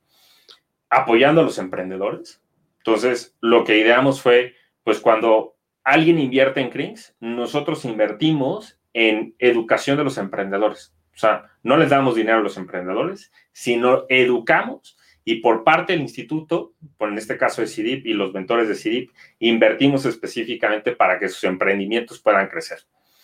apoyando 0.88 1.42
a 1.42 1.44
los 1.44 1.58
emprendedores. 1.58 2.40
Entonces, 2.86 3.34
lo 3.40 3.64
que 3.64 3.78
ideamos 3.78 4.20
fue, 4.20 4.54
pues 4.82 5.00
cuando 5.00 5.56
alguien 5.84 6.18
invierte 6.18 6.60
en 6.60 6.70
Crings, 6.70 7.16
nosotros 7.18 7.84
invertimos 7.86 8.78
en 8.92 9.34
educación 9.38 9.96
de 9.96 10.04
los 10.04 10.18
emprendedores. 10.18 10.94
O 11.14 11.18
sea, 11.18 11.44
no 11.62 11.76
les 11.76 11.90
damos 11.90 12.14
dinero 12.14 12.38
a 12.38 12.42
los 12.42 12.58
emprendedores, 12.58 13.32
sino 13.52 14.04
educamos 14.08 14.98
y 15.24 15.36
por 15.36 15.64
parte 15.64 15.94
del 15.94 16.02
instituto, 16.02 16.74
por 16.98 17.08
en 17.08 17.16
este 17.16 17.38
caso 17.38 17.62
de 17.62 17.68
CIDIP 17.68 18.06
y 18.06 18.12
los 18.12 18.34
mentores 18.34 18.68
de 18.68 18.74
CIDIP, 18.74 19.10
invertimos 19.38 20.04
específicamente 20.04 20.92
para 20.92 21.18
que 21.18 21.28
sus 21.28 21.44
emprendimientos 21.44 22.20
puedan 22.20 22.48
crecer. 22.48 22.80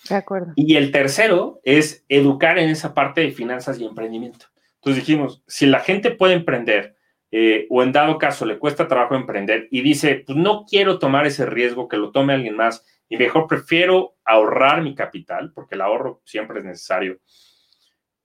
De 0.08 0.14
acuerdo. 0.14 0.54
Y 0.56 0.76
el 0.76 0.92
tercero 0.92 1.60
es 1.62 2.04
educar 2.08 2.58
en 2.58 2.70
esa 2.70 2.94
parte 2.94 3.20
de 3.20 3.32
finanzas 3.32 3.78
y 3.78 3.84
emprendimiento. 3.84 4.46
Entonces 4.76 5.04
dijimos, 5.04 5.42
si 5.46 5.66
la 5.66 5.80
gente 5.80 6.10
puede 6.10 6.32
emprender 6.32 6.96
eh, 7.32 7.66
o 7.70 7.82
en 7.82 7.92
dado 7.92 8.18
caso 8.18 8.44
le 8.44 8.58
cuesta 8.58 8.88
trabajo 8.88 9.14
emprender 9.14 9.68
y 9.70 9.82
dice, 9.82 10.24
pues 10.26 10.36
no 10.36 10.64
quiero 10.68 10.98
tomar 10.98 11.26
ese 11.26 11.46
riesgo, 11.46 11.88
que 11.88 11.96
lo 11.96 12.10
tome 12.10 12.32
alguien 12.32 12.56
más 12.56 12.84
y 13.08 13.16
mejor 13.16 13.46
prefiero 13.46 14.16
ahorrar 14.24 14.82
mi 14.82 14.94
capital, 14.94 15.52
porque 15.52 15.74
el 15.74 15.80
ahorro 15.80 16.22
siempre 16.24 16.60
es 16.60 16.64
necesario, 16.64 17.18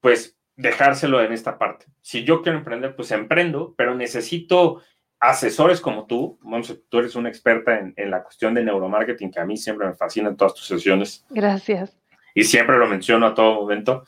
pues 0.00 0.38
dejárselo 0.56 1.22
en 1.22 1.32
esta 1.32 1.58
parte. 1.58 1.86
Si 2.00 2.24
yo 2.24 2.42
quiero 2.42 2.58
emprender, 2.58 2.96
pues 2.96 3.10
emprendo, 3.10 3.74
pero 3.76 3.94
necesito 3.94 4.82
asesores 5.20 5.80
como 5.80 6.06
tú, 6.06 6.38
tú 6.88 6.98
eres 6.98 7.14
una 7.16 7.28
experta 7.28 7.78
en, 7.78 8.10
la 8.10 8.22
cuestión 8.22 8.54
de 8.54 8.64
neuromarketing, 8.64 9.30
que 9.30 9.40
a 9.40 9.44
mí 9.44 9.56
siempre 9.56 9.86
me 9.86 9.94
fascina 9.94 10.28
en 10.28 10.36
todas 10.36 10.54
tus 10.54 10.66
sesiones. 10.66 11.24
Gracias. 11.30 11.96
Y 12.34 12.44
siempre 12.44 12.78
lo 12.78 12.86
menciono 12.86 13.26
a 13.26 13.34
todo 13.34 13.54
momento. 13.54 14.04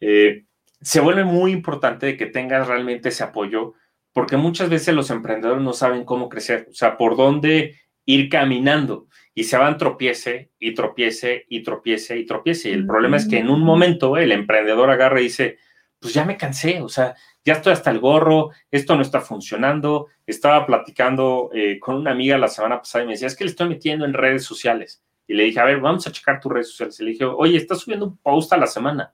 Eh, 0.00 0.44
se 0.80 1.00
vuelve 1.00 1.24
muy 1.24 1.52
importante 1.52 2.16
que 2.16 2.26
tengas 2.26 2.68
realmente 2.68 3.08
ese 3.08 3.24
apoyo 3.24 3.74
porque 4.14 4.38
muchas 4.38 4.70
veces 4.70 4.94
los 4.94 5.10
emprendedores 5.10 5.62
no 5.62 5.74
saben 5.74 6.04
cómo 6.04 6.30
crecer, 6.30 6.68
o 6.70 6.74
sea, 6.74 6.96
por 6.96 7.16
dónde 7.16 7.78
ir 8.06 8.30
caminando 8.30 9.08
y 9.34 9.44
se 9.44 9.58
van 9.58 9.76
tropiece 9.76 10.52
y 10.58 10.72
tropiece 10.72 11.44
y 11.50 11.62
tropiece 11.62 12.16
y 12.16 12.24
tropiece. 12.24 12.70
Y 12.70 12.72
el 12.72 12.86
problema 12.86 13.18
es 13.18 13.28
que 13.28 13.38
en 13.38 13.50
un 13.50 13.60
momento 13.60 14.16
el 14.16 14.32
emprendedor 14.32 14.88
agarra 14.88 15.20
y 15.20 15.24
dice, 15.24 15.58
pues 15.98 16.14
ya 16.14 16.24
me 16.24 16.36
cansé, 16.36 16.80
o 16.80 16.88
sea, 16.88 17.14
ya 17.44 17.54
estoy 17.54 17.72
hasta 17.72 17.90
el 17.90 17.98
gorro, 17.98 18.50
esto 18.70 18.94
no 18.96 19.02
está 19.02 19.20
funcionando. 19.20 20.08
Estaba 20.26 20.64
platicando 20.64 21.50
eh, 21.52 21.78
con 21.78 21.96
una 21.96 22.12
amiga 22.12 22.38
la 22.38 22.48
semana 22.48 22.78
pasada 22.78 23.04
y 23.04 23.06
me 23.06 23.12
decía, 23.14 23.26
es 23.26 23.36
que 23.36 23.44
le 23.44 23.50
estoy 23.50 23.68
metiendo 23.68 24.04
en 24.04 24.14
redes 24.14 24.44
sociales. 24.44 25.02
Y 25.26 25.34
le 25.34 25.44
dije, 25.44 25.60
a 25.60 25.64
ver, 25.64 25.80
vamos 25.80 26.06
a 26.06 26.12
checar 26.12 26.40
tus 26.40 26.52
redes 26.52 26.68
sociales. 26.68 27.00
Y 27.00 27.04
le 27.04 27.10
dije, 27.10 27.24
oye, 27.24 27.56
estás 27.56 27.80
subiendo 27.80 28.06
un 28.06 28.16
post 28.16 28.52
a 28.52 28.56
la 28.56 28.66
semana. 28.66 29.12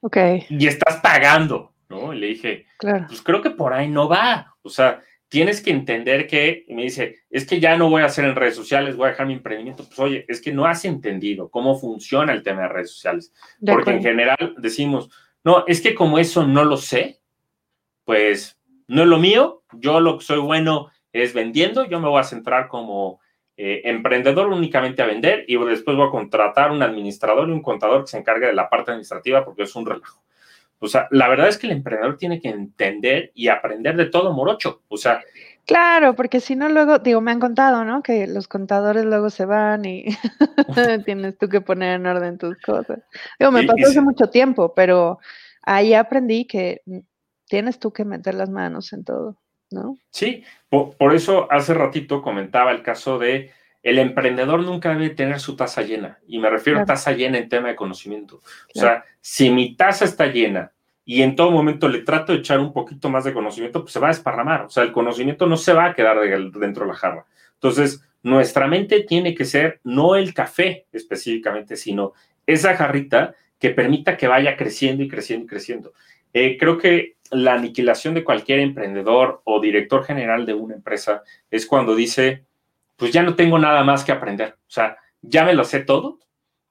Ok. 0.00 0.16
Y 0.48 0.66
estás 0.66 0.96
pagando. 1.00 1.71
¿No? 1.92 2.12
Y 2.12 2.18
le 2.18 2.26
dije, 2.28 2.66
pues 2.80 3.22
creo 3.22 3.42
que 3.42 3.50
por 3.50 3.72
ahí 3.72 3.88
no 3.88 4.08
va. 4.08 4.56
O 4.62 4.68
sea, 4.68 5.00
tienes 5.28 5.62
que 5.62 5.70
entender 5.70 6.26
que, 6.26 6.64
y 6.66 6.74
me 6.74 6.82
dice, 6.82 7.20
es 7.30 7.46
que 7.46 7.60
ya 7.60 7.76
no 7.76 7.88
voy 7.88 8.02
a 8.02 8.06
hacer 8.06 8.24
en 8.24 8.34
redes 8.34 8.56
sociales, 8.56 8.96
voy 8.96 9.06
a 9.06 9.10
dejar 9.10 9.26
mi 9.26 9.34
emprendimiento. 9.34 9.84
Pues 9.84 9.98
oye, 9.98 10.24
es 10.28 10.40
que 10.40 10.52
no 10.52 10.66
has 10.66 10.84
entendido 10.84 11.48
cómo 11.48 11.78
funciona 11.78 12.32
el 12.32 12.42
tema 12.42 12.62
de 12.62 12.68
redes 12.68 12.90
sociales. 12.90 13.32
Porque 13.64 13.92
en 13.92 14.02
general 14.02 14.54
decimos, 14.58 15.10
no, 15.44 15.64
es 15.66 15.80
que 15.80 15.94
como 15.94 16.18
eso 16.18 16.46
no 16.46 16.64
lo 16.64 16.76
sé, 16.76 17.20
pues 18.04 18.58
no 18.88 19.02
es 19.02 19.08
lo 19.08 19.18
mío, 19.18 19.62
yo 19.72 20.00
lo 20.00 20.18
que 20.18 20.24
soy 20.24 20.38
bueno 20.38 20.90
es 21.12 21.34
vendiendo, 21.34 21.84
yo 21.84 22.00
me 22.00 22.08
voy 22.08 22.20
a 22.20 22.24
centrar 22.24 22.68
como 22.68 23.20
eh, 23.56 23.82
emprendedor 23.84 24.48
únicamente 24.48 25.02
a 25.02 25.06
vender 25.06 25.44
y 25.46 25.56
después 25.56 25.96
voy 25.96 26.08
a 26.08 26.10
contratar 26.10 26.72
un 26.72 26.82
administrador 26.82 27.48
y 27.48 27.52
un 27.52 27.62
contador 27.62 28.02
que 28.02 28.10
se 28.10 28.18
encargue 28.18 28.46
de 28.46 28.54
la 28.54 28.68
parte 28.68 28.90
administrativa 28.90 29.44
porque 29.44 29.62
es 29.62 29.74
un 29.76 29.86
relajo. 29.86 30.22
O 30.82 30.88
sea, 30.88 31.06
la 31.12 31.28
verdad 31.28 31.48
es 31.48 31.58
que 31.58 31.68
el 31.68 31.72
emprendedor 31.72 32.16
tiene 32.18 32.40
que 32.40 32.48
entender 32.48 33.30
y 33.34 33.48
aprender 33.48 33.96
de 33.96 34.06
todo 34.06 34.32
morocho. 34.32 34.82
O 34.88 34.96
sea. 34.96 35.22
Claro, 35.64 36.16
porque 36.16 36.40
si 36.40 36.56
no, 36.56 36.68
luego, 36.68 36.98
digo, 36.98 37.20
me 37.20 37.30
han 37.30 37.38
contado, 37.38 37.84
¿no? 37.84 38.02
Que 38.02 38.26
los 38.26 38.48
contadores 38.48 39.04
luego 39.04 39.30
se 39.30 39.44
van 39.44 39.84
y 39.84 40.06
tienes 41.06 41.38
tú 41.38 41.48
que 41.48 41.60
poner 41.60 42.00
en 42.00 42.06
orden 42.06 42.36
tus 42.36 42.56
cosas. 42.58 42.98
Digo, 43.38 43.52
me 43.52 43.62
pasó 43.62 43.86
hace 43.86 44.00
mucho 44.00 44.28
tiempo, 44.28 44.74
pero 44.74 45.20
ahí 45.62 45.94
aprendí 45.94 46.46
que 46.46 46.82
tienes 47.46 47.78
tú 47.78 47.92
que 47.92 48.04
meter 48.04 48.34
las 48.34 48.50
manos 48.50 48.92
en 48.92 49.04
todo, 49.04 49.36
¿no? 49.70 49.96
Sí, 50.10 50.42
por, 50.68 51.14
eso 51.14 51.46
hace 51.48 51.74
ratito 51.74 52.22
comentaba 52.22 52.72
el 52.72 52.82
caso 52.82 53.20
de 53.20 53.52
el 53.82 53.98
emprendedor 53.98 54.60
nunca 54.60 54.90
debe 54.90 55.10
tener 55.10 55.40
su 55.40 55.56
taza 55.56 55.82
llena. 55.82 56.18
Y 56.26 56.38
me 56.38 56.50
refiero 56.50 56.80
a 56.80 56.84
taza 56.84 57.12
llena 57.12 57.38
en 57.38 57.48
tema 57.48 57.68
de 57.68 57.76
conocimiento. 57.76 58.42
O 58.74 58.78
sea, 58.78 59.04
si 59.20 59.50
mi 59.50 59.74
taza 59.74 60.04
está 60.04 60.26
llena 60.26 60.72
y 61.04 61.22
en 61.22 61.34
todo 61.34 61.50
momento 61.50 61.88
le 61.88 62.02
trato 62.02 62.32
de 62.32 62.38
echar 62.38 62.60
un 62.60 62.72
poquito 62.72 63.10
más 63.10 63.24
de 63.24 63.32
conocimiento, 63.32 63.80
pues 63.82 63.92
se 63.92 63.98
va 63.98 64.08
a 64.08 64.12
desparramar. 64.12 64.62
O 64.62 64.70
sea, 64.70 64.84
el 64.84 64.92
conocimiento 64.92 65.46
no 65.46 65.56
se 65.56 65.72
va 65.72 65.86
a 65.86 65.94
quedar 65.94 66.18
dentro 66.52 66.84
de 66.84 66.92
la 66.92 66.96
jarra. 66.96 67.26
Entonces, 67.54 68.04
nuestra 68.22 68.68
mente 68.68 69.00
tiene 69.00 69.34
que 69.34 69.44
ser 69.44 69.80
no 69.82 70.14
el 70.14 70.32
café 70.32 70.86
específicamente, 70.92 71.76
sino 71.76 72.12
esa 72.46 72.76
jarrita 72.76 73.34
que 73.58 73.70
permita 73.70 74.16
que 74.16 74.28
vaya 74.28 74.56
creciendo 74.56 75.02
y 75.02 75.08
creciendo 75.08 75.44
y 75.44 75.48
creciendo. 75.48 75.92
Eh, 76.32 76.56
creo 76.58 76.78
que 76.78 77.16
la 77.30 77.54
aniquilación 77.54 78.14
de 78.14 78.24
cualquier 78.24 78.60
emprendedor 78.60 79.40
o 79.44 79.60
director 79.60 80.04
general 80.04 80.46
de 80.46 80.54
una 80.54 80.74
empresa 80.74 81.22
es 81.50 81.66
cuando 81.66 81.94
dice, 81.94 82.44
pues 82.96 83.12
ya 83.12 83.22
no 83.22 83.34
tengo 83.34 83.58
nada 83.58 83.84
más 83.84 84.04
que 84.04 84.12
aprender. 84.12 84.56
O 84.60 84.70
sea, 84.70 84.96
ya 85.20 85.44
me 85.44 85.54
lo 85.54 85.64
sé 85.64 85.80
todo 85.80 86.18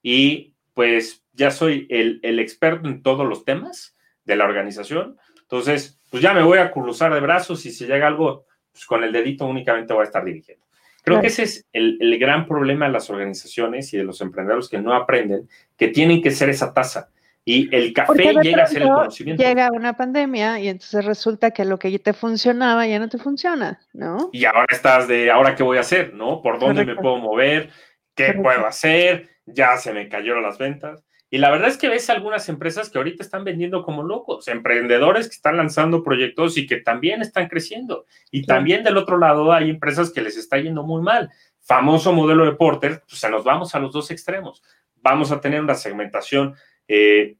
y 0.01 0.55
pues 0.73 1.23
ya 1.33 1.51
soy 1.51 1.87
el, 1.89 2.39
experto 2.39 2.87
en 2.87 3.01
todos 3.01 3.27
los 3.27 3.45
temas 3.45 3.95
de 4.25 4.35
la 4.35 4.45
organización. 4.45 5.17
Entonces, 5.41 5.99
pues 6.09 6.21
ya 6.21 6.33
me 6.33 6.43
voy 6.43 6.59
a 6.59 6.71
cruzar 6.71 7.13
de 7.13 7.19
brazos 7.19 7.65
y 7.65 7.71
si 7.71 7.85
llega 7.85 8.07
algo, 8.07 8.45
pues 8.71 8.85
con 8.85 9.03
el 9.03 9.11
dedito 9.11 9.45
únicamente 9.45 9.93
voy 9.93 10.01
a 10.01 10.05
estar 10.05 10.23
dirigiendo. 10.23 10.65
Creo 11.03 11.19
que 11.19 11.27
ese 11.27 11.43
es 11.43 11.65
el, 11.73 11.97
el, 11.99 12.19
gran 12.19 12.45
problema 12.45 12.85
de 12.85 12.91
las 12.91 13.09
organizaciones 13.09 13.91
y 13.91 13.97
de 13.97 14.03
los 14.03 14.21
emprendedores 14.21 14.69
que 14.69 14.77
no 14.77 14.93
aprenden, 14.93 15.49
que 15.75 15.87
tienen 15.87 16.21
que 16.21 16.29
ser 16.29 16.49
esa 16.49 16.75
tasa. 16.75 17.09
Y 17.43 17.73
el 17.75 17.91
café 17.93 18.33
llega 18.41 18.63
a 18.63 18.67
ser 18.67 18.83
el 18.83 18.89
conocimiento. 18.89 19.43
Llega 19.43 19.71
una 19.71 19.97
pandemia 19.97 20.59
y 20.59 20.67
entonces 20.67 21.03
resulta 21.05 21.51
que 21.51 21.65
lo 21.65 21.79
que 21.79 21.97
te 21.97 22.13
funcionaba 22.13 22.85
ya 22.85 22.99
no 22.99 23.09
te 23.09 23.17
funciona, 23.17 23.79
¿no? 23.93 24.29
Y 24.31 24.45
ahora 24.45 24.67
estás 24.69 25.07
de, 25.07 25.31
¿ahora 25.31 25.55
qué 25.55 25.63
voy 25.63 25.77
a 25.77 25.81
hacer? 25.81 26.13
¿No? 26.13 26.41
¿Por 26.41 26.59
dónde 26.59 26.85
me 26.85 26.95
puedo 26.95 27.17
mover? 27.17 27.69
¿Qué 28.15 28.33
puedo 28.33 28.67
hacer? 28.67 29.29
Ya 29.45 29.77
se 29.77 29.91
me 29.91 30.07
cayeron 30.07 30.43
las 30.43 30.59
ventas. 30.59 31.03
Y 31.33 31.37
la 31.37 31.49
verdad 31.49 31.69
es 31.69 31.77
que 31.77 31.87
ves 31.87 32.09
algunas 32.09 32.49
empresas 32.49 32.89
que 32.89 32.97
ahorita 32.97 33.23
están 33.23 33.45
vendiendo 33.45 33.83
como 33.83 34.03
locos, 34.03 34.49
emprendedores 34.49 35.29
que 35.29 35.35
están 35.35 35.55
lanzando 35.55 36.03
proyectos 36.03 36.57
y 36.57 36.67
que 36.67 36.81
también 36.81 37.21
están 37.21 37.47
creciendo. 37.47 38.05
Y 38.31 38.45
también 38.45 38.83
del 38.83 38.97
otro 38.97 39.17
lado 39.17 39.53
hay 39.53 39.69
empresas 39.69 40.11
que 40.11 40.21
les 40.21 40.37
está 40.37 40.57
yendo 40.57 40.83
muy 40.83 41.01
mal. 41.01 41.31
Famoso 41.61 42.11
modelo 42.11 42.43
de 42.43 42.51
Porter, 42.51 43.01
pues 43.07 43.21
se 43.21 43.29
nos 43.29 43.45
vamos 43.45 43.73
a 43.73 43.79
los 43.79 43.93
dos 43.93 44.11
extremos. 44.11 44.61
Vamos 44.97 45.31
a 45.31 45.39
tener 45.39 45.61
una 45.61 45.73
segmentación 45.73 46.55
eh, 46.87 47.35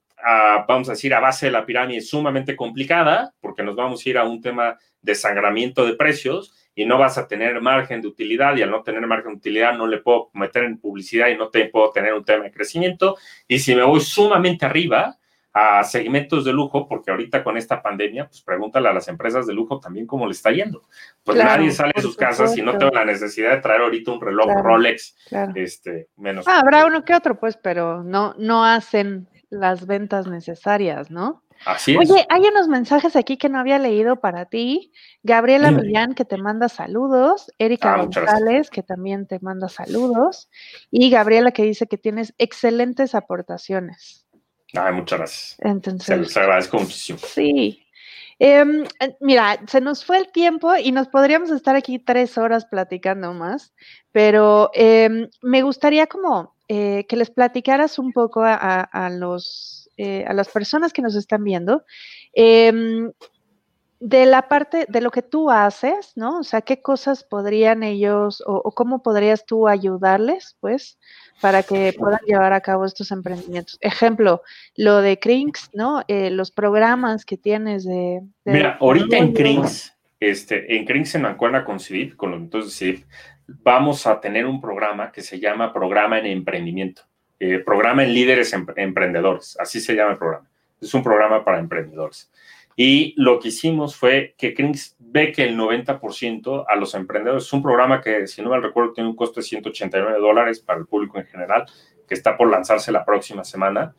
vamos 0.67 0.89
a 0.89 0.93
decir, 0.93 1.13
a 1.13 1.19
base 1.19 1.47
de 1.47 1.51
la 1.51 1.65
pirámide 1.65 2.01
sumamente 2.01 2.55
complicada, 2.55 3.33
porque 3.39 3.63
nos 3.63 3.75
vamos 3.75 4.05
a 4.05 4.09
ir 4.09 4.17
a 4.17 4.25
un 4.25 4.41
tema 4.41 4.77
de 5.01 5.15
sangramiento 5.15 5.85
de 5.85 5.95
precios 5.95 6.53
y 6.75 6.85
no 6.85 6.97
vas 6.97 7.17
a 7.17 7.27
tener 7.27 7.59
margen 7.61 8.01
de 8.01 8.07
utilidad 8.07 8.55
y 8.55 8.61
al 8.61 8.71
no 8.71 8.83
tener 8.83 9.05
margen 9.05 9.33
de 9.33 9.37
utilidad 9.37 9.77
no 9.77 9.87
le 9.87 9.97
puedo 9.97 10.29
meter 10.33 10.63
en 10.63 10.79
publicidad 10.79 11.27
y 11.27 11.35
no 11.35 11.49
te 11.49 11.65
puedo 11.65 11.91
tener 11.91 12.13
un 12.13 12.23
tema 12.23 12.45
de 12.45 12.51
crecimiento. 12.51 13.17
Y 13.47 13.59
si 13.59 13.75
me 13.75 13.83
voy 13.83 13.99
sumamente 13.99 14.65
arriba 14.65 15.17
a 15.53 15.83
segmentos 15.83 16.45
de 16.45 16.53
lujo, 16.53 16.87
porque 16.87 17.11
ahorita 17.11 17.43
con 17.43 17.57
esta 17.57 17.81
pandemia, 17.81 18.27
pues 18.27 18.41
pregúntale 18.41 18.87
a 18.87 18.93
las 18.93 19.07
empresas 19.07 19.45
de 19.47 19.53
lujo 19.53 19.79
también 19.79 20.07
cómo 20.07 20.25
le 20.25 20.31
está 20.31 20.51
yendo. 20.51 20.83
Pues 21.23 21.37
nadie 21.37 21.71
sale 21.71 21.91
de 21.95 22.01
sus 22.01 22.15
casas 22.15 22.57
y 22.57 22.61
no 22.61 22.77
tengo 22.77 22.91
la 22.91 23.05
necesidad 23.05 23.51
de 23.51 23.61
traer 23.61 23.81
ahorita 23.81 24.11
un 24.11 24.21
reloj 24.21 24.47
Rolex, 24.63 25.15
este, 25.55 26.09
menos. 26.17 26.47
Ah, 26.47 26.59
habrá 26.59 26.85
uno 26.85 27.03
que 27.03 27.13
otro, 27.13 27.39
pues, 27.39 27.57
pero 27.57 28.03
no, 28.03 28.33
no 28.37 28.63
hacen 28.65 29.29
las 29.49 29.85
ventas 29.85 30.27
necesarias, 30.27 31.11
¿no? 31.11 31.43
Así 31.65 31.93
es. 31.93 32.09
Oye, 32.09 32.25
hay 32.29 32.41
unos 32.41 32.67
mensajes 32.67 33.15
aquí 33.15 33.37
que 33.37 33.49
no 33.49 33.59
había 33.59 33.77
leído 33.77 34.19
para 34.19 34.45
ti. 34.45 34.91
Gabriela 35.21 35.69
Millán, 35.71 36.15
que 36.15 36.25
te 36.25 36.37
manda 36.37 36.69
saludos. 36.69 37.51
Erika 37.59 37.93
ah, 37.93 37.97
González, 37.97 38.69
que 38.69 38.81
también 38.81 39.27
te 39.27 39.39
manda 39.41 39.69
saludos. 39.69 40.49
Y 40.89 41.11
Gabriela, 41.11 41.51
que 41.51 41.63
dice 41.63 41.85
que 41.85 41.97
tienes 41.97 42.33
excelentes 42.39 43.13
aportaciones. 43.13 44.20
Ay, 44.73 44.93
muchas 44.93 45.19
gracias. 45.19 45.57
Entonces, 45.59 46.05
se 46.05 46.17
los 46.17 46.37
agradezco 46.37 46.79
muchísimo. 46.79 47.19
Sí. 47.19 47.85
Em, 48.39 48.85
eh, 48.99 49.15
mira, 49.19 49.59
se 49.67 49.81
nos 49.81 50.03
fue 50.03 50.17
el 50.17 50.31
tiempo 50.31 50.75
y 50.75 50.91
nos 50.91 51.07
podríamos 51.09 51.51
estar 51.51 51.75
aquí 51.75 51.99
tres 51.99 52.39
horas 52.39 52.65
platicando 52.65 53.33
más, 53.33 53.71
pero 54.11 54.71
em, 54.73 55.29
me 55.43 55.61
gustaría 55.61 56.07
como 56.07 56.55
eh, 56.67 57.05
que 57.07 57.17
les 57.17 57.29
platicaras 57.29 57.99
un 57.99 58.11
poco 58.13 58.41
a, 58.43 59.09
los, 59.11 59.89
eh, 59.97 60.25
a 60.27 60.33
las 60.33 60.47
personas 60.47 60.91
que 60.91 61.03
nos 61.03 61.15
están 61.15 61.43
viendo 61.43 61.83
em, 62.33 63.11
de 64.01 64.25
la 64.25 64.47
parte 64.47 64.87
de 64.89 64.99
lo 64.99 65.11
que 65.11 65.21
tú 65.21 65.51
haces, 65.51 66.13
¿no? 66.15 66.39
O 66.39 66.43
sea, 66.43 66.61
qué 66.61 66.81
cosas 66.81 67.23
podrían 67.23 67.83
ellos 67.83 68.43
o, 68.47 68.71
cómo 68.71 69.03
podrías 69.03 69.45
tú 69.45 69.67
ayudarles, 69.67 70.57
pues, 70.59 70.97
para 71.39 71.61
que 71.61 71.93
puedan 71.97 72.19
llevar 72.25 72.51
a 72.51 72.61
cabo 72.61 72.85
estos 72.85 73.11
emprendimientos. 73.11 73.77
Ejemplo, 73.79 74.41
lo 74.75 75.01
de 75.01 75.19
Crinks, 75.19 75.69
¿no? 75.73 76.01
Eh, 76.07 76.31
los 76.31 76.49
programas 76.49 77.25
que 77.25 77.37
tienes 77.37 77.85
de... 77.85 78.21
Mira, 78.43 78.77
ahorita 78.81 79.17
en 79.17 79.33
Crinks, 79.33 79.95
este, 80.19 80.75
en 80.75 80.85
Crinks 80.85 81.13
en 81.13 81.21
Mancuerna 81.21 81.63
con 81.63 81.79
CIVIP, 81.79 82.15
con 82.15 82.31
los 82.31 82.39
entonces 82.39 82.75
CIVIP, 82.75 83.05
vamos 83.47 84.07
a 84.07 84.19
tener 84.19 84.47
un 84.47 84.59
programa 84.59 85.11
que 85.11 85.21
se 85.21 85.39
llama 85.39 85.71
Programa 85.71 86.17
en 86.17 86.25
Emprendimiento, 86.25 87.03
eh, 87.39 87.59
Programa 87.59 88.03
en 88.03 88.15
Líderes 88.15 88.51
Emprendedores, 88.75 89.55
así 89.59 89.79
se 89.79 89.93
llama 89.93 90.13
el 90.13 90.17
programa. 90.17 90.49
Es 90.81 90.91
un 90.95 91.03
programa 91.03 91.45
para 91.45 91.59
emprendedores. 91.59 92.31
Y 92.83 93.13
lo 93.15 93.39
que 93.39 93.49
hicimos 93.49 93.95
fue 93.95 94.33
que 94.39 94.55
Crinks 94.55 94.95
ve 94.97 95.31
que 95.31 95.43
el 95.43 95.55
90% 95.55 96.65
a 96.67 96.75
los 96.75 96.95
emprendedores 96.95 97.43
es 97.43 97.53
un 97.53 97.61
programa 97.61 98.01
que, 98.01 98.25
si 98.25 98.41
no 98.41 98.49
me 98.49 98.59
recuerdo, 98.59 98.93
tiene 98.93 99.07
un 99.07 99.15
costo 99.15 99.39
de 99.39 99.45
189 99.45 100.17
dólares 100.19 100.61
para 100.61 100.79
el 100.79 100.87
público 100.87 101.19
en 101.19 101.27
general, 101.27 101.67
que 102.07 102.15
está 102.15 102.35
por 102.35 102.49
lanzarse 102.49 102.91
la 102.91 103.05
próxima 103.05 103.43
semana. 103.43 103.93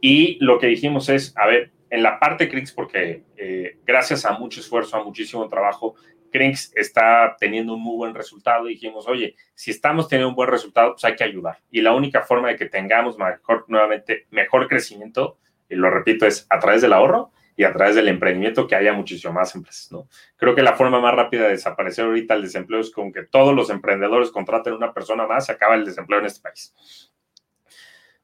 Y 0.00 0.44
lo 0.44 0.58
que 0.58 0.66
dijimos 0.66 1.08
es, 1.08 1.34
a 1.36 1.46
ver, 1.46 1.70
en 1.88 2.02
la 2.02 2.18
parte 2.18 2.48
Crinks, 2.48 2.72
porque 2.72 3.22
eh, 3.36 3.78
gracias 3.86 4.24
a 4.24 4.32
mucho 4.32 4.58
esfuerzo, 4.58 4.96
a 4.96 5.04
muchísimo 5.04 5.48
trabajo, 5.48 5.94
Crinks 6.32 6.72
está 6.74 7.36
teniendo 7.38 7.74
un 7.74 7.80
muy 7.80 7.96
buen 7.96 8.14
resultado. 8.16 8.64
Dijimos, 8.64 9.06
oye, 9.06 9.36
si 9.54 9.70
estamos 9.70 10.08
teniendo 10.08 10.30
un 10.30 10.34
buen 10.34 10.50
resultado, 10.50 10.94
pues 10.94 11.04
hay 11.04 11.14
que 11.14 11.22
ayudar. 11.22 11.60
Y 11.70 11.80
la 11.80 11.94
única 11.94 12.22
forma 12.22 12.48
de 12.48 12.56
que 12.56 12.66
tengamos 12.66 13.16
mejor, 13.18 13.66
nuevamente, 13.68 14.26
mejor 14.30 14.66
crecimiento, 14.66 15.38
y 15.68 15.76
lo 15.76 15.90
repito, 15.90 16.26
es 16.26 16.44
a 16.50 16.58
través 16.58 16.82
del 16.82 16.92
ahorro 16.92 17.30
y 17.56 17.64
a 17.64 17.72
través 17.72 17.96
del 17.96 18.08
emprendimiento 18.08 18.66
que 18.66 18.76
haya 18.76 18.92
muchísimo 18.92 19.32
más 19.32 19.54
empresas, 19.54 19.90
¿no? 19.90 20.08
Creo 20.36 20.54
que 20.54 20.62
la 20.62 20.74
forma 20.74 21.00
más 21.00 21.14
rápida 21.14 21.44
de 21.44 21.50
desaparecer 21.50 22.04
ahorita 22.04 22.34
el 22.34 22.42
desempleo 22.42 22.80
es 22.80 22.90
con 22.90 23.12
que 23.12 23.22
todos 23.22 23.54
los 23.54 23.70
emprendedores 23.70 24.30
contraten 24.30 24.74
una 24.74 24.92
persona 24.92 25.26
más, 25.26 25.46
se 25.46 25.52
acaba 25.52 25.74
el 25.74 25.84
desempleo 25.84 26.20
en 26.20 26.26
este 26.26 26.42
país. 26.42 26.74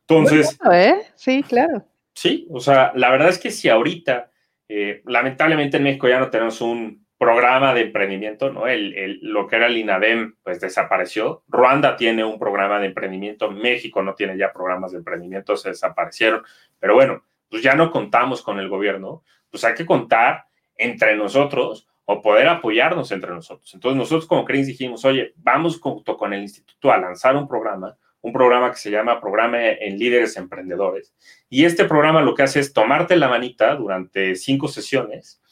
Entonces... 0.00 0.58
¿eh? 0.70 1.06
Sí, 1.14 1.42
claro. 1.42 1.84
Sí, 2.14 2.46
o 2.50 2.60
sea, 2.60 2.92
la 2.94 3.10
verdad 3.10 3.30
es 3.30 3.38
que 3.38 3.50
si 3.50 3.70
ahorita, 3.70 4.30
eh, 4.68 5.02
lamentablemente 5.06 5.78
en 5.78 5.84
México 5.84 6.08
ya 6.08 6.20
no 6.20 6.28
tenemos 6.28 6.60
un 6.60 7.02
programa 7.22 7.72
de 7.72 7.82
emprendimiento, 7.82 8.52
¿no? 8.52 8.66
El, 8.66 9.20
lo 9.22 9.46
que 9.46 9.54
era 9.54 9.66
el 9.66 9.78
INADEM, 9.78 10.34
pues 10.42 10.60
desapareció. 10.60 11.44
Ruanda 11.46 11.96
tiene 11.96 12.24
un 12.24 12.36
programa 12.36 12.80
de 12.80 12.86
emprendimiento, 12.86 13.48
México 13.50 14.02
no 14.02 14.14
tiene 14.14 14.36
ya 14.36 14.52
programas 14.52 14.90
de 14.90 14.98
emprendimiento, 14.98 15.56
se 15.56 15.68
desaparecieron. 15.68 16.42
Pero 16.80 16.94
bueno, 16.94 17.22
pues 17.52 17.62
ya 17.62 17.74
no 17.74 17.90
contamos 17.90 18.40
con 18.40 18.58
el 18.58 18.70
gobierno, 18.70 19.24
pues 19.50 19.62
hay 19.64 19.74
que 19.74 19.84
contar 19.84 20.46
entre 20.74 21.14
nosotros 21.16 21.86
o 22.06 22.22
poder 22.22 22.48
apoyarnos 22.48 23.12
entre 23.12 23.30
nosotros. 23.30 23.74
Entonces 23.74 23.98
nosotros 23.98 24.26
como 24.26 24.46
CRINS 24.46 24.68
dijimos, 24.68 25.04
oye, 25.04 25.34
vamos 25.36 25.78
junto 25.78 26.16
con 26.16 26.32
el 26.32 26.40
instituto 26.40 26.90
a 26.90 26.96
lanzar 26.96 27.36
un 27.36 27.46
programa, 27.46 27.94
un 28.22 28.32
programa 28.32 28.70
que 28.70 28.78
se 28.78 28.90
llama 28.90 29.20
Programa 29.20 29.68
en 29.68 29.98
Líderes 29.98 30.38
Emprendedores. 30.38 31.14
Y 31.50 31.66
este 31.66 31.84
programa 31.84 32.22
lo 32.22 32.34
que 32.34 32.42
hace 32.42 32.58
es 32.58 32.72
tomarte 32.72 33.16
la 33.16 33.28
manita 33.28 33.74
durante 33.74 34.34
cinco 34.34 34.66
sesiones 34.66 35.42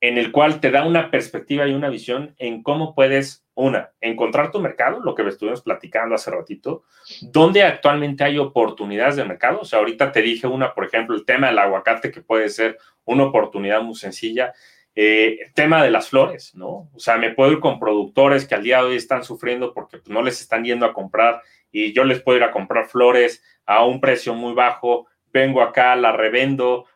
en 0.00 0.18
el 0.18 0.30
cual 0.30 0.60
te 0.60 0.70
da 0.70 0.86
una 0.86 1.10
perspectiva 1.10 1.66
y 1.66 1.72
una 1.72 1.88
visión 1.88 2.36
en 2.38 2.62
cómo 2.62 2.94
puedes, 2.94 3.44
una, 3.58 3.90
encontrar 4.00 4.52
tu 4.52 4.60
mercado, 4.60 5.00
lo 5.00 5.14
que 5.14 5.26
estuvimos 5.26 5.62
platicando 5.62 6.14
hace 6.14 6.30
ratito, 6.30 6.84
dónde 7.22 7.64
actualmente 7.64 8.22
hay 8.22 8.38
oportunidades 8.38 9.16
de 9.16 9.24
mercado. 9.24 9.60
O 9.62 9.64
sea, 9.64 9.80
ahorita 9.80 10.12
te 10.12 10.22
dije 10.22 10.46
una, 10.46 10.72
por 10.74 10.84
ejemplo, 10.84 11.16
el 11.16 11.24
tema 11.24 11.48
del 11.48 11.58
aguacate, 11.58 12.12
que 12.12 12.20
puede 12.20 12.48
ser 12.50 12.78
una 13.04 13.24
oportunidad 13.24 13.82
muy 13.82 13.96
sencilla. 13.96 14.52
Eh, 14.94 15.50
tema 15.54 15.82
de 15.82 15.90
las 15.90 16.08
flores, 16.08 16.54
¿no? 16.54 16.88
O 16.94 16.98
sea, 16.98 17.18
me 17.18 17.30
puedo 17.30 17.52
ir 17.52 17.60
con 17.60 17.80
productores 17.80 18.46
que 18.46 18.54
al 18.54 18.62
día 18.62 18.78
de 18.78 18.90
hoy 18.90 18.96
están 18.96 19.24
sufriendo 19.24 19.72
porque 19.74 19.98
no 20.06 20.22
les 20.22 20.40
están 20.40 20.64
yendo 20.64 20.86
a 20.86 20.92
comprar 20.92 21.42
y 21.72 21.92
yo 21.92 22.04
les 22.04 22.20
puedo 22.20 22.38
ir 22.38 22.44
a 22.44 22.52
comprar 22.52 22.86
flores 22.86 23.42
a 23.66 23.84
un 23.84 24.00
precio 24.00 24.34
muy 24.34 24.54
bajo, 24.54 25.06
vengo 25.32 25.62
acá, 25.62 25.94
la 25.96 26.12
revendo 26.12 26.86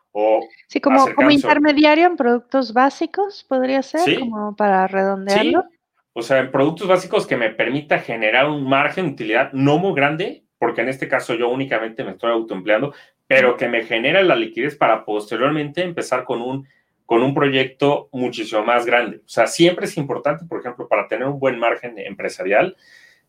sí, 0.67 0.79
como, 0.79 1.13
como 1.15 1.31
intermediario 1.31 2.05
en 2.05 2.15
productos 2.15 2.73
básicos, 2.73 3.45
podría 3.47 3.81
ser, 3.81 4.19
como 4.19 4.55
para 4.55 4.87
redondearlo. 4.87 5.65
O 6.13 6.21
sea, 6.21 6.39
en 6.39 6.51
productos 6.51 6.87
básicos 6.87 7.25
que 7.25 7.37
me 7.37 7.49
permita 7.49 7.99
generar 7.99 8.47
un 8.47 8.67
margen 8.67 9.07
de 9.07 9.11
utilidad 9.13 9.51
no 9.51 9.79
muy 9.79 9.93
grande, 9.95 10.43
porque 10.59 10.81
en 10.81 10.89
este 10.89 11.07
caso 11.07 11.33
yo 11.33 11.49
únicamente 11.49 12.03
me 12.03 12.11
estoy 12.11 12.31
autoempleando, 12.31 12.93
pero 13.27 13.57
que 13.57 13.67
me 13.67 13.83
genere 13.83 14.23
la 14.23 14.35
liquidez 14.35 14.75
para 14.75 15.05
posteriormente 15.05 15.81
empezar 15.81 16.23
con 16.23 16.41
un, 16.41 16.67
con 17.05 17.23
un 17.23 17.33
proyecto 17.33 18.09
muchísimo 18.11 18.63
más 18.63 18.85
grande. 18.85 19.17
O 19.17 19.29
sea, 19.29 19.47
siempre 19.47 19.85
es 19.85 19.97
importante, 19.97 20.45
por 20.45 20.59
ejemplo, 20.59 20.87
para 20.87 21.07
tener 21.07 21.27
un 21.27 21.39
buen 21.39 21.57
margen 21.57 21.97
empresarial, 21.97 22.77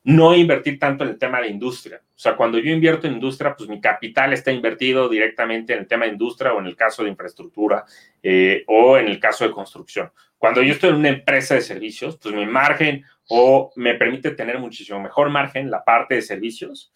no 0.05 0.35
invertir 0.35 0.79
tanto 0.79 1.03
en 1.03 1.11
el 1.11 1.19
tema 1.19 1.41
de 1.41 1.49
industria. 1.49 2.03
O 2.05 2.19
sea, 2.19 2.37
cuando 2.37 2.59
yo 2.59 2.71
invierto 2.71 3.07
en 3.07 3.15
industria, 3.15 3.57
pues 3.57 3.69
mi 3.71 3.81
capital 3.81 4.35
está 4.35 4.53
invertido 4.53 5.09
directamente 5.09 5.73
en 5.73 5.81
el 5.81 5.87
tema 5.87 6.05
de 6.05 6.13
industria 6.13 6.53
o 6.53 6.61
en 6.61 6.67
el 6.67 6.77
caso 6.77 7.03
de 7.03 7.09
infraestructura 7.09 7.85
eh, 8.23 8.65
o 8.67 8.99
en 8.99 9.09
el 9.09 9.19
caso 9.19 9.45
de 9.45 9.51
construcción. 9.51 10.13
Cuando 10.37 10.63
yo 10.63 10.75
estoy 10.75 10.91
en 10.91 10.97
una 10.97 11.09
empresa 11.09 11.55
de 11.55 11.63
servicios, 11.63 12.19
pues 12.19 12.35
mi 12.35 12.45
margen 12.45 13.03
o 13.29 13.73
me 13.77 13.95
permite 13.95 14.33
tener 14.33 14.59
muchísimo 14.59 15.01
mejor 15.01 15.31
margen 15.31 15.71
la 15.71 15.83
parte 15.83 16.17
de 16.17 16.23
servicios, 16.23 16.93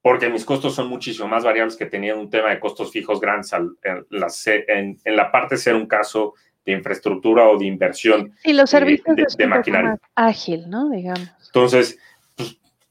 porque 0.00 0.28
mis 0.28 0.44
costos 0.44 0.76
son 0.76 0.86
muchísimo 0.86 1.26
más 1.26 1.42
variables 1.42 1.76
que 1.76 1.86
tenían 1.86 2.18
un 2.18 2.30
tema 2.30 2.50
de 2.50 2.60
costos 2.60 2.92
fijos 2.92 3.20
grandes 3.20 3.52
en, 3.52 5.16
la, 5.16 5.32
parte 5.32 5.56
de 5.56 5.60
ser 5.60 5.74
un 5.74 5.86
caso 5.86 6.34
de 6.64 6.72
infraestructura 6.72 7.48
o 7.48 7.58
de 7.58 7.66
inversión. 7.66 8.36
Y 8.44 8.52
los 8.52 8.70
servicios 8.70 9.16
de, 9.16 9.26
de 9.36 9.46
maquinaria. 9.48 9.98
Ágil, 10.14 10.70
¿no? 10.70 10.88
Digamos. 10.88 11.28
Entonces, 11.46 11.98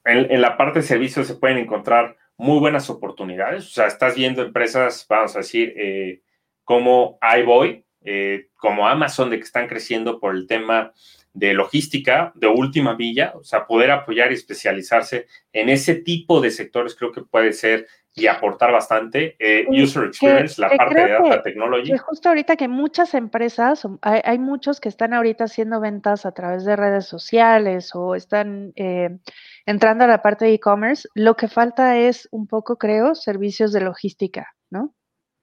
en, 0.06 0.42
la 0.42 0.58
parte 0.58 0.80
de 0.80 0.86
servicios 0.86 1.28
se 1.28 1.36
pueden 1.36 1.58
encontrar 1.58 2.18
muy 2.38 2.60
buenas 2.60 2.90
oportunidades. 2.90 3.68
O 3.68 3.70
sea, 3.70 3.88
estás 3.88 4.16
viendo 4.16 4.42
empresas, 4.42 5.06
vamos 5.08 5.36
a 5.36 5.40
decir, 5.40 5.74
eh, 5.78 6.22
como 6.64 7.20
iBoy, 7.40 7.86
eh, 8.04 8.48
como 8.56 8.88
Amazon, 8.88 9.30
de 9.30 9.38
que 9.38 9.44
están 9.44 9.68
creciendo 9.68 10.20
por 10.20 10.36
el 10.36 10.48
tema 10.48 10.94
de 11.34 11.54
logística 11.54 12.32
de 12.36 12.48
última 12.48 12.96
milla, 12.96 13.34
o 13.36 13.44
sea, 13.44 13.66
poder 13.66 13.92
apoyar 13.92 14.32
y 14.32 14.36
especializarse 14.36 15.28
en 15.54 15.70
ese 15.70 15.96
tipo 15.96 16.42
de 16.42 16.52
sectores 16.52 16.96
creo 16.96 17.12
que 17.12 17.22
puede 17.22 17.54
ser 17.54 17.88
y 18.14 18.28
aportar 18.28 18.72
bastante. 18.72 19.36
Eh, 19.40 19.66
user 19.70 20.06
experience, 20.06 20.60
la 20.60 20.70
parte 20.70 20.96
de 20.96 21.12
data 21.12 21.42
technology. 21.42 21.98
justo 21.98 22.30
ahorita 22.30 22.56
que 22.56 22.68
muchas 22.68 23.14
empresas, 23.14 23.88
hay, 24.02 24.40
muchos 24.40 24.80
que 24.80 24.90
están 24.90 25.14
ahorita 25.14 25.46
haciendo 25.46 25.80
ventas 25.80 26.26
a 26.26 26.34
través 26.34 26.66
de 26.66 26.76
redes 26.76 27.06
sociales 27.06 27.92
o 27.94 28.16
están 28.16 28.74
eh, 28.76 29.18
entrando 29.66 30.04
a 30.04 30.08
la 30.08 30.22
parte 30.22 30.46
de 30.46 30.54
e-commerce, 30.54 31.08
lo 31.16 31.36
que 31.36 31.48
falta 31.48 31.98
es 31.98 32.28
un 32.32 32.48
poco, 32.48 32.78
creo, 32.78 33.16
servicios 33.16 33.72
de 33.72 33.82
logística, 33.82 34.56
¿no? 34.70 34.94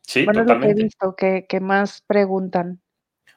Sí, 0.02 0.24
bueno, 0.24 0.40
totalmente. 0.40 0.68
lo 0.68 0.74
que 0.74 0.80
he 0.80 0.84
visto 0.84 1.16
que, 1.16 1.46
que 1.48 1.60
más 1.60 2.02
preguntan. 2.06 2.80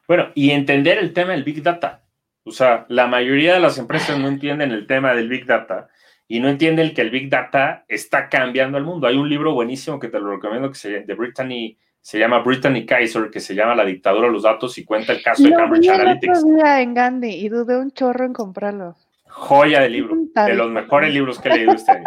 Bueno, 0.06 0.28
y 0.34 0.50
entender 0.50 0.98
el 0.98 1.12
tema 1.12 1.32
del 1.32 1.44
Big 1.44 1.62
Data. 1.62 2.02
O 2.44 2.50
sea, 2.50 2.86
la 2.88 3.06
mayoría 3.06 3.54
de 3.54 3.60
las 3.60 3.78
empresas 3.78 4.18
no 4.18 4.28
entienden 4.28 4.72
el 4.72 4.86
tema 4.86 5.14
del 5.14 5.28
Big 5.28 5.46
Data 5.46 5.88
y 6.32 6.40
no 6.40 6.48
entienden 6.48 6.94
que 6.94 7.02
el 7.02 7.10
Big 7.10 7.28
Data 7.28 7.84
está 7.88 8.30
cambiando 8.30 8.78
el 8.78 8.84
mundo. 8.84 9.06
Hay 9.06 9.18
un 9.18 9.28
libro 9.28 9.52
buenísimo 9.52 10.00
que 10.00 10.08
te 10.08 10.18
lo 10.18 10.30
recomiendo 10.30 10.70
que 10.70 10.76
se, 10.76 11.00
de 11.00 11.14
Brittany, 11.14 11.76
se 12.00 12.18
llama 12.18 12.38
Brittany 12.38 12.86
Kaiser, 12.86 13.28
que 13.28 13.38
se 13.38 13.54
llama 13.54 13.74
La 13.74 13.84
dictadura 13.84 14.28
de 14.28 14.32
los 14.32 14.44
datos 14.44 14.78
y 14.78 14.84
cuenta 14.86 15.12
el 15.12 15.22
caso 15.22 15.42
de 15.42 15.50
Cambridge 15.50 15.90
Analytics. 15.90 16.42
Día 16.46 16.80
en 16.80 16.94
Gandhi 16.94 17.34
y 17.34 17.50
dudé 17.50 17.76
un 17.76 17.90
chorro 17.90 18.24
en 18.24 18.32
comprarlo. 18.32 18.96
Joya 19.26 19.82
de 19.82 19.90
libro, 19.90 20.16
de 20.34 20.54
los 20.54 20.70
mejores 20.70 21.12
libros 21.12 21.38
que 21.38 21.50
he 21.50 21.54
leído 21.54 21.72
este 21.74 21.92
año. 21.92 22.04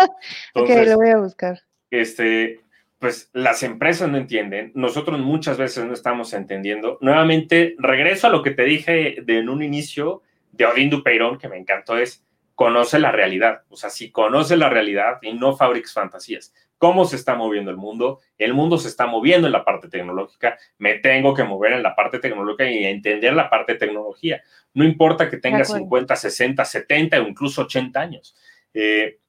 Entonces, 0.55 0.77
ok, 0.81 0.87
lo 0.87 0.95
voy 0.95 1.09
a 1.09 1.17
buscar. 1.17 1.59
Este, 1.91 2.61
pues 2.97 3.29
las 3.31 3.61
empresas 3.61 4.09
no 4.09 4.17
entienden, 4.17 4.71
nosotros 4.73 5.19
muchas 5.19 5.59
veces 5.59 5.85
no 5.85 5.93
estamos 5.93 6.33
entendiendo. 6.33 6.97
Nuevamente, 6.99 7.75
regreso 7.77 8.25
a 8.25 8.31
lo 8.31 8.41
que 8.41 8.49
te 8.49 8.63
dije 8.63 9.17
de, 9.23 9.37
en 9.37 9.49
un 9.49 9.61
inicio 9.61 10.23
de 10.51 10.65
Odín 10.65 10.89
Dupeirón, 10.89 11.37
que 11.37 11.47
me 11.47 11.57
encantó, 11.57 11.95
es 11.95 12.25
conoce 12.55 12.99
la 12.99 13.11
realidad. 13.11 13.63
O 13.69 13.75
sea, 13.75 13.89
si 13.89 14.11
conoce 14.11 14.57
la 14.57 14.69
realidad 14.69 15.19
y 15.21 15.33
no 15.33 15.55
fabriques 15.55 15.93
fantasías. 15.93 16.53
cómo 16.77 17.05
se 17.05 17.15
está 17.15 17.35
moviendo 17.35 17.71
el 17.71 17.77
mundo. 17.77 18.19
El 18.37 18.53
mundo 18.53 18.77
se 18.77 18.89
está 18.89 19.07
moviendo 19.07 19.47
en 19.47 19.53
la 19.53 19.63
parte 19.63 19.87
tecnológica. 19.87 20.57
Me 20.77 20.95
tengo 20.95 21.33
que 21.33 21.43
mover 21.43 21.73
en 21.73 21.83
la 21.83 21.95
parte 21.95 22.19
tecnológica 22.19 22.69
y 22.69 22.85
entender 22.85 23.33
la 23.33 23.49
parte 23.49 23.73
de 23.73 23.79
tecnología. 23.79 24.41
No 24.73 24.83
importa 24.83 25.29
que 25.29 25.37
tenga 25.37 25.63
50, 25.63 26.15
60, 26.15 26.65
70 26.65 27.21
o 27.21 27.27
incluso 27.27 27.61
80 27.61 27.99
años. 27.99 28.35
Eh, 28.73 29.19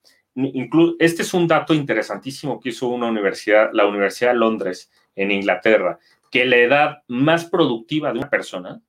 este 0.99 1.22
es 1.22 1.33
un 1.33 1.47
dato 1.47 1.72
interesantísimo 1.72 2.61
que 2.61 2.68
hizo 2.70 2.89
una 2.89 3.07
universidad, 3.07 3.70
la 3.72 3.87
Universidad 3.87 4.33
de 4.33 4.39
Londres 4.39 4.91
en 5.14 5.31
Inglaterra, 5.31 5.99
que 6.31 6.45
la 6.45 6.57
edad 6.57 7.03
más 7.09 7.47
productiva 7.47 8.12
de 8.12 8.18
una 8.18 8.29
persona, 8.29 8.83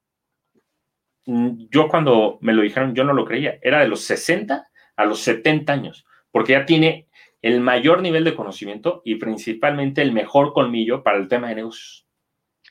yo 1.27 1.89
cuando 1.89 2.37
me 2.41 2.53
lo 2.53 2.61
dijeron, 2.61 2.95
yo 2.95 3.03
no 3.03 3.13
lo 3.13 3.25
creía, 3.25 3.59
era 3.61 3.81
de 3.81 3.87
los 3.87 4.01
60 4.01 4.67
a 4.95 5.05
los 5.05 5.19
70 5.19 5.71
años, 5.73 6.05
porque 6.31 6.53
ya 6.53 6.65
tiene 6.65 7.07
el 7.41 7.59
mayor 7.59 8.01
nivel 8.01 8.23
de 8.23 8.33
conocimiento 8.33 9.01
y 9.03 9.15
principalmente 9.15 10.01
el 10.01 10.13
mejor 10.13 10.53
colmillo 10.53 11.03
para 11.03 11.17
el 11.17 11.27
tema 11.27 11.49
de 11.49 11.55
negocios. 11.55 12.07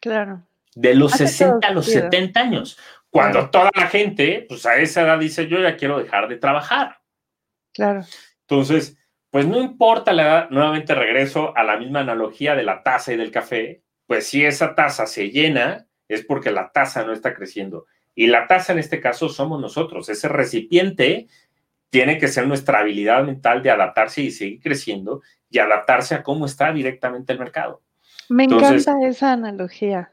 Claro. 0.00 0.46
De 0.74 0.94
los 0.94 1.12
60 1.12 1.68
a 1.68 1.72
los 1.72 1.86
70 1.86 2.40
años, 2.40 2.78
cuando 3.10 3.50
toda 3.50 3.70
la 3.74 3.86
gente, 3.86 4.44
pues 4.48 4.66
a 4.66 4.76
esa 4.78 5.02
edad 5.02 5.18
dice, 5.18 5.48
yo 5.48 5.60
ya 5.60 5.76
quiero 5.76 5.98
dejar 5.98 6.28
de 6.28 6.36
trabajar. 6.36 6.98
Claro. 7.72 8.04
Entonces, 8.42 8.98
pues 9.30 9.46
no 9.46 9.60
importa 9.60 10.12
la 10.12 10.22
edad, 10.22 10.50
nuevamente 10.50 10.94
regreso 10.94 11.56
a 11.56 11.62
la 11.62 11.76
misma 11.76 12.00
analogía 12.00 12.54
de 12.54 12.62
la 12.62 12.82
taza 12.82 13.12
y 13.12 13.16
del 13.16 13.30
café, 13.30 13.82
pues 14.06 14.26
si 14.26 14.44
esa 14.44 14.74
taza 14.74 15.06
se 15.06 15.30
llena, 15.30 15.86
es 16.08 16.24
porque 16.24 16.50
la 16.50 16.72
taza 16.72 17.04
no 17.04 17.12
está 17.12 17.34
creciendo. 17.34 17.86
Y 18.16 18.26
la 18.26 18.48
taza 18.48 18.72
en 18.72 18.80
este 18.80 19.00
caso 19.00 19.28
somos 19.28 19.60
nosotros, 19.60 20.08
ese 20.08 20.28
recipiente 20.28 21.28
tiene 21.90 22.18
que 22.18 22.26
ser 22.26 22.48
nuestra 22.48 22.80
habilidad 22.80 23.22
mental 23.22 23.62
de 23.62 23.70
adaptarse 23.70 24.22
y 24.22 24.32
seguir 24.32 24.60
creciendo 24.60 25.22
y 25.48 25.58
adaptarse 25.58 26.16
a 26.16 26.22
cómo 26.24 26.46
está 26.46 26.72
directamente 26.72 27.32
el 27.32 27.38
mercado. 27.38 27.82
Me 28.28 28.44
encanta 28.44 29.06
esa 29.06 29.32
analogía. 29.32 30.10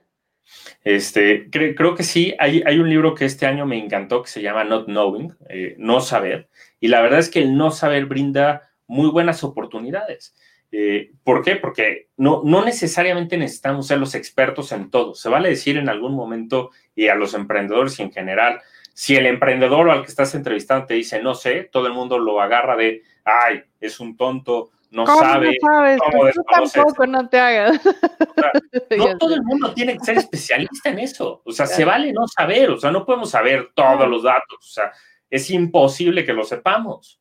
Este, 0.83 1.49
creo 1.49 1.95
que 1.95 2.03
sí, 2.03 2.35
hay, 2.37 2.61
hay, 2.65 2.77
un 2.77 2.89
libro 2.89 3.15
que 3.15 3.25
este 3.25 3.45
año 3.45 3.65
me 3.65 3.83
encantó 3.83 4.21
que 4.21 4.29
se 4.29 4.41
llama 4.41 4.65
Not 4.65 4.85
Knowing, 4.85 5.33
eh, 5.49 5.75
No 5.79 6.01
Saber, 6.01 6.49
y 6.79 6.89
la 6.89 7.01
verdad 7.01 7.19
es 7.19 7.29
que 7.29 7.39
el 7.39 7.55
no 7.55 7.71
saber 7.71 8.05
brinda 8.05 8.69
muy 8.85 9.09
buenas 9.09 9.43
oportunidades. 9.43 10.35
Eh, 10.75 11.11
¿Por 11.23 11.43
qué? 11.43 11.55
Porque 11.55 12.07
no, 12.17 12.41
no 12.43 12.65
necesariamente 12.65 13.37
necesitamos 13.37 13.85
ser 13.85 13.99
los 13.99 14.15
expertos 14.15 14.71
en 14.71 14.89
todo. 14.89 15.13
Se 15.13 15.29
vale 15.29 15.49
decir 15.49 15.77
en 15.77 15.87
algún 15.87 16.15
momento 16.15 16.71
y 16.95 17.09
a 17.09 17.15
los 17.15 17.35
emprendedores 17.35 17.99
en 17.99 18.11
general, 18.11 18.59
si 18.91 19.15
el 19.15 19.27
emprendedor 19.27 19.91
al 19.91 20.01
que 20.01 20.07
estás 20.07 20.33
entrevistando 20.33 20.87
te 20.87 20.95
dice 20.95 21.21
no 21.21 21.35
sé, 21.35 21.69
todo 21.71 21.85
el 21.85 21.93
mundo 21.93 22.17
lo 22.17 22.41
agarra 22.41 22.75
de, 22.75 23.03
ay, 23.23 23.61
es 23.79 23.99
un 23.99 24.17
tonto, 24.17 24.71
no 24.89 25.05
sabe. 25.05 25.59
No 25.61 25.67
sabes? 25.69 25.99
Pues 26.11 26.33
tú 26.33 26.43
tampoco, 26.49 27.05
no 27.05 27.29
te 27.29 27.39
hagas. 27.39 27.79
no 28.97 29.17
todo 29.19 29.35
el 29.35 29.43
mundo 29.43 29.75
tiene 29.75 29.95
que 29.95 30.03
ser 30.03 30.17
especialista 30.17 30.89
en 30.89 30.97
eso. 30.97 31.43
O 31.45 31.51
sea, 31.51 31.67
se 31.67 31.85
vale 31.85 32.11
no 32.11 32.27
saber, 32.27 32.71
o 32.71 32.79
sea, 32.79 32.89
no 32.89 33.05
podemos 33.05 33.29
saber 33.29 33.69
todos 33.75 34.09
los 34.09 34.23
datos. 34.23 34.57
O 34.57 34.73
sea, 34.73 34.91
es 35.29 35.51
imposible 35.51 36.25
que 36.25 36.33
lo 36.33 36.43
sepamos. 36.43 37.19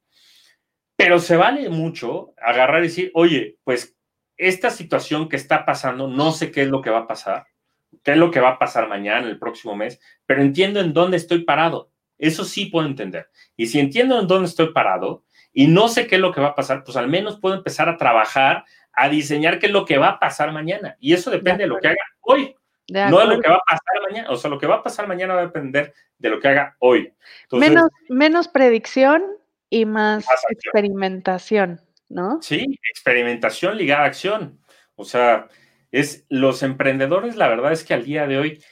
Pero 1.02 1.18
se 1.18 1.36
vale 1.36 1.68
mucho 1.68 2.34
agarrar 2.40 2.80
y 2.80 2.88
decir, 2.88 3.10
oye, 3.14 3.58
pues 3.64 3.96
esta 4.36 4.70
situación 4.70 5.28
que 5.28 5.36
está 5.36 5.64
pasando, 5.64 6.08
no 6.08 6.32
sé 6.32 6.50
qué 6.50 6.62
es 6.62 6.68
lo 6.68 6.80
que 6.80 6.90
va 6.90 7.00
a 7.00 7.06
pasar 7.06 7.46
qué 8.02 8.12
es 8.12 8.16
lo 8.16 8.30
que 8.30 8.40
va 8.40 8.50
a 8.50 8.58
pasar 8.58 8.88
mañana, 8.88 9.28
el 9.28 9.38
próximo 9.38 9.76
mes, 9.76 10.00
pero 10.26 10.42
entiendo 10.42 10.80
en 10.80 10.92
dónde 10.92 11.16
estoy 11.16 11.44
parado. 11.44 11.90
Eso 12.18 12.44
sí 12.44 12.66
puedo 12.66 12.86
entender. 12.86 13.28
Y 13.56 13.66
si 13.66 13.80
entiendo 13.80 14.20
en 14.20 14.26
dónde 14.26 14.48
estoy 14.48 14.72
parado 14.72 15.24
y 15.52 15.66
no 15.66 15.88
sé 15.88 16.06
qué 16.06 16.16
es 16.16 16.20
lo 16.20 16.32
que 16.32 16.40
va 16.40 16.48
a 16.48 16.54
pasar, 16.54 16.84
pues 16.84 16.96
al 16.96 17.08
menos 17.08 17.40
puedo 17.40 17.54
empezar 17.54 17.88
a 17.88 17.96
trabajar, 17.96 18.64
a 18.92 19.08
diseñar 19.08 19.58
qué 19.58 19.66
es 19.66 19.72
lo 19.72 19.84
que 19.84 19.98
va 19.98 20.08
a 20.08 20.18
pasar 20.20 20.52
mañana. 20.52 20.96
Y 21.00 21.12
eso 21.12 21.30
depende 21.30 21.64
de, 21.64 21.68
lo 21.68 21.78
que 21.78 21.88
haga 21.88 21.96
hoy, 22.20 22.54
no 22.88 23.18
de 23.18 23.26
lo 23.26 23.40
que 23.40 23.48
va 23.48 23.56
a 23.56 23.62
pasar 23.66 24.02
mañana. 24.08 24.30
O 24.30 24.36
sea, 24.36 24.50
lo 24.50 24.58
que 24.58 24.66
va 24.66 24.76
a 24.76 24.82
pasar 24.82 25.08
mañana 25.08 25.34
va 25.34 25.40
a 25.40 25.46
depender 25.46 25.92
de 26.18 26.30
lo 26.30 26.40
que 26.40 26.48
haga 26.48 26.76
hoy. 26.78 27.12
menos, 27.50 27.90
menos 28.08 28.48
predicción 28.48 29.22
y 29.72 29.86
más 29.86 30.26
experimentación, 30.50 31.80
¿no? 32.10 32.42
Sí, 32.42 32.78
experimentación 32.90 33.78
ligada 33.78 34.02
a 34.02 34.06
acción. 34.06 34.60
O 34.96 35.06
sea, 35.06 35.48
es 35.90 36.26
los 36.28 36.62
emprendedores, 36.62 37.36
la 37.36 37.48
verdad 37.48 37.72
es 37.72 37.82
que 37.82 37.94
al 37.94 38.04
día 38.04 38.26
de 38.26 38.36
hoy 38.36 38.62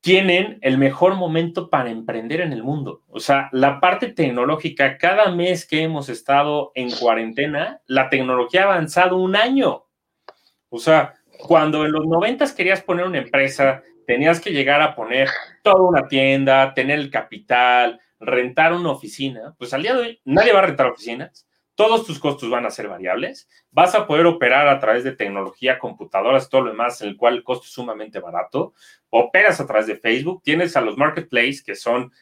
tienen 0.00 0.58
el 0.60 0.78
mejor 0.78 1.16
momento 1.16 1.68
para 1.68 1.90
emprender 1.90 2.42
en 2.42 2.52
el 2.52 2.62
mundo. 2.62 3.02
O 3.08 3.18
sea, 3.18 3.48
la 3.50 3.80
parte 3.80 4.06
tecnológica, 4.06 4.98
cada 4.98 5.32
mes 5.32 5.66
que 5.66 5.82
hemos 5.82 6.08
estado 6.08 6.70
en 6.76 6.92
cuarentena, 6.92 7.80
la 7.86 8.08
tecnología 8.08 8.62
ha 8.62 8.64
avanzado 8.66 9.16
un 9.16 9.34
año. 9.34 9.86
O 10.68 10.78
sea, 10.78 11.14
cuando 11.40 11.84
en 11.84 11.90
los 11.90 12.06
noventas 12.06 12.52
querías 12.52 12.82
poner 12.82 13.06
una 13.06 13.18
empresa, 13.18 13.82
tenías 14.06 14.38
que 14.38 14.50
llegar 14.50 14.80
a 14.80 14.94
poner 14.94 15.28
toda 15.64 15.82
una 15.82 16.06
tienda, 16.06 16.72
tener 16.72 17.00
el 17.00 17.10
capital, 17.10 18.00
rentar 18.20 18.72
una 18.72 18.90
oficina, 18.90 19.54
pues 19.58 19.72
al 19.74 19.82
día 19.82 19.94
de 19.94 20.00
hoy 20.00 20.20
nadie 20.24 20.52
va 20.52 20.60
a 20.60 20.66
rentar 20.66 20.86
oficinas 20.86 21.46
todos 21.74 22.06
tus 22.06 22.18
costos 22.18 22.50
van 22.50 22.66
a 22.66 22.70
ser 22.70 22.88
variables, 22.88 23.48
vas 23.70 23.94
a 23.94 24.06
poder 24.06 24.26
operar 24.26 24.68
a 24.68 24.78
través 24.78 25.04
de 25.04 25.12
tecnología, 25.12 25.78
computadoras, 25.78 26.48
todo 26.48 26.62
lo 26.62 26.70
demás, 26.70 27.00
en 27.02 27.08
el 27.08 27.16
cual 27.16 27.34
el 27.34 27.44
costo 27.44 27.64
es 27.66 27.72
sumamente 27.72 28.20
barato, 28.20 28.74
operas 29.10 29.60
a 29.60 29.66
través 29.66 29.86
de 29.86 29.96
Facebook, 29.96 30.42
tienes 30.42 30.76
a 30.76 30.80
los 30.80 30.96
marketplaces, 30.96 31.62
que 31.62 31.74
son 31.74 32.12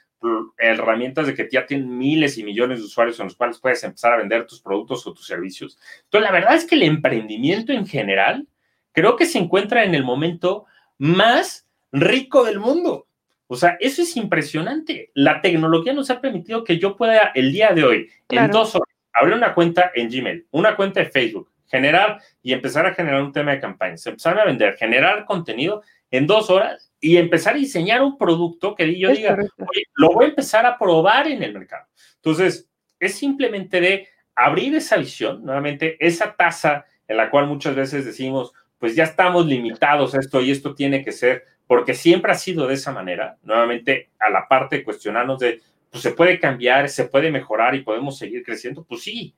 herramientas 0.57 1.27
de 1.27 1.35
que 1.35 1.49
ya 1.51 1.67
tienen 1.67 1.99
miles 1.99 2.39
y 2.39 2.45
millones 2.45 2.79
de 2.79 2.85
usuarios 2.85 3.19
en 3.19 3.27
los 3.27 3.35
cuales 3.35 3.59
puedes 3.59 3.83
empezar 3.83 4.13
a 4.13 4.19
vender 4.19 4.47
tus 4.47 4.61
productos 4.61 5.05
o 5.07 5.13
tus 5.13 5.27
servicios. 5.27 5.79
Entonces, 6.05 6.31
la 6.31 6.33
verdad 6.33 6.55
es 6.55 6.65
que 6.65 6.77
el 6.77 6.85
emprendimiento 6.85 7.73
en 7.73 7.87
general 7.87 8.47
creo 8.93 9.17
que 9.17 9.27
se 9.27 9.39
encuentra 9.39 9.83
en 9.83 9.97
el 9.97 10.05
momento 10.05 10.67
más 10.97 11.67
rico 11.91 12.45
del 12.45 12.61
mundo. 12.61 13.09
O 13.53 13.57
sea, 13.57 13.77
eso 13.81 14.01
es 14.01 14.17
impresionante. 14.17 15.11
La 15.13 15.43
tecnología 15.43 15.93
nos 15.93 16.09
ha 16.09 16.23
permitido 16.23 16.65
que 16.65 16.79
yo 16.79 16.97
pueda 16.97 17.33
el 17.35 17.53
día 17.53 17.73
de 17.73 17.85
hoy, 17.85 18.11
en 18.31 18.51
dos 18.51 18.75
horas, 18.75 18.89
abrir 19.13 19.37
una 19.37 19.53
cuenta 19.53 19.93
en 19.95 20.09
Gmail, 20.09 20.47
una 20.53 20.75
cuenta 20.75 21.01
de 21.01 21.11
Facebook, 21.11 21.53
generar 21.67 22.19
y 22.43 22.55
empezar 22.55 22.87
a 22.87 22.95
generar 22.95 23.23
un 23.23 23.31
tema 23.31 23.51
de 23.51 23.61
campañas, 23.61 24.07
empezar 24.07 24.41
a 24.41 24.47
vender, 24.47 24.75
generar 24.79 25.27
contenido 25.27 25.83
en 26.11 26.27
dos 26.27 26.49
horas 26.49 26.95
y 26.99 27.19
empezar 27.19 27.53
a 27.53 27.59
diseñar 27.59 28.01
un 28.01 28.17
producto 28.17 28.75
que 28.75 28.99
yo 28.99 29.11
diga, 29.11 29.35
oye, 29.35 29.85
lo 29.97 30.13
voy 30.13 30.25
a 30.25 30.29
empezar 30.29 30.65
a 30.65 30.79
probar 30.79 31.29
en 31.29 31.43
el 31.43 31.53
mercado. 31.53 31.87
Entonces, 32.17 32.71
es 32.99 33.15
simplemente 33.17 33.83
de 33.83 34.09
abrir 34.35 34.75
esa 34.75 34.97
visión, 34.97 35.45
nuevamente, 35.45 35.99
esa 36.01 36.35
tasa 36.35 36.87
en 37.07 37.19
la 37.19 37.29
cual 37.29 37.49
muchas 37.49 37.75
veces 37.75 38.07
decimos, 38.07 38.55
pues 38.79 38.97
ya 38.97 39.05
estamos 39.05 39.45
limitados 39.45 40.15
a 40.15 40.21
esto 40.21 40.41
y 40.41 40.51
esto 40.51 40.75
tiene 40.75 41.05
que 41.05 41.13
ser, 41.13 41.45
porque 41.73 41.95
siempre 41.95 42.31
ha 42.31 42.35
sido 42.35 42.67
de 42.67 42.75
esa 42.75 42.93
manera, 42.93 43.39
nuevamente 43.45 44.11
a 44.19 44.29
la 44.29 44.47
parte 44.47 44.77
de 44.77 44.85
cuestionarnos 44.85 45.39
de, 45.39 45.63
pues 45.89 46.03
se 46.03 46.11
puede 46.11 46.39
cambiar, 46.39 46.91
se 46.91 47.07
puede 47.07 47.31
mejorar 47.31 47.75
y 47.75 47.81
podemos 47.81 48.19
seguir 48.19 48.45
creciendo, 48.45 48.85
pues 48.85 49.05
sí, 49.05 49.35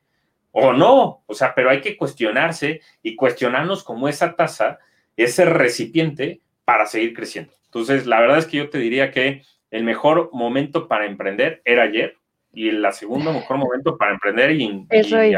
o 0.51 0.73
no, 0.73 1.23
o 1.27 1.33
sea, 1.33 1.55
pero 1.55 1.71
hay 1.71 1.81
que 1.81 1.97
cuestionarse 1.97 2.81
y 3.05 3.15
cuestionarnos 3.15 3.85
como 3.85 4.09
esa 4.09 4.35
tasa, 4.35 4.81
ese 5.17 5.45
recipiente 5.45 6.41
para 6.65 6.87
seguir 6.87 7.15
creciendo. 7.15 7.53
Entonces, 7.67 8.05
la 8.05 8.19
verdad 8.19 8.39
es 8.39 8.47
que 8.47 8.57
yo 8.57 8.69
te 8.69 8.79
diría 8.79 9.13
que 9.13 9.43
el 9.71 9.85
mejor 9.85 10.31
momento 10.33 10.89
para 10.89 11.07
emprender 11.07 11.63
era 11.65 11.85
ayer 11.85 12.17
y 12.53 12.69
el 12.69 12.85
segundo 12.95 13.33
mejor 13.33 13.59
momento 13.59 13.97
para 13.97 14.11
emprender 14.11 14.51
y, 14.51 14.85
es, 14.91 15.13
hoy. 15.13 15.37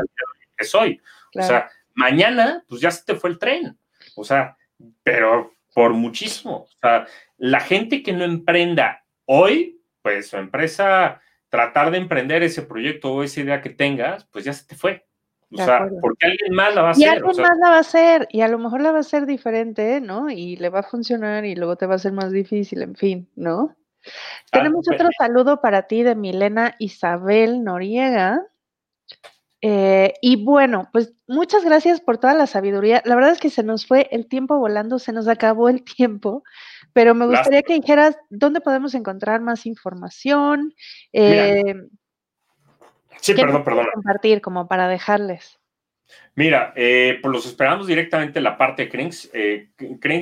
es 0.57 0.75
hoy. 0.75 0.99
O 1.35 1.43
sea, 1.43 1.69
mañana, 1.93 2.65
pues 2.67 2.81
ya 2.81 2.91
se 2.91 3.05
te 3.05 3.17
fue 3.17 3.29
el 3.29 3.39
tren. 3.39 3.77
O 4.15 4.25
sea, 4.25 4.57
pero 5.03 5.56
por 5.77 5.93
muchísimo. 5.93 6.63
O 6.63 6.69
sea, 6.81 7.07
la 7.37 7.61
gente 7.61 8.03
que 8.03 8.15
no 8.15 8.25
emprenda 8.25 9.05
hoy 9.27 9.79
pues 10.01 10.29
su 10.29 10.39
empresa, 10.39 11.21
tratar 11.51 11.91
de 11.91 11.99
emprender 11.99 12.43
ese 12.43 12.63
proyecto 12.63 13.13
o 13.13 13.23
esa 13.23 13.41
idea 13.41 13.61
que 13.61 13.69
tengas, 13.69 14.25
pues 14.27 14.47
ya 14.47 14.55
se 14.55 14.67
te 14.67 14.75
fue. 14.75 15.05
O 15.53 15.59
sea, 15.59 15.87
porque 16.01 16.27
alguien 16.27 16.55
más 16.55 16.75
la 16.75 16.81
va 16.81 16.89
a 16.89 16.91
hacer. 16.93 17.05
Y 17.05 17.09
alguien 17.09 17.43
más 17.43 17.59
la 17.59 17.69
va 17.69 17.77
a 17.77 17.81
hacer, 17.81 18.27
y 18.31 18.41
a 18.41 18.49
lo 18.49 18.59
mejor 18.59 18.81
la 18.81 18.93
va 18.93 18.99
a 18.99 19.01
hacer 19.01 19.27
diferente, 19.27 20.01
¿no? 20.01 20.31
Y 20.31 20.57
le 20.57 20.71
va 20.71 20.79
a 20.79 20.83
funcionar 20.83 21.45
y 21.45 21.57
luego 21.57 21.77
te 21.77 21.85
va 21.85 21.97
a 21.97 21.99
ser 21.99 22.13
más 22.13 22.33
difícil, 22.33 22.81
en 22.81 22.95
fin, 22.95 23.29
¿no? 23.37 23.77
Tenemos 24.51 24.87
pues 24.87 24.99
otro 24.99 25.11
saludo 25.19 25.61
para 25.61 25.83
ti 25.83 26.05
de 26.05 26.15
Milena 26.15 26.75
Isabel 26.79 27.63
Noriega. 27.65 28.47
Eh, 29.69 30.15
y 30.21 30.45
bueno, 30.45 30.89
pues 30.93 31.13
muchas 31.27 31.65
gracias 31.65 32.01
por 32.01 32.19
toda 32.19 32.35
la 32.35 32.47
sabiduría. 32.47 33.03
La 33.05 33.17
verdad 33.17 33.33
es 33.33 33.41
que 33.41 33.51
se 33.51 33.65
nos 33.65 33.85
fue 33.85 34.07
el 34.13 34.29
tiempo 34.29 34.59
volando, 34.59 34.99
se 34.99 35.13
nos 35.13 35.27
acabó 35.27 35.69
el 35.69 35.83
tiempo 35.83 36.45
pero 36.97 37.15
me 37.15 37.27
gustaría 37.27 37.63
que 37.63 37.75
dijeras 37.75 38.17
dónde 38.31 38.63
podemos 38.63 38.95
encontrar 38.95 39.43
más 39.43 39.67
información. 39.67 40.75
Eh, 41.13 41.75
sí, 43.21 43.35
perdón, 43.35 43.65
perdón. 43.65 43.89
Compartir 43.93 44.41
como 44.41 44.67
para 44.67 44.89
dejarles. 44.89 45.61
Mira, 46.35 46.75
eh, 46.77 47.19
pues 47.23 47.33
los 47.33 47.47
esperamos 47.47 47.87
directamente 47.87 48.39
en 48.39 48.45
la 48.45 48.59
parte 48.59 48.83
de 48.83 48.89
Crinks. 48.91 49.31
Eh, 49.33 49.71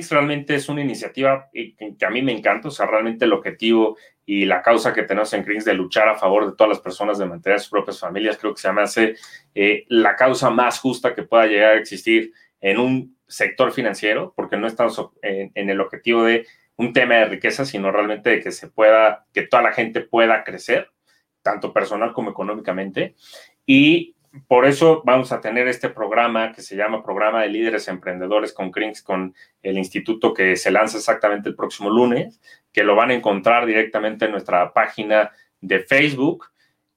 realmente 0.09 0.55
es 0.55 0.69
una 0.69 0.81
iniciativa 0.81 1.49
que, 1.51 2.05
a 2.05 2.09
mí 2.09 2.21
me 2.21 2.31
encanta, 2.31 2.69
o 2.69 2.71
sea, 2.71 2.85
realmente 2.85 3.25
el 3.25 3.33
objetivo 3.33 3.97
y 4.25 4.45
la 4.45 4.61
causa 4.61 4.93
que 4.93 5.03
tenemos 5.03 5.33
en 5.33 5.43
Crinks 5.43 5.65
de 5.65 5.73
luchar 5.73 6.07
a 6.07 6.15
favor 6.15 6.45
de 6.45 6.55
todas 6.55 6.69
las 6.69 6.79
personas 6.79 7.17
de 7.17 7.25
mantener 7.25 7.59
sus 7.59 7.69
propias 7.69 7.99
familias, 7.99 8.37
creo 8.37 8.53
que 8.53 8.61
se 8.61 8.71
me 8.71 8.81
hace 8.81 9.15
eh, 9.53 9.85
la 9.89 10.15
causa 10.15 10.49
más 10.49 10.79
justa 10.79 11.13
que 11.13 11.23
pueda 11.23 11.47
llegar 11.47 11.75
a 11.75 11.79
existir 11.79 12.31
en 12.61 12.79
un 12.79 13.17
sector 13.27 13.73
financiero, 13.73 14.33
porque 14.35 14.55
no 14.55 14.67
estamos 14.67 15.11
en, 15.21 15.51
en 15.53 15.69
el 15.69 15.81
objetivo 15.81 16.23
de 16.23 16.47
un 16.77 16.93
tema 16.93 17.15
de 17.15 17.25
riqueza, 17.25 17.65
sino 17.65 17.91
realmente 17.91 18.29
de 18.29 18.39
que 18.39 18.51
se 18.51 18.69
pueda, 18.69 19.27
que 19.33 19.43
toda 19.43 19.63
la 19.63 19.73
gente 19.73 20.01
pueda 20.01 20.43
crecer, 20.43 20.89
tanto 21.41 21.73
personal 21.73 22.13
como 22.13 22.31
económicamente. 22.31 23.15
Y 23.65 24.14
por 24.47 24.65
eso 24.65 25.01
vamos 25.05 25.31
a 25.31 25.41
tener 25.41 25.67
este 25.67 25.89
programa 25.89 26.51
que 26.51 26.61
se 26.61 26.75
llama 26.75 27.03
Programa 27.03 27.41
de 27.41 27.49
Líderes 27.49 27.87
Emprendedores 27.87 28.53
con 28.53 28.71
Crinks, 28.71 29.01
con 29.01 29.33
el 29.61 29.77
instituto 29.77 30.33
que 30.33 30.55
se 30.55 30.71
lanza 30.71 30.97
exactamente 30.97 31.49
el 31.49 31.55
próximo 31.55 31.89
lunes, 31.89 32.39
que 32.71 32.83
lo 32.83 32.95
van 32.95 33.11
a 33.11 33.13
encontrar 33.13 33.65
directamente 33.65 34.25
en 34.25 34.31
nuestra 34.31 34.73
página 34.73 35.31
de 35.61 35.79
Facebook 35.79 36.45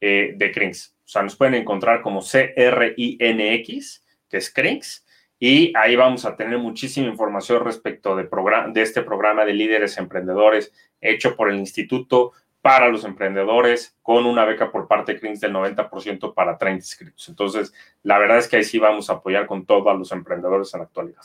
eh, 0.01 0.35
de 0.37 0.53
Crinks. 0.53 0.97
O 1.05 1.09
sea, 1.09 1.23
nos 1.23 1.37
pueden 1.37 1.55
encontrar 1.55 2.03
como 2.03 2.23
C-R-I-N-X, 2.23 4.05
que 4.29 4.37
es 4.37 4.53
Crinks, 4.53 5.07
y 5.41 5.73
ahí 5.77 5.95
vamos 5.95 6.25
a 6.25 6.37
tener 6.37 6.59
muchísima 6.59 7.07
información 7.07 7.65
respecto 7.65 8.17
de, 8.17 8.29
de 8.73 8.83
este 8.83 9.03
programa 9.03 9.45
de 9.45 9.55
líderes 9.55 9.97
emprendedores 9.97 10.73
hecho 11.01 11.37
por 11.37 11.49
el 11.49 11.59
instituto 11.59 12.33
para 12.63 12.89
los 12.89 13.05
emprendedores 13.05 13.97
con 14.03 14.27
una 14.27 14.45
beca 14.45 14.71
por 14.71 14.89
parte 14.89 15.15
de 15.15 15.21
Crins 15.21 15.41
del 15.41 15.53
90% 15.53 16.35
para 16.35 16.59
30 16.59 16.77
inscritos. 16.77 17.29
Entonces, 17.29 17.73
la 18.03 18.19
verdad 18.19 18.39
es 18.39 18.49
que 18.49 18.57
ahí 18.57 18.65
sí 18.65 18.79
vamos 18.79 19.11
a 19.11 19.15
apoyar 19.15 19.47
con 19.47 19.65
todo 19.65 19.91
a 19.91 19.95
los 19.95 20.13
emprendedores 20.13 20.73
en 20.75 20.81
la 20.81 20.87
actualidad. 20.87 21.23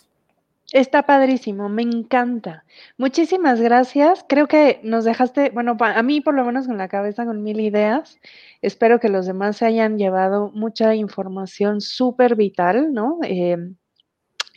Está 0.71 1.03
padrísimo, 1.03 1.69
me 1.69 1.84
encanta. 1.84 2.65
Muchísimas 2.97 3.61
gracias. 3.61 4.25
Creo 4.27 4.47
que 4.47 4.79
nos 4.84 5.05
dejaste, 5.05 5.51
bueno, 5.51 5.77
a 5.79 6.01
mí 6.01 6.19
por 6.19 6.34
lo 6.34 6.43
menos 6.43 6.65
con 6.65 6.79
la 6.79 6.88
cabeza 6.88 7.25
con 7.25 7.43
mil 7.43 7.59
ideas. 7.59 8.19
Espero 8.61 8.99
que 8.99 9.09
los 9.09 9.27
demás 9.27 9.57
se 9.57 9.65
hayan 9.65 9.99
llevado 9.99 10.49
mucha 10.55 10.95
información 10.95 11.79
súper 11.79 12.36
vital, 12.36 12.91
¿no? 12.91 13.19
Eh, 13.23 13.57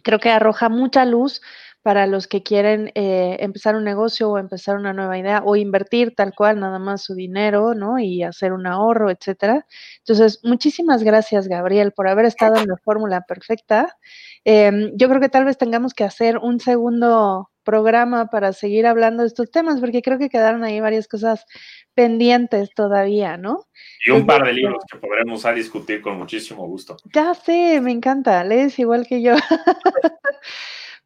creo 0.02 0.18
que 0.18 0.30
arroja 0.30 0.68
mucha 0.70 1.04
luz 1.04 1.42
para 1.86 2.08
los 2.08 2.26
que 2.26 2.42
quieren 2.42 2.90
eh, 2.96 3.36
empezar 3.38 3.76
un 3.76 3.84
negocio 3.84 4.28
o 4.28 4.38
empezar 4.38 4.76
una 4.76 4.92
nueva 4.92 5.18
idea 5.18 5.42
o 5.44 5.54
invertir 5.54 6.16
tal 6.16 6.34
cual 6.34 6.58
nada 6.58 6.80
más 6.80 7.04
su 7.04 7.14
dinero, 7.14 7.74
¿no? 7.74 8.00
Y 8.00 8.24
hacer 8.24 8.52
un 8.52 8.66
ahorro, 8.66 9.08
etcétera. 9.08 9.64
Entonces, 9.98 10.40
muchísimas 10.42 11.04
gracias, 11.04 11.46
Gabriel, 11.46 11.92
por 11.92 12.08
haber 12.08 12.24
estado 12.24 12.56
en 12.56 12.66
la 12.66 12.76
fórmula 12.78 13.20
perfecta. 13.20 13.96
Em, 14.44 14.90
yo 14.96 15.08
creo 15.08 15.20
que 15.20 15.28
tal 15.28 15.44
vez 15.44 15.58
tengamos 15.58 15.94
que 15.94 16.02
hacer 16.02 16.38
un 16.38 16.58
segundo 16.58 17.52
programa 17.62 18.30
para 18.30 18.52
seguir 18.52 18.84
hablando 18.84 19.22
de 19.22 19.28
estos 19.28 19.52
temas, 19.52 19.78
porque 19.78 20.02
creo 20.02 20.18
que 20.18 20.28
quedaron 20.28 20.64
ahí 20.64 20.80
varias 20.80 21.06
cosas 21.06 21.46
pendientes 21.94 22.70
todavía, 22.74 23.36
¿no? 23.36 23.64
Y 24.04 24.10
un 24.10 24.26
par 24.26 24.44
de 24.44 24.54
libros 24.54 24.82
que 24.90 24.98
podremos 24.98 25.46
a 25.46 25.52
discutir 25.52 26.02
con 26.02 26.18
muchísimo 26.18 26.66
gusto. 26.66 26.96
Ya 27.14 27.32
sé, 27.34 27.80
me 27.80 27.92
encanta, 27.92 28.42
lees 28.42 28.76
igual 28.80 29.06
que 29.06 29.22
yo. 29.22 29.36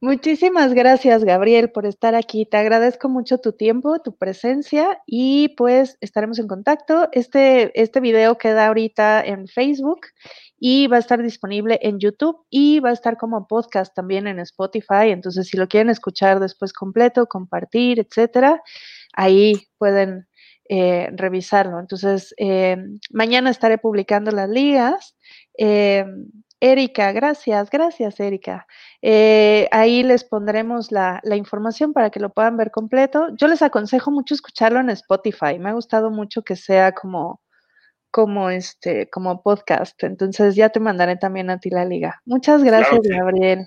Muchísimas 0.02 0.72
gracias, 0.72 1.24
Gabriel, 1.24 1.70
por 1.72 1.84
estar 1.84 2.14
aquí. 2.14 2.46
Te 2.46 2.56
agradezco 2.56 3.10
mucho 3.10 3.36
tu 3.36 3.52
tiempo, 3.52 4.00
tu 4.00 4.16
presencia 4.16 4.98
y 5.04 5.50
pues 5.58 5.98
estaremos 6.00 6.38
en 6.38 6.48
contacto. 6.48 7.10
Este, 7.12 7.78
este 7.78 8.00
video 8.00 8.38
queda 8.38 8.68
ahorita 8.68 9.22
en 9.22 9.46
Facebook 9.46 10.06
y 10.58 10.86
va 10.86 10.96
a 10.96 11.00
estar 11.00 11.22
disponible 11.22 11.78
en 11.82 11.98
YouTube 11.98 12.46
y 12.48 12.80
va 12.80 12.88
a 12.88 12.92
estar 12.94 13.18
como 13.18 13.46
podcast 13.46 13.94
también 13.94 14.26
en 14.26 14.38
Spotify. 14.40 15.10
Entonces, 15.10 15.48
si 15.48 15.58
lo 15.58 15.68
quieren 15.68 15.90
escuchar 15.90 16.40
después 16.40 16.72
completo, 16.72 17.26
compartir, 17.26 18.00
etcétera, 18.00 18.62
ahí 19.12 19.68
pueden 19.76 20.28
eh, 20.70 21.10
revisarlo. 21.12 21.78
Entonces, 21.78 22.34
eh, 22.38 22.78
mañana 23.10 23.50
estaré 23.50 23.76
publicando 23.76 24.30
las 24.30 24.48
ligas. 24.48 25.14
Eh, 25.58 26.06
Erika, 26.60 27.12
gracias, 27.12 27.70
gracias 27.70 28.20
Erika. 28.20 28.66
Eh, 29.00 29.66
ahí 29.72 30.02
les 30.02 30.24
pondremos 30.24 30.92
la, 30.92 31.20
información 31.34 31.94
para 31.94 32.10
que 32.10 32.20
lo 32.20 32.30
puedan 32.30 32.56
ver 32.58 32.70
completo. 32.70 33.28
Yo 33.36 33.48
les 33.48 33.62
aconsejo 33.62 34.10
mucho 34.10 34.34
escucharlo 34.34 34.78
en 34.80 34.90
Spotify. 34.90 35.58
Me 35.58 35.70
ha 35.70 35.72
gustado 35.72 36.10
mucho 36.10 36.42
que 36.42 36.56
sea 36.56 36.92
como, 36.92 37.40
como 38.10 38.50
este, 38.50 39.08
como 39.10 39.42
podcast. 39.42 40.02
Entonces 40.04 40.54
ya 40.54 40.68
te 40.68 40.80
mandaré 40.80 41.16
también 41.16 41.50
a 41.50 41.58
ti 41.58 41.70
la 41.70 41.86
liga. 41.86 42.20
Muchas 42.26 42.62
gracias, 42.62 43.00
Gabriel. 43.02 43.66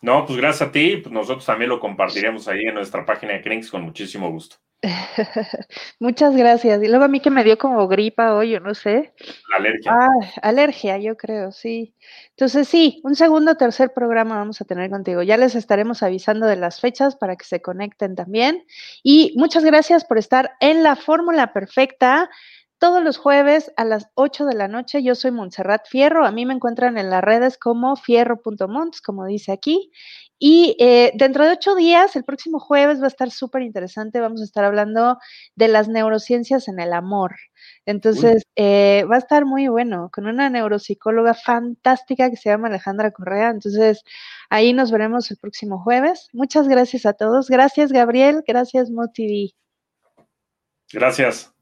No, 0.00 0.24
pues 0.24 0.38
gracias 0.38 0.68
a 0.68 0.72
ti. 0.72 0.96
Pues 0.96 1.12
nosotros 1.12 1.44
también 1.44 1.68
lo 1.68 1.80
compartiremos 1.80 2.48
ahí 2.48 2.64
en 2.64 2.74
nuestra 2.74 3.04
página 3.04 3.34
de 3.34 3.42
Crinks 3.42 3.70
con 3.70 3.82
muchísimo 3.82 4.30
gusto. 4.30 4.56
Muchas 6.00 6.34
gracias. 6.34 6.82
Y 6.82 6.88
luego 6.88 7.04
a 7.04 7.08
mí 7.08 7.20
que 7.20 7.30
me 7.30 7.44
dio 7.44 7.58
como 7.58 7.86
gripa 7.86 8.34
hoy, 8.34 8.50
yo 8.50 8.60
no 8.60 8.74
sé. 8.74 9.12
Alergia. 9.54 9.92
Ah, 9.92 10.08
alergia, 10.42 10.96
yo 10.98 11.16
creo, 11.16 11.52
sí. 11.52 11.94
Entonces 12.30 12.68
sí, 12.68 13.00
un 13.04 13.14
segundo 13.14 13.52
o 13.52 13.56
tercer 13.56 13.92
programa 13.92 14.36
vamos 14.36 14.60
a 14.60 14.64
tener 14.64 14.88
contigo. 14.88 15.22
Ya 15.22 15.36
les 15.36 15.54
estaremos 15.54 16.02
avisando 16.02 16.46
de 16.46 16.56
las 16.56 16.80
fechas 16.80 17.14
para 17.16 17.36
que 17.36 17.44
se 17.44 17.60
conecten 17.60 18.14
también. 18.14 18.64
Y 19.02 19.34
muchas 19.36 19.64
gracias 19.64 20.04
por 20.04 20.16
estar 20.16 20.52
en 20.60 20.82
la 20.82 20.96
fórmula 20.96 21.52
perfecta 21.52 22.30
todos 22.80 23.04
los 23.04 23.18
jueves 23.18 23.70
a 23.76 23.84
las 23.84 24.08
8 24.14 24.46
de 24.46 24.54
la 24.54 24.66
noche. 24.66 25.02
Yo 25.02 25.14
soy 25.14 25.30
Montserrat 25.30 25.86
Fierro. 25.86 26.24
A 26.24 26.32
mí 26.32 26.46
me 26.46 26.54
encuentran 26.54 26.96
en 26.96 27.10
las 27.10 27.22
redes 27.22 27.58
como 27.58 27.94
fierro.monts, 27.94 29.02
como 29.02 29.26
dice 29.26 29.52
aquí. 29.52 29.92
Y 30.38 30.76
eh, 30.80 31.12
dentro 31.14 31.44
de 31.44 31.52
ocho 31.52 31.74
días, 31.74 32.16
el 32.16 32.24
próximo 32.24 32.58
jueves, 32.58 32.98
va 32.98 33.04
a 33.04 33.08
estar 33.08 33.30
súper 33.30 33.60
interesante. 33.60 34.18
Vamos 34.18 34.40
a 34.40 34.44
estar 34.44 34.64
hablando 34.64 35.18
de 35.54 35.68
las 35.68 35.88
neurociencias 35.88 36.68
en 36.68 36.80
el 36.80 36.94
amor. 36.94 37.36
Entonces, 37.84 38.44
eh, 38.56 39.04
va 39.10 39.16
a 39.16 39.18
estar 39.18 39.44
muy 39.44 39.68
bueno, 39.68 40.08
con 40.10 40.26
una 40.26 40.48
neuropsicóloga 40.48 41.34
fantástica 41.34 42.30
que 42.30 42.36
se 42.36 42.48
llama 42.48 42.68
Alejandra 42.68 43.10
Correa. 43.10 43.50
Entonces, 43.50 44.02
ahí 44.48 44.72
nos 44.72 44.90
veremos 44.90 45.30
el 45.30 45.36
próximo 45.36 45.82
jueves. 45.82 46.28
Muchas 46.32 46.66
gracias 46.66 47.04
a 47.04 47.12
todos. 47.12 47.50
Gracias, 47.50 47.92
Gabriel. 47.92 48.42
Gracias, 48.46 48.90
MoTV. 48.90 49.52
Gracias. 50.94 51.52